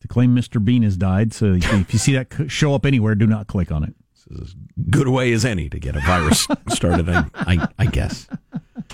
to 0.00 0.08
claim 0.08 0.34
Mr. 0.34 0.62
Bean 0.64 0.82
has 0.82 0.96
died. 0.96 1.32
So 1.32 1.52
if 1.54 1.92
you 1.92 1.98
see 2.00 2.14
that 2.14 2.26
show 2.48 2.74
up 2.74 2.84
anywhere, 2.84 3.14
do 3.14 3.28
not 3.28 3.46
click 3.46 3.70
on 3.70 3.84
it. 3.84 3.94
This 4.28 4.38
is 4.38 4.48
as 4.48 4.54
good 4.90 5.06
a 5.06 5.10
way 5.10 5.32
as 5.32 5.44
any 5.44 5.68
to 5.68 5.78
get 5.78 5.96
a 5.96 6.00
virus 6.00 6.46
started, 6.68 7.08
I, 7.08 7.24
I, 7.34 7.68
I 7.78 7.86
guess. 7.86 8.28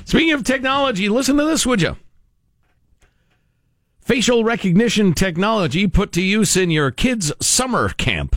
Speaking 0.04 0.32
of 0.32 0.44
technology, 0.44 1.08
listen 1.08 1.36
to 1.36 1.44
this, 1.44 1.66
would 1.66 1.82
you? 1.82 1.96
Facial 4.00 4.42
recognition 4.42 5.12
technology 5.12 5.86
put 5.86 6.12
to 6.12 6.22
use 6.22 6.56
in 6.56 6.70
your 6.70 6.90
kids' 6.90 7.32
summer 7.40 7.90
camp. 7.90 8.34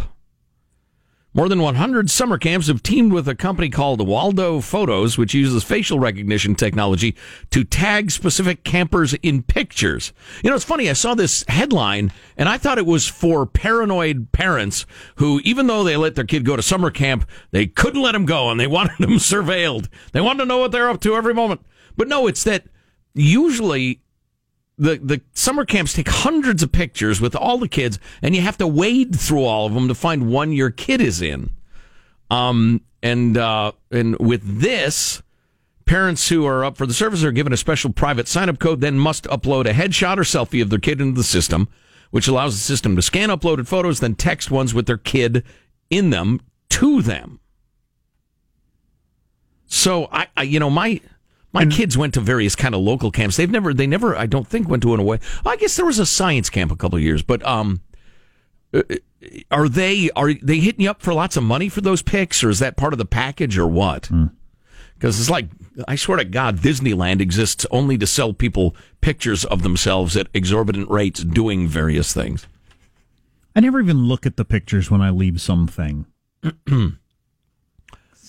More 1.34 1.48
than 1.48 1.62
100 1.62 2.10
summer 2.10 2.38
camps 2.38 2.68
have 2.68 2.84
teamed 2.84 3.14
with 3.14 3.26
a 3.26 3.36
company 3.36 3.70
called 3.70 4.06
Waldo 4.06 4.60
Photos, 4.60 5.18
which 5.18 5.34
uses 5.34 5.64
facial 5.64 5.98
recognition 5.98 6.56
technology 6.56 7.16
to 7.52 7.64
tag 7.64 8.12
specific 8.12 8.66
campers 8.66 9.14
in 9.14 9.42
pictures. 9.42 10.12
You 10.44 10.50
know, 10.50 10.58
it's 10.58 10.66
funny. 10.66 10.90
I 10.90 10.94
saw 10.94 11.16
this 11.16 11.46
headline 11.48 12.12
and 12.36 12.50
I 12.50 12.58
thought 12.58 12.78
it 12.78 12.86
was 12.86 13.08
for 13.08 13.46
paranoid 13.46 14.34
parents 14.34 14.86
who, 15.16 15.40
even 15.46 15.68
though 15.68 15.86
they 15.86 15.96
let 15.96 16.16
their 16.16 16.26
kid 16.26 16.44
go 16.44 16.58
to 16.58 16.62
summer 16.62 16.92
camp, 16.92 17.26
they 17.52 17.66
couldn't 17.66 18.02
let 18.02 18.14
him 18.14 18.26
go 18.26 18.50
and 18.50 18.60
they 18.60 18.68
wanted 18.82 19.00
him 19.00 19.12
surveilled. 19.12 19.88
They 20.12 20.20
wanted 20.20 20.40
to 20.40 20.48
know 20.48 20.58
what 20.58 20.74
they're 20.74 20.90
up 20.90 21.00
to 21.02 21.16
every 21.16 21.34
moment. 21.34 21.62
But 21.96 22.10
no, 22.10 22.28
it's 22.28 22.44
that 22.44 22.66
usually 23.14 24.02
the 24.82 24.98
the 24.98 25.22
summer 25.34 25.64
camps 25.64 25.94
take 25.94 26.10
hundreds 26.10 26.64
of 26.64 26.72
pictures 26.72 27.22
with 27.22 27.36
all 27.36 27.60
the 27.60 27.68
kids, 27.68 28.00
and 28.24 28.36
you 28.36 28.42
have 28.42 28.58
to 28.58 28.68
wade 28.68 29.16
through 29.16 29.46
all 29.46 29.68
of 29.68 29.76
them 29.76 29.88
to 29.88 29.96
find 29.96 30.28
one 30.28 30.52
your 30.52 30.72
kid 30.72 31.00
is 31.00 31.22
in. 31.22 31.52
Um, 32.32 32.82
and 33.04 33.38
uh, 33.38 33.74
and 33.92 34.18
with 34.18 34.42
this, 34.62 35.22
parents 35.86 36.30
who 36.30 36.48
are 36.48 36.66
up 36.66 36.78
for 36.78 36.88
the 36.88 36.96
service 36.96 37.24
are 37.24 37.32
given 37.32 37.54
a 37.54 37.58
special 37.58 37.94
private 37.94 38.28
sign 38.28 38.50
up 38.50 38.58
code, 38.58 38.82
then 38.82 38.98
must 38.98 39.26
upload 39.26 39.70
a 39.70 39.74
headshot 39.74 40.18
or 40.18 40.24
selfie 40.24 40.64
of 40.64 40.72
their 40.72 40.80
kid 40.80 41.00
into 41.00 41.16
the 41.16 41.24
system, 41.24 41.70
which 42.10 42.28
allows 42.28 42.56
the 42.56 42.62
system 42.62 42.96
to 42.96 43.04
scan 43.04 43.30
uploaded 43.30 43.68
photos, 43.68 44.00
then 44.00 44.16
text 44.16 44.50
ones 44.50 44.74
with 44.74 44.88
their 44.88 44.98
kid 44.98 45.44
in 45.92 46.10
them 46.10 46.42
to 46.70 47.04
them. 47.04 47.40
So 49.68 50.10
I, 50.12 50.28
I 50.36 50.42
you 50.42 50.60
know, 50.60 50.72
my 50.72 51.02
my 51.54 51.66
kids 51.66 51.98
went 51.98 52.14
to 52.14 52.22
various 52.22 52.56
kind 52.56 52.74
of 52.74 52.82
local 52.82 53.12
camps. 53.12 53.38
They've 53.38 53.50
never, 53.50 53.74
they 53.74 53.88
never, 53.88 54.16
I 54.16 54.26
don't 54.26 54.48
think, 54.48 54.70
went 54.70 54.84
to 54.84 54.94
an 54.94 55.00
away. 55.00 55.20
I 55.46 55.58
guess 55.58 55.76
there 55.76 55.86
was 55.86 56.00
a 56.00 56.06
science 56.06 56.50
camp 56.50 56.72
a 56.72 56.76
couple 56.76 56.98
of 56.98 57.04
years, 57.04 57.22
but 57.24 57.46
um, 57.46 57.82
uh, 58.74 58.84
are 59.52 59.68
they 59.70 60.10
are 60.12 60.34
they 60.34 60.60
hitting 60.60 60.82
you 60.82 60.90
up 60.90 61.02
for 61.02 61.14
lots 61.14 61.38
of 61.38 61.44
money 61.44 61.70
for 61.70 61.82
those 61.82 62.02
pics, 62.02 62.44
or 62.44 62.50
is 62.50 62.60
that 62.60 62.78
part 62.78 62.94
of 62.94 63.00
the 63.00 63.06
package, 63.06 63.58
or 63.58 63.68
what? 63.68 64.10
Because 64.94 65.20
it's 65.20 65.30
like, 65.30 65.48
I 65.88 65.96
swear 65.96 66.18
to 66.18 66.26
God, 66.26 66.60
Disneyland 66.60 67.22
exists 67.22 67.66
only 67.72 67.98
to 67.98 68.08
sell 68.08 68.34
people 68.34 68.76
pictures 69.02 69.44
of 69.46 69.64
themselves 69.64 70.16
at 70.16 70.28
exorbitant 70.34 70.90
rates 70.90 71.24
doing 71.24 71.68
various 71.68 72.14
things. 72.14 72.46
I 73.56 73.60
never 73.60 73.82
even 73.82 74.06
look 74.06 74.26
at 74.26 74.38
the 74.38 74.46
pictures 74.46 74.90
when 74.90 75.02
I 75.02 75.10
leave 75.10 75.42
something. 75.42 76.06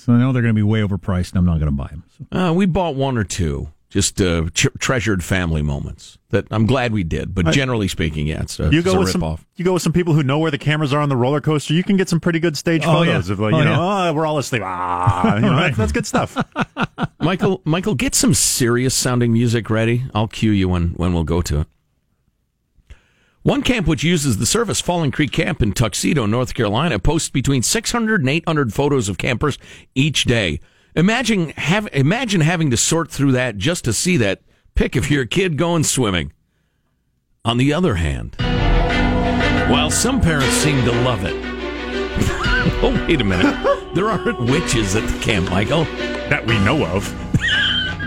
so 0.04 0.12
I 0.12 0.18
know 0.18 0.32
they're 0.32 0.42
going 0.42 0.54
to 0.54 0.58
be 0.58 0.62
way 0.62 0.80
overpriced 0.80 1.30
and 1.30 1.38
I'm 1.38 1.46
not 1.46 1.58
going 1.60 1.70
to 1.70 1.76
buy 1.76 1.88
them. 1.88 2.04
So. 2.32 2.38
Uh, 2.38 2.52
we 2.52 2.66
bought 2.66 2.94
one 2.94 3.16
or 3.16 3.24
two, 3.24 3.68
just 3.88 4.20
uh, 4.20 4.46
treasured 4.54 5.22
family 5.22 5.62
moments 5.62 6.18
that 6.30 6.46
I'm 6.50 6.66
glad 6.66 6.92
we 6.92 7.04
did. 7.04 7.34
But 7.34 7.48
I- 7.48 7.50
generally 7.52 7.88
speaking, 7.88 8.26
yeah, 8.26 8.42
it's 8.42 8.58
a, 8.58 8.64
You 8.72 8.78
it's 8.80 8.84
go 8.86 8.94
a 8.94 8.98
with 8.98 9.06
rip 9.08 9.12
some. 9.12 9.22
off. 9.24 9.46
You 9.56 9.64
go 9.64 9.74
with 9.74 9.82
some 9.82 9.92
people 9.92 10.14
who 10.14 10.22
know 10.22 10.38
where 10.38 10.50
the 10.50 10.58
cameras 10.58 10.92
are 10.92 11.00
on 11.00 11.08
the 11.08 11.16
roller 11.16 11.40
coaster. 11.40 11.74
You 11.74 11.84
can 11.84 11.96
get 11.96 12.08
some 12.08 12.20
pretty 12.20 12.40
good 12.40 12.56
stage 12.56 12.82
Oh, 12.84 12.92
photos 13.04 13.28
yeah. 13.28 13.32
of 13.34 13.40
like 13.40 13.54
Oh, 13.54 13.58
you 13.58 13.64
know, 13.64 13.70
yeah. 13.72 14.10
oh, 14.10 14.12
we're 14.14 14.26
all 14.26 14.38
asleep. 14.38 14.62
Ah, 14.64 15.36
you 15.36 15.40
know, 15.42 15.50
Right. 15.52 15.66
that's, 15.68 15.76
that's 15.78 15.92
good 15.92 16.06
stuff. 16.06 16.36
Michael, 17.20 17.60
Michael, 17.64 17.94
get 17.94 18.14
some 18.14 18.34
serious 18.34 18.94
sounding 18.94 19.32
music 19.32 19.70
ready. 19.70 20.04
I'll 20.14 20.26
cue 20.28 20.50
you 20.50 20.68
when, 20.68 20.88
when 20.90 21.12
we'll 21.12 21.24
go 21.24 21.40
to 21.42 21.60
it. 21.60 21.66
One 23.42 23.62
camp 23.62 23.88
which 23.88 24.04
uses 24.04 24.38
the 24.38 24.46
service, 24.46 24.80
Falling 24.80 25.10
Creek 25.10 25.32
Camp 25.32 25.62
in 25.62 25.72
Tuxedo, 25.72 26.26
North 26.26 26.54
Carolina, 26.54 27.00
posts 27.00 27.28
between 27.28 27.62
600 27.62 28.20
and 28.20 28.30
800 28.30 28.72
photos 28.72 29.08
of 29.08 29.18
campers 29.18 29.58
each 29.96 30.24
day. 30.24 30.60
Imagine 30.94 31.48
have 31.50 31.88
imagine 31.92 32.42
having 32.42 32.70
to 32.70 32.76
sort 32.76 33.10
through 33.10 33.32
that 33.32 33.56
just 33.56 33.84
to 33.84 33.92
see 33.92 34.16
that 34.18 34.42
pic 34.76 34.94
of 34.94 35.10
your 35.10 35.26
kid 35.26 35.56
going 35.56 35.82
swimming. 35.82 36.32
On 37.44 37.56
the 37.56 37.72
other 37.72 37.96
hand, 37.96 38.36
while 39.68 39.90
some 39.90 40.20
parents 40.20 40.54
seem 40.54 40.84
to 40.84 40.92
love 41.02 41.24
it, 41.24 41.34
oh 42.80 43.04
wait 43.08 43.20
a 43.20 43.24
minute, 43.24 43.92
there 43.96 44.08
aren't 44.08 44.38
witches 44.38 44.94
at 44.94 45.08
the 45.08 45.18
camp, 45.18 45.50
Michael 45.50 45.84
that 46.30 46.46
we 46.46 46.56
know 46.60 46.86
of. 46.86 47.10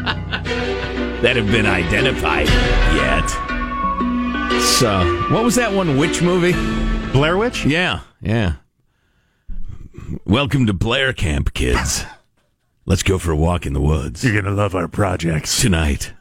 that 1.21 1.36
have 1.36 1.48
been 1.48 1.65
identified. 1.65 2.48
So, 4.62 5.00
what 5.32 5.44
was 5.44 5.56
that 5.56 5.72
one 5.74 5.98
witch 5.98 6.22
movie? 6.22 6.52
Blair 7.12 7.38
Witch. 7.38 7.66
Yeah, 7.66 8.02
yeah. 8.22 8.56
Welcome 10.26 10.66
to 10.68 10.74
Blair 10.74 11.14
Camp, 11.14 11.54
kids. 11.54 12.04
Let's 12.86 13.02
go 13.04 13.18
for 13.18 13.32
a 13.32 13.36
walk 13.36 13.66
in 13.66 13.74
the 13.74 13.82
woods 13.82 14.24
You're 14.24 14.40
gonna 14.42 14.56
love 14.56 14.76
our 14.76 14.88
projects. 14.88 15.60
tonight. 15.62 16.14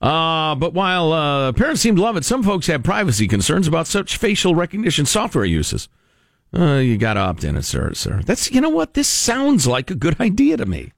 Uh, 0.00 0.54
but 0.54 0.72
while 0.74 1.12
uh, 1.12 1.52
parents 1.52 1.80
seem 1.80 1.96
to 1.96 2.02
love 2.02 2.16
it, 2.16 2.24
some 2.24 2.42
folks 2.42 2.68
have 2.68 2.82
privacy 2.84 3.26
concerns 3.26 3.66
about 3.66 3.86
such 3.88 4.16
facial 4.16 4.54
recognition 4.54 5.04
software 5.04 5.44
uses. 5.44 5.88
Uh, 6.56 6.74
you 6.76 6.96
got 6.96 7.14
to 7.14 7.20
opt 7.20 7.42
in, 7.44 7.56
it, 7.56 7.64
sir, 7.64 7.92
sir. 7.94 8.22
That's 8.24 8.50
you 8.52 8.60
know 8.60 8.70
what 8.70 8.94
this 8.94 9.08
sounds 9.08 9.66
like 9.66 9.90
a 9.90 9.94
good 9.94 10.18
idea 10.20 10.56
to 10.56 10.66
me. 10.66 10.92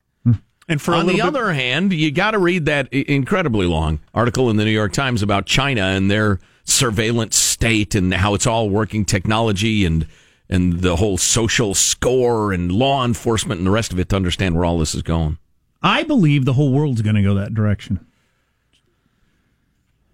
And 0.69 0.81
for 0.81 0.95
On 0.95 1.07
the 1.07 1.15
bit, 1.15 1.23
other 1.23 1.53
hand, 1.53 1.93
you 1.93 2.13
got 2.13 2.31
to 2.33 2.39
read 2.39 2.67
that 2.67 2.93
incredibly 2.93 3.67
long 3.67 3.99
article 4.15 4.51
in 4.51 4.57
the 4.57 4.65
New 4.65 4.71
York 4.71 4.93
Times 4.93 5.23
about 5.23 5.47
China 5.47 5.83
and 5.83 6.09
their 6.09 6.39
surveillance 6.71 7.37
state 7.37 7.95
and 7.95 8.13
how 8.15 8.35
it's 8.35 8.47
all 8.47 8.71
working 8.71 9.05
technology 9.05 9.85
and 9.85 10.07
and 10.49 10.81
the 10.81 10.97
whole 10.97 11.17
social 11.17 11.75
score 11.75 12.53
and 12.53 12.73
law 12.73 13.05
enforcement 13.05 13.59
and 13.59 13.67
the 13.67 13.71
rest 13.71 13.93
of 13.93 14.01
it 14.01 14.09
to 14.09 14.17
understand 14.17 14.57
where 14.57 14.65
all 14.65 14.79
this 14.79 14.97
is 14.97 15.03
going. 15.03 15.39
I 15.81 16.03
believe 16.03 16.45
the 16.45 16.55
whole 16.55 16.73
world's 16.73 17.03
going 17.03 17.15
to 17.15 17.23
go 17.23 17.35
that 17.35 17.55
direction. 17.55 18.05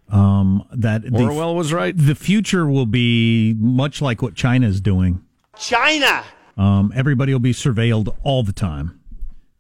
Um, 0.09 0.67
that 0.73 1.03
the, 1.03 1.25
Orwell 1.25 1.57
was 1.57 1.73
right. 1.73 1.97
the 1.97 2.15
future 2.15 2.67
will 2.67 2.87
be 2.87 3.55
much 3.59 4.01
like 4.01 4.23
what 4.23 4.35
China 4.35 4.69
is 4.69 4.81
doing. 4.81 5.25
China. 5.59 6.23
Um, 6.57 6.93
everybody 6.95 7.33
will 7.33 7.41
be 7.41 7.53
surveilled 7.53 8.15
all 8.23 8.43
the 8.43 8.53
time. 8.53 9.01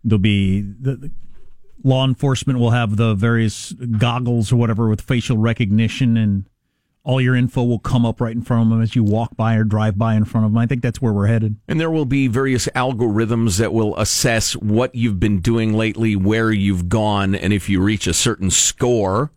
There'll 0.05 0.21
be 0.21 0.61
the, 0.61 0.97
the 0.97 1.11
law 1.83 2.05
enforcement 2.05 2.59
will 2.59 2.71
have 2.71 2.97
the 2.97 3.15
various 3.15 3.73
goggles 3.73 4.53
or 4.53 4.57
whatever 4.57 4.89
with 4.89 5.01
facial 5.01 5.37
recognition, 5.37 6.17
and 6.17 6.45
all 7.07 7.21
your 7.21 7.37
info 7.37 7.63
will 7.63 7.79
come 7.79 8.05
up 8.05 8.21
right 8.21 8.35
in 8.35 8.43
front 8.43 8.65
of 8.65 8.69
them 8.71 8.83
as 8.83 8.97
you 8.97 9.05
walk 9.05 9.37
by 9.37 9.55
or 9.55 9.63
drive 9.63 9.97
by 9.97 10.17
in 10.17 10.25
front 10.25 10.45
of 10.45 10.51
them. 10.53 10.59
I 10.59 10.67
think 10.67 10.83
that's 10.83 11.01
where 11.01 11.13
we're 11.13 11.29
headed. 11.29 11.55
And 11.69 11.79
there 11.79 11.91
will 11.91 12.05
be 12.05 12.27
various 12.27 12.67
algorithms 12.75 13.59
that 13.59 13.73
will 13.73 13.97
assess 13.97 14.55
what 14.57 14.93
you've 14.93 15.21
been 15.21 15.39
doing 15.39 15.73
lately, 15.73 16.17
where 16.17 16.51
you've 16.51 16.89
gone, 16.89 17.37
and 17.37 17.53
if 17.53 17.69
you 17.69 17.81
reach 17.81 18.09
a 18.09 18.13
certain 18.13 18.51
score, 18.51 19.31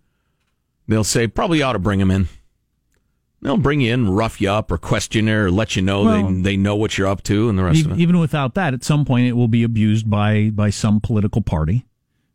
they'll 0.87 1.03
say 1.03 1.27
probably 1.27 1.61
ought 1.61 1.73
to 1.73 1.79
bring 1.79 1.99
them 1.99 2.09
in. 2.09 2.27
They'll 3.43 3.55
bring 3.57 3.81
you 3.81 3.93
in, 3.93 4.09
rough 4.09 4.41
you 4.41 4.49
up, 4.49 4.71
or 4.71 4.79
question 4.79 5.27
you, 5.27 5.35
or 5.37 5.51
let 5.51 5.75
you 5.75 5.83
know 5.83 6.03
Well- 6.05 6.27
they 6.33 6.41
they 6.41 6.57
know 6.57 6.75
what 6.75 6.97
you're 6.97 7.07
up 7.07 7.21
to, 7.23 7.49
and 7.49 7.57
the 7.59 7.63
rest 7.63 7.81
E- 7.81 7.85
of 7.85 7.91
it. 7.91 7.99
Even 7.99 8.17
without 8.19 8.55
that, 8.55 8.73
at 8.73 8.83
some 8.83 9.05
point 9.05 9.27
it 9.27 9.33
will 9.33 9.47
be 9.47 9.61
abused 9.61 10.09
by 10.09 10.49
by 10.49 10.71
some 10.71 10.99
political 10.99 11.41
party, 11.43 11.85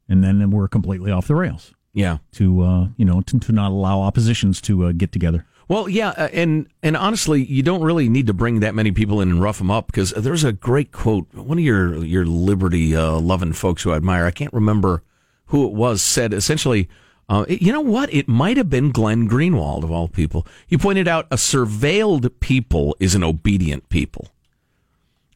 and 0.09 0.23
then 0.23 0.49
we're 0.53 0.69
completely 0.69 1.11
off 1.11 1.27
the 1.27 1.35
rails. 1.35 1.75
Yeah. 1.95 2.19
To 2.33 2.63
uh, 2.63 2.89
you 2.97 3.05
know, 3.05 3.23
to, 3.23 3.39
to 3.39 3.53
not 3.53 3.71
allow 3.71 4.01
oppositions 4.01 4.61
to 4.63 4.87
uh, 4.87 4.93
get 4.93 5.13
together. 5.13 5.47
Well, 5.67 5.89
yeah, 5.89 6.11
uh, 6.11 6.29
and 6.33 6.69
and 6.83 6.97
honestly, 6.97 7.43
you 7.43 7.63
don't 7.63 7.83
really 7.83 8.09
need 8.09 8.27
to 8.27 8.35
bring 8.35 8.61
that 8.61 8.75
many 8.75 8.93
people 8.93 9.21
in 9.21 9.31
and 9.31 9.41
rough 9.41 9.59
them 9.59 9.71
up 9.71 9.87
because 9.87 10.11
there's 10.11 10.45
a 10.45 10.53
great 10.53 10.93
quote. 10.93 11.33
One 11.33 11.59
of 11.59 11.65
your 11.65 12.05
your 12.05 12.27
liberty 12.27 12.95
uh, 12.95 13.19
loving 13.19 13.55
folks 13.55 13.83
who 13.83 13.93
I 13.93 13.97
admire, 13.97 14.27
I 14.27 14.31
can't 14.31 14.53
remember 14.53 15.03
who 15.47 15.67
it 15.67 15.73
was, 15.73 16.03
said 16.03 16.35
essentially, 16.35 16.89
uh, 17.29 17.47
you 17.49 17.73
know 17.73 17.81
what? 17.81 18.13
It 18.13 18.29
might 18.29 18.57
have 18.57 18.69
been 18.69 18.91
Glenn 18.91 19.29
Greenwald 19.29 19.85
of 19.85 19.91
all 19.91 20.09
people. 20.09 20.47
He 20.67 20.77
pointed 20.77 21.09
out 21.09 21.27
a 21.31 21.37
surveilled 21.37 22.31
people 22.41 22.97
is 23.01 23.15
an 23.15 23.25
obedient 23.25 23.89
people. 23.89 24.29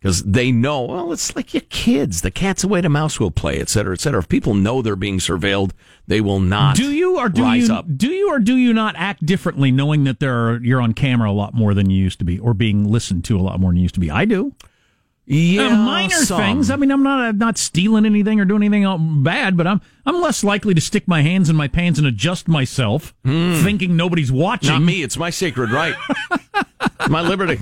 Because 0.00 0.22
they 0.22 0.52
know, 0.52 0.82
well, 0.82 1.12
it's 1.12 1.34
like 1.34 1.52
your 1.54 1.62
kids. 1.70 2.22
The 2.22 2.30
cat's 2.30 2.62
away, 2.64 2.80
the 2.80 2.88
mouse 2.88 3.18
will 3.18 3.30
play, 3.30 3.58
et 3.60 3.68
cetera, 3.68 3.92
et 3.94 4.00
cetera. 4.00 4.20
If 4.20 4.28
people 4.28 4.54
know 4.54 4.80
they're 4.82 4.94
being 4.96 5.18
surveilled, 5.18 5.72
they 6.06 6.20
will 6.20 6.40
not 6.40 6.76
Do 6.76 6.92
you 6.92 7.18
or 7.18 7.28
do 7.28 7.42
rise 7.42 7.68
you 7.68 7.74
up. 7.74 7.86
do 7.96 8.08
you 8.10 8.30
or 8.30 8.38
do 8.38 8.56
you 8.56 8.72
not 8.72 8.94
act 8.96 9.26
differently, 9.26 9.70
knowing 9.72 10.04
that 10.04 10.20
there 10.20 10.34
are 10.50 10.56
you're 10.62 10.80
on 10.80 10.94
camera 10.94 11.30
a 11.30 11.32
lot 11.32 11.52
more 11.54 11.74
than 11.74 11.90
you 11.90 12.02
used 12.02 12.18
to 12.20 12.24
be, 12.24 12.38
or 12.38 12.54
being 12.54 12.90
listened 12.90 13.24
to 13.24 13.38
a 13.38 13.42
lot 13.42 13.58
more 13.60 13.70
than 13.70 13.76
you 13.76 13.82
used 13.82 13.94
to 13.94 14.00
be? 14.00 14.10
I 14.10 14.24
do. 14.24 14.54
Yeah, 15.30 15.66
Uh, 15.66 15.76
minor 15.76 16.14
some. 16.14 16.40
things. 16.40 16.70
I 16.70 16.76
mean, 16.76 16.90
I'm 16.90 17.02
not 17.02 17.20
I'm 17.20 17.36
not 17.36 17.58
stealing 17.58 18.06
anything 18.06 18.40
or 18.40 18.46
doing 18.46 18.62
anything 18.62 19.22
bad, 19.22 19.58
but 19.58 19.66
I'm 19.66 19.82
I'm 20.06 20.22
less 20.22 20.42
likely 20.42 20.72
to 20.72 20.80
stick 20.80 21.06
my 21.06 21.20
hands 21.20 21.50
in 21.50 21.56
my 21.56 21.68
pants 21.68 21.98
and 21.98 22.08
adjust 22.08 22.48
myself, 22.48 23.12
thinking 23.24 23.94
nobody's 23.94 24.32
watching. 24.32 24.70
Not 24.70 24.80
me. 24.82 25.02
It's 25.02 25.18
my 25.18 25.28
sacred 25.28 25.70
right. 25.70 25.94
my 27.10 27.20
liberty. 27.20 27.58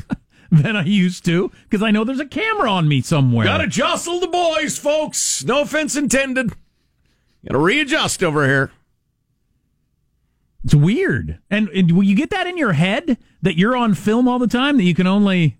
Than 0.62 0.76
I 0.76 0.84
used 0.84 1.24
to, 1.26 1.50
because 1.64 1.82
I 1.82 1.90
know 1.90 2.04
there's 2.04 2.20
a 2.20 2.26
camera 2.26 2.70
on 2.70 2.88
me 2.88 3.00
somewhere. 3.00 3.44
Got 3.44 3.59
to 3.59 3.66
jostle 3.66 4.20
the 4.20 4.28
boys, 4.28 4.78
folks. 4.78 5.44
No 5.44 5.62
offense 5.62 5.96
intended. 5.96 6.50
Got 7.46 7.52
to 7.52 7.59
readjust 7.59 8.22
over 8.22 8.46
here. 8.46 8.70
It's 10.64 10.74
weird. 10.74 11.38
And, 11.50 11.68
and 11.68 11.92
will 11.92 12.02
you 12.02 12.16
get 12.16 12.30
that 12.30 12.46
in 12.46 12.57
your 12.57 12.72
head 12.72 13.18
that 13.42 13.57
you're 13.57 13.76
on 13.76 13.94
film 13.94 14.26
all 14.26 14.38
the 14.38 14.48
time, 14.48 14.76
that 14.78 14.82
you 14.82 14.94
can 14.94 15.07
only, 15.07 15.57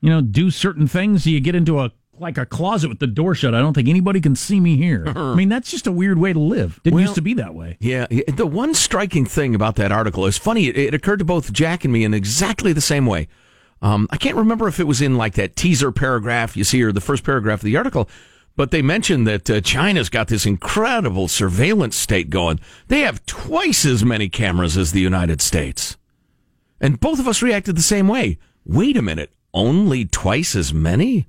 you 0.00 0.10
know, 0.10 0.20
do 0.20 0.50
certain 0.50 0.88
things? 0.88 1.24
So 1.24 1.30
you 1.30 1.40
get 1.40 1.54
into 1.54 1.78
a 1.78 1.92
like 2.20 2.38
a 2.38 2.46
closet 2.46 2.88
with 2.88 2.98
the 2.98 3.06
door 3.06 3.34
shut. 3.34 3.54
I 3.54 3.60
don't 3.60 3.72
think 3.72 3.88
anybody 3.88 4.20
can 4.20 4.36
see 4.36 4.60
me 4.60 4.76
here. 4.76 5.04
I 5.16 5.34
mean, 5.34 5.48
that's 5.48 5.70
just 5.70 5.86
a 5.86 5.92
weird 5.92 6.18
way 6.18 6.32
to 6.32 6.38
live. 6.38 6.80
Didn't 6.84 6.94
Well- 6.94 7.02
used 7.02 7.14
to 7.16 7.22
be 7.22 7.34
that 7.34 7.54
way. 7.54 7.76
Yeah, 7.80 8.06
the 8.28 8.46
one 8.46 8.74
striking 8.74 9.24
thing 9.24 9.54
about 9.54 9.76
that 9.76 9.90
article 9.90 10.26
is 10.26 10.36
funny. 10.38 10.66
It, 10.68 10.76
it 10.76 10.94
occurred 10.94 11.18
to 11.20 11.24
both 11.24 11.52
Jack 11.52 11.84
and 11.84 11.92
me 11.92 12.04
in 12.04 12.14
exactly 12.14 12.72
the 12.72 12.80
same 12.80 13.06
way. 13.06 13.28
Um, 13.82 14.06
I 14.10 14.18
can't 14.18 14.36
remember 14.36 14.68
if 14.68 14.78
it 14.78 14.86
was 14.86 15.00
in 15.00 15.16
like 15.16 15.34
that 15.34 15.56
teaser 15.56 15.90
paragraph 15.90 16.56
you 16.56 16.64
see 16.64 16.82
or 16.82 16.92
the 16.92 17.00
first 17.00 17.24
paragraph 17.24 17.60
of 17.60 17.64
the 17.64 17.78
article, 17.78 18.08
but 18.54 18.70
they 18.70 18.82
mentioned 18.82 19.26
that 19.26 19.48
uh, 19.48 19.60
China's 19.62 20.10
got 20.10 20.28
this 20.28 20.44
incredible 20.44 21.28
surveillance 21.28 21.96
state 21.96 22.28
going. 22.28 22.60
They 22.88 23.00
have 23.00 23.24
twice 23.24 23.86
as 23.86 24.04
many 24.04 24.28
cameras 24.28 24.76
as 24.76 24.92
the 24.92 25.00
United 25.00 25.40
States. 25.40 25.96
And 26.78 27.00
both 27.00 27.18
of 27.18 27.26
us 27.28 27.40
reacted 27.40 27.76
the 27.76 27.82
same 27.82 28.06
way. 28.08 28.38
Wait 28.66 28.98
a 28.98 29.02
minute, 29.02 29.32
only 29.54 30.04
twice 30.04 30.54
as 30.54 30.74
many? 30.74 31.26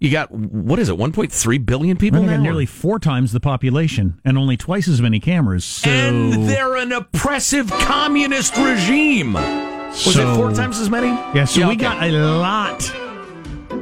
You 0.00 0.10
got, 0.10 0.30
what 0.32 0.78
is 0.78 0.88
it, 0.88 0.96
1.3 0.96 1.66
billion 1.66 1.98
people 1.98 2.20
they 2.22 2.26
now? 2.28 2.36
got 2.36 2.42
nearly 2.42 2.64
four 2.64 2.98
times 2.98 3.32
the 3.32 3.40
population 3.40 4.18
and 4.24 4.38
only 4.38 4.56
twice 4.56 4.88
as 4.88 5.00
many 5.02 5.20
cameras. 5.20 5.62
So 5.64 5.90
And 5.90 6.48
they're 6.48 6.76
an 6.76 6.90
oppressive 6.92 7.70
communist 7.70 8.56
regime. 8.56 9.34
Was 9.34 10.14
So- 10.14 10.32
it 10.32 10.36
four 10.36 10.52
times 10.54 10.78
as 10.80 10.88
many? 10.88 11.08
yeah, 11.08 11.44
so 11.44 11.60
we 11.68 11.74
okay. 11.74 11.82
got 11.82 12.02
a 12.02 12.12
lot 12.12 12.90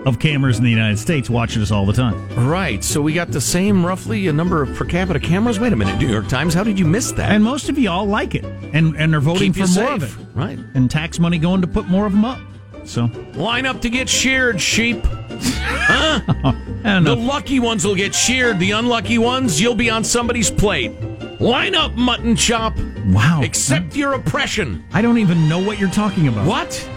of 0.07 0.19
cameras 0.19 0.59
in 0.59 0.65
the 0.65 0.71
United 0.71 0.99
States 0.99 1.31
watching 1.31 1.63
us 1.63 1.71
all 1.71 1.87
the 1.87 1.93
time. 1.93 2.17
Right, 2.49 2.83
so 2.83 3.01
we 3.01 3.13
got 3.13 3.31
the 3.31 3.41
same 3.41 3.87
roughly 3.87 4.27
a 4.27 4.33
number 4.33 4.61
of 4.61 4.75
per 4.75 4.85
capita 4.87 5.21
cameras. 5.21 5.61
Wait 5.61 5.73
a 5.73 5.77
minute, 5.77 5.99
New 6.01 6.09
York 6.09 6.27
Times, 6.27 6.53
how 6.53 6.65
did 6.65 6.81
you 6.81 6.85
miss 6.85 7.13
that? 7.13 7.31
And 7.31 7.45
most 7.45 7.69
of 7.69 7.79
you 7.79 7.91
all 7.91 8.07
like 8.07 8.35
it, 8.35 8.45
and 8.73 8.97
and 8.97 9.15
are 9.15 9.21
voting 9.21 9.53
Keep 9.53 9.67
for 9.67 9.73
more 9.81 9.99
safe. 9.99 10.03
of 10.03 10.21
it, 10.21 10.27
Right. 10.35 10.59
And 10.75 10.91
tax 10.91 11.21
money 11.21 11.39
going 11.39 11.61
to 11.61 11.69
put 11.69 11.87
more 11.89 12.07
of 12.07 12.13
them 12.13 12.25
up. 12.25 12.41
So 12.89 13.11
Line 13.35 13.67
up 13.67 13.81
to 13.83 13.91
get 13.91 14.09
sheared, 14.09 14.61
sheep. 14.61 15.05
Huh? 15.05 16.55
Oh, 16.85 17.03
the 17.03 17.15
lucky 17.15 17.59
ones 17.59 17.85
will 17.85 17.97
get 17.97 18.15
sheared. 18.15 18.61
The 18.61 18.71
unlucky 18.71 19.19
ones, 19.19 19.61
you'll 19.61 19.75
be 19.75 19.91
on 19.91 20.05
somebody's 20.05 20.49
plate. 20.49 20.93
Line 21.41 21.75
up, 21.75 21.93
mutton 21.95 22.37
chop. 22.37 22.79
Wow. 23.07 23.43
Accept 23.43 23.97
your 23.97 24.15
oppression. 24.15 24.85
I 24.93 25.03
don't 25.03 25.19
even 25.19 25.49
know 25.49 25.59
what 25.59 25.79
you're 25.79 25.91
talking 25.91 26.29
about. 26.29 26.47
What? 26.47 26.89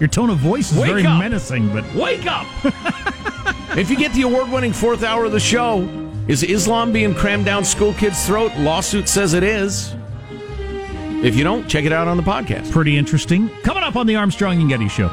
Your 0.00 0.08
tone 0.08 0.30
of 0.30 0.38
voice 0.38 0.72
is 0.72 0.78
Wake 0.78 0.90
very 0.90 1.06
up. 1.06 1.18
menacing, 1.20 1.72
but 1.72 1.84
Wake 1.94 2.26
up! 2.26 2.46
if 3.78 3.88
you 3.88 3.96
get 3.96 4.12
the 4.14 4.22
award 4.22 4.50
winning 4.50 4.72
fourth 4.72 5.04
hour 5.04 5.24
of 5.24 5.32
the 5.32 5.40
show, 5.40 5.82
is 6.26 6.42
Islam 6.42 6.92
being 6.92 7.14
crammed 7.14 7.44
down 7.44 7.64
school 7.64 7.94
kids' 7.94 8.26
throat? 8.26 8.52
Lawsuit 8.56 9.08
says 9.08 9.32
it 9.32 9.44
is. 9.44 9.94
If 11.22 11.36
you 11.36 11.44
don't, 11.44 11.68
check 11.68 11.84
it 11.84 11.92
out 11.92 12.08
on 12.08 12.16
the 12.16 12.22
podcast. 12.22 12.70
pretty 12.72 12.98
interesting. 12.98 13.48
Coming 13.62 13.84
up 13.84 13.94
on 13.94 14.06
the 14.06 14.16
Armstrong 14.16 14.60
and 14.60 14.68
Getty 14.68 14.88
Show. 14.88 15.08